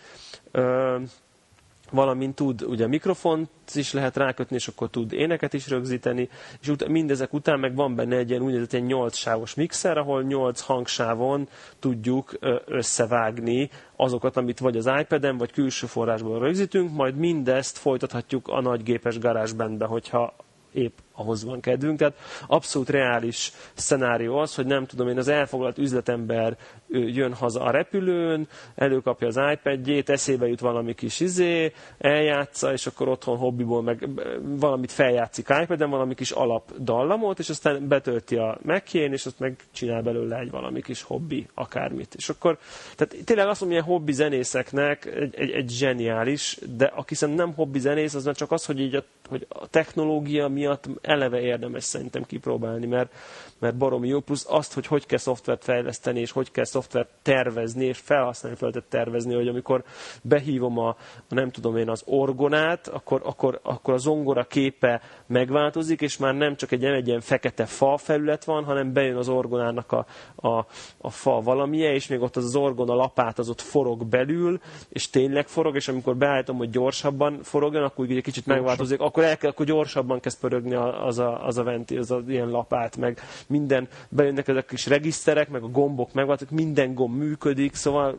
[1.91, 6.30] Valamint tud ugye mikrofont is lehet rákötni, és akkor tud éneket is rögzíteni,
[6.62, 10.24] és ut- mindezek után meg van benne egy ilyen úgynevezett egy 8 sávos mixer, ahol
[10.24, 11.48] 8 hangsávon
[11.80, 18.62] tudjuk összevágni azokat, amit vagy az iPad-en, vagy külső forrásból rögzítünk, majd mindezt folytathatjuk a
[18.62, 20.34] nagy gépes garázsbandbe, hogyha
[20.76, 21.98] épp ahhoz van kedvünk.
[21.98, 22.18] Tehát
[22.48, 26.58] abszolút reális szenárió az, hogy nem tudom én, az elfoglalt üzletember
[26.90, 33.08] jön haza a repülőn, előkapja az iPad-jét, eszébe jut valami kis izé, eljátsza, és akkor
[33.08, 34.08] otthon hobbiból meg
[34.41, 40.02] valamit feljátszik iPad-en, valami kis alapdallamot, és aztán betölti a mac és azt meg csinál
[40.02, 42.14] belőle egy valami kis hobbi, akármit.
[42.16, 42.58] És akkor,
[42.96, 47.56] tehát tényleg azt mondom, hogy hobbi zenészeknek egy, egy, egy zseniális, de aki szerintem nem
[47.56, 52.23] hobbi zenész, az csak az, hogy így a, hogy a technológia miatt eleve érdemes szerintem
[52.23, 53.14] kipróbálni, mert,
[53.60, 57.86] mert baromi jó, plusz azt, hogy hogy kell szoftvert fejleszteni, és hogy kell szoftvert tervezni,
[57.86, 59.84] és felhasználni feltet tervezni, hogy amikor
[60.22, 60.88] behívom a,
[61.30, 66.34] a nem tudom én az orgonát, akkor, akkor, akkor a zongora képe megváltozik, és már
[66.36, 70.06] nem csak egy, egy ilyen fekete fa felület van, hanem bejön az orgonának a,
[70.36, 70.65] a,
[70.98, 74.60] a fa valamilyen, és még ott az, orgona lapát az ott forog belül,
[74.90, 79.38] és tényleg forog, és amikor beállítom, hogy gyorsabban forogjon, akkor egy kicsit megváltozik, akkor el
[79.38, 83.20] kell, akkor gyorsabban kezd pörögni az a, az a venti, az a ilyen lapát, meg
[83.48, 88.18] minden, bejönnek ezek a kis regiszterek, meg a gombok megváltak, minden gomb működik, szóval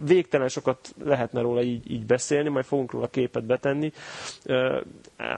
[0.00, 3.92] végtelen sokat lehetne róla így, így beszélni, majd fogunk róla képet betenni.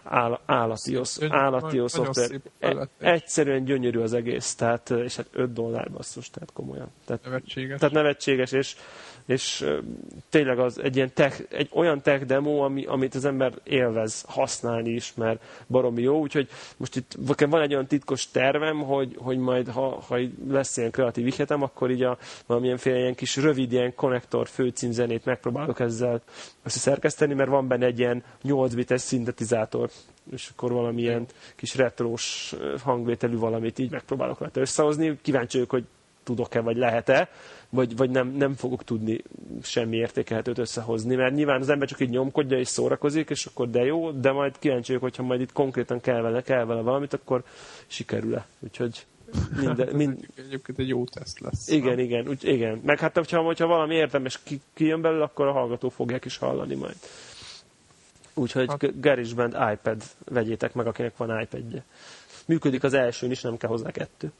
[0.04, 0.98] Áll, állati,
[1.28, 2.40] állati jó szoftver.
[2.58, 6.88] E, egyszerűen gyönyörű az egész, tehát, és hát 5 dollár basszus, tehát komolyan.
[7.04, 7.78] Tehát, nevetséges.
[7.78, 8.76] Tehát nevetséges, és,
[9.26, 9.66] és
[10.28, 14.90] tényleg az egy, ilyen tech, egy olyan tech demo, ami, amit az ember élvez használni
[14.90, 17.16] is, mert baromi jó, úgyhogy most itt
[17.48, 21.90] van egy olyan titkos tervem, hogy, hogy majd ha, ha lesz ilyen kreatív ihletem, akkor
[21.90, 26.22] így a valamilyen fél ilyen kis rövid ilyen konnektor főcímzenét megpróbálok ezzel
[26.62, 29.90] összeszerkeszteni, mert van benne egy ilyen 8 bites szintetizátor,
[30.32, 31.26] és akkor valamilyen
[31.56, 35.18] kis retrós hangvételű valamit így megpróbálok rajta összehozni.
[35.22, 35.84] Kíváncsi vagyok, hogy
[36.26, 37.28] tudok-e, vagy lehet-e,
[37.70, 39.22] vagy, vagy nem, nem fogok tudni
[39.62, 43.84] semmi értékelhetőt összehozni, mert nyilván az ember csak így nyomkodja és szórakozik, és akkor de
[43.84, 47.44] jó, de majd kíváncsi vagyok, hogyha majd itt konkrétan kell vele, kell vele valamit, akkor
[47.86, 48.46] sikerül-e.
[48.58, 49.06] Úgyhogy
[49.56, 50.26] minden, hát mind...
[50.34, 51.68] Egyébként egy jó teszt lesz.
[51.68, 51.98] Igen, nem?
[51.98, 52.80] igen, úgy, igen.
[52.84, 56.74] Meg hát, hogyha, hogyha valami értelmes ki, kijön belőle, akkor a hallgató fogják is hallani
[56.74, 56.96] majd.
[58.34, 59.00] Úgyhogy hát...
[59.00, 61.84] GarageBand iPad vegyétek meg, akinek van iPad-je.
[62.46, 64.32] Működik az elsőn is, nem kell hozzá kettő.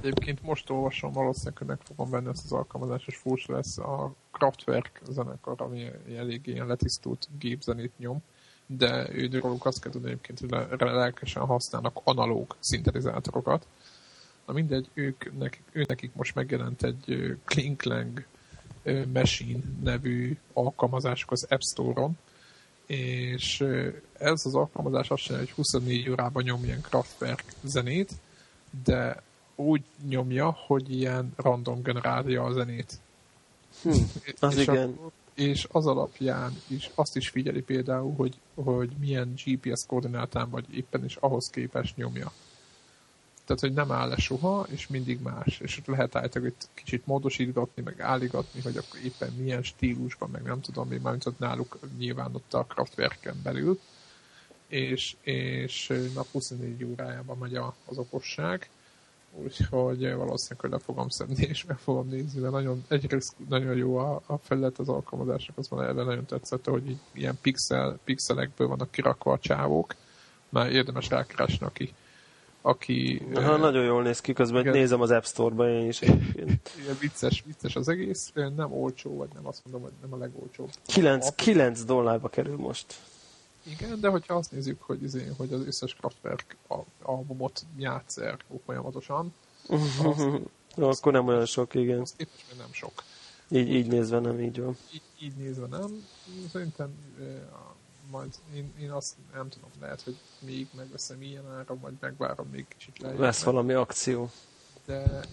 [0.00, 5.00] Egyébként most olvasom, valószínűleg, meg fogom venni ezt az alkalmazást, és furcsa lesz a Kraftwerk
[5.08, 8.22] zenekar, ami elég ilyen letisztult gépzenét nyom,
[8.66, 13.66] de ő róluk azt kell tudni egyébként, hogy lelkesen használnak analóg szintetizátorokat.
[14.46, 18.24] Na mindegy, ők, nekik, ő nekik most megjelent egy Klinklang
[19.12, 22.18] Machine nevű alkalmazásuk az App Store-on,
[22.86, 23.60] és
[24.12, 28.12] ez az alkalmazás azt jelenti, hogy 24 órában nyom ilyen Kraftwerk zenét,
[28.84, 29.22] de
[29.60, 32.98] úgy nyomja, hogy ilyen random generálja a zenét.
[33.82, 33.90] Hm,
[34.40, 34.88] az és igen.
[34.88, 40.74] A, és az alapján is azt is figyeli például, hogy, hogy milyen GPS koordinátán vagy
[40.74, 42.32] éppen is ahhoz képest nyomja.
[43.44, 45.60] Tehát, hogy nem áll le soha, és mindig más.
[45.60, 50.60] És ott lehet általában kicsit módosítgatni, meg álligatni, hogy akkor éppen milyen stílusban, meg nem
[50.60, 53.80] tudom, még már ott náluk nyilván ott a Kraftwerken belül.
[54.66, 58.68] És, és nap 24 órájában megy az okosság
[59.32, 64.22] úgyhogy valószínűleg le fogom szedni és meg fogom nézni, mert nagyon, egyrészt nagyon jó a,
[64.26, 68.90] a felület az alkalmazásnak, az van erre nagyon tetszett, hogy így, ilyen pixel, pixelekből vannak
[68.90, 69.94] kirakva a csávók,
[70.48, 71.94] már érdemes rákeresni, aki
[72.62, 73.22] aki...
[73.34, 76.00] Aha, eh, nagyon jól néz ki, közben igen, nézem az App Store-ba én is.
[76.36, 76.60] Igen,
[77.00, 80.70] vicces, vicces az egész, nem olcsó, vagy nem azt mondom, hogy nem a legolcsóbb.
[80.86, 82.94] 9, 9 dollárba kerül most.
[83.62, 86.56] Igen, de hogyha azt nézzük, hogy, izé, hogy az összes Kraftwerk
[87.02, 89.34] albumot játszer folyamatosan,
[89.68, 90.20] azt,
[90.76, 92.00] azt, akkor nem olyan sok, igen.
[92.00, 93.02] Azt éppen nem sok.
[93.48, 94.76] Így, így nézve nem, így van.
[94.92, 96.06] Így, így nézve nem.
[96.52, 96.94] Szerintem
[98.10, 102.68] majd én, én azt nem tudom, lehet, hogy még megveszem ilyen ára, vagy megvárom még
[102.68, 103.20] kicsit lejjebb.
[103.20, 104.30] Lesz valami akció.
[104.86, 105.24] De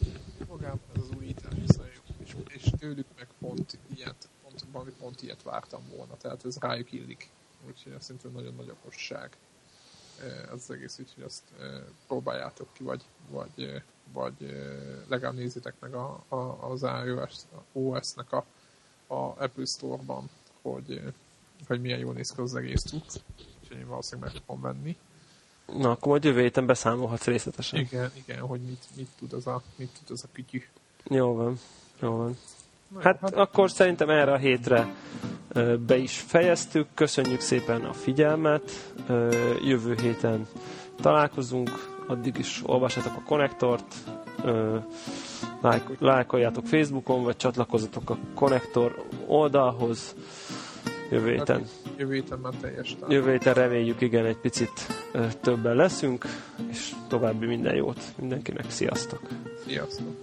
[0.48, 5.22] magában ez az újítás viszont jó, és, és tőlük meg pont ilyet, pont, valami pont
[5.22, 7.30] ilyet vártam volna, tehát ez rájuk illik
[7.68, 9.38] úgyhogy azt szerintem nagyon nagy okosság
[10.52, 11.44] az, az egész, úgyhogy azt
[12.08, 13.84] próbáljátok ki, vagy, vagy,
[14.14, 14.34] vagy
[15.08, 17.36] legalább nézzétek meg a, a, az iOS,
[17.72, 18.46] OS-nek a,
[19.08, 20.30] a Apple Store-ban,
[20.62, 21.02] hogy,
[21.68, 23.04] hogy milyen jól néz ki az egész tud,
[23.62, 24.98] úgyhogy én valószínűleg meg fogom venni.
[25.66, 27.80] Na, akkor majd jövő héten beszámolhatsz részletesen.
[27.80, 30.64] Igen, igen, hogy mit, mit tud az a, mit tud az a kütyű.
[31.04, 31.60] Jó van,
[32.02, 32.38] jó van.
[33.00, 34.88] Hát, hát akkor szerintem erre a hétre
[35.88, 36.88] be is fejeztük.
[36.94, 38.94] Köszönjük szépen a figyelmet.
[39.64, 40.48] Jövő héten
[41.02, 41.70] találkozunk.
[42.08, 43.96] Addig is olvassátok a konnektort.
[46.00, 50.16] Lájkoljátok Facebookon, vagy csatlakozzatok a konnektor oldalhoz.
[51.12, 51.66] Jövő héten,
[51.98, 53.10] Jövő héten már teljes tár.
[53.12, 54.72] jövő héten reméljük, igen, egy picit
[55.42, 56.26] többen leszünk,
[56.70, 58.70] és további minden jót mindenkinek.
[58.70, 59.22] Sziasztok!
[59.66, 60.16] Sziasztok!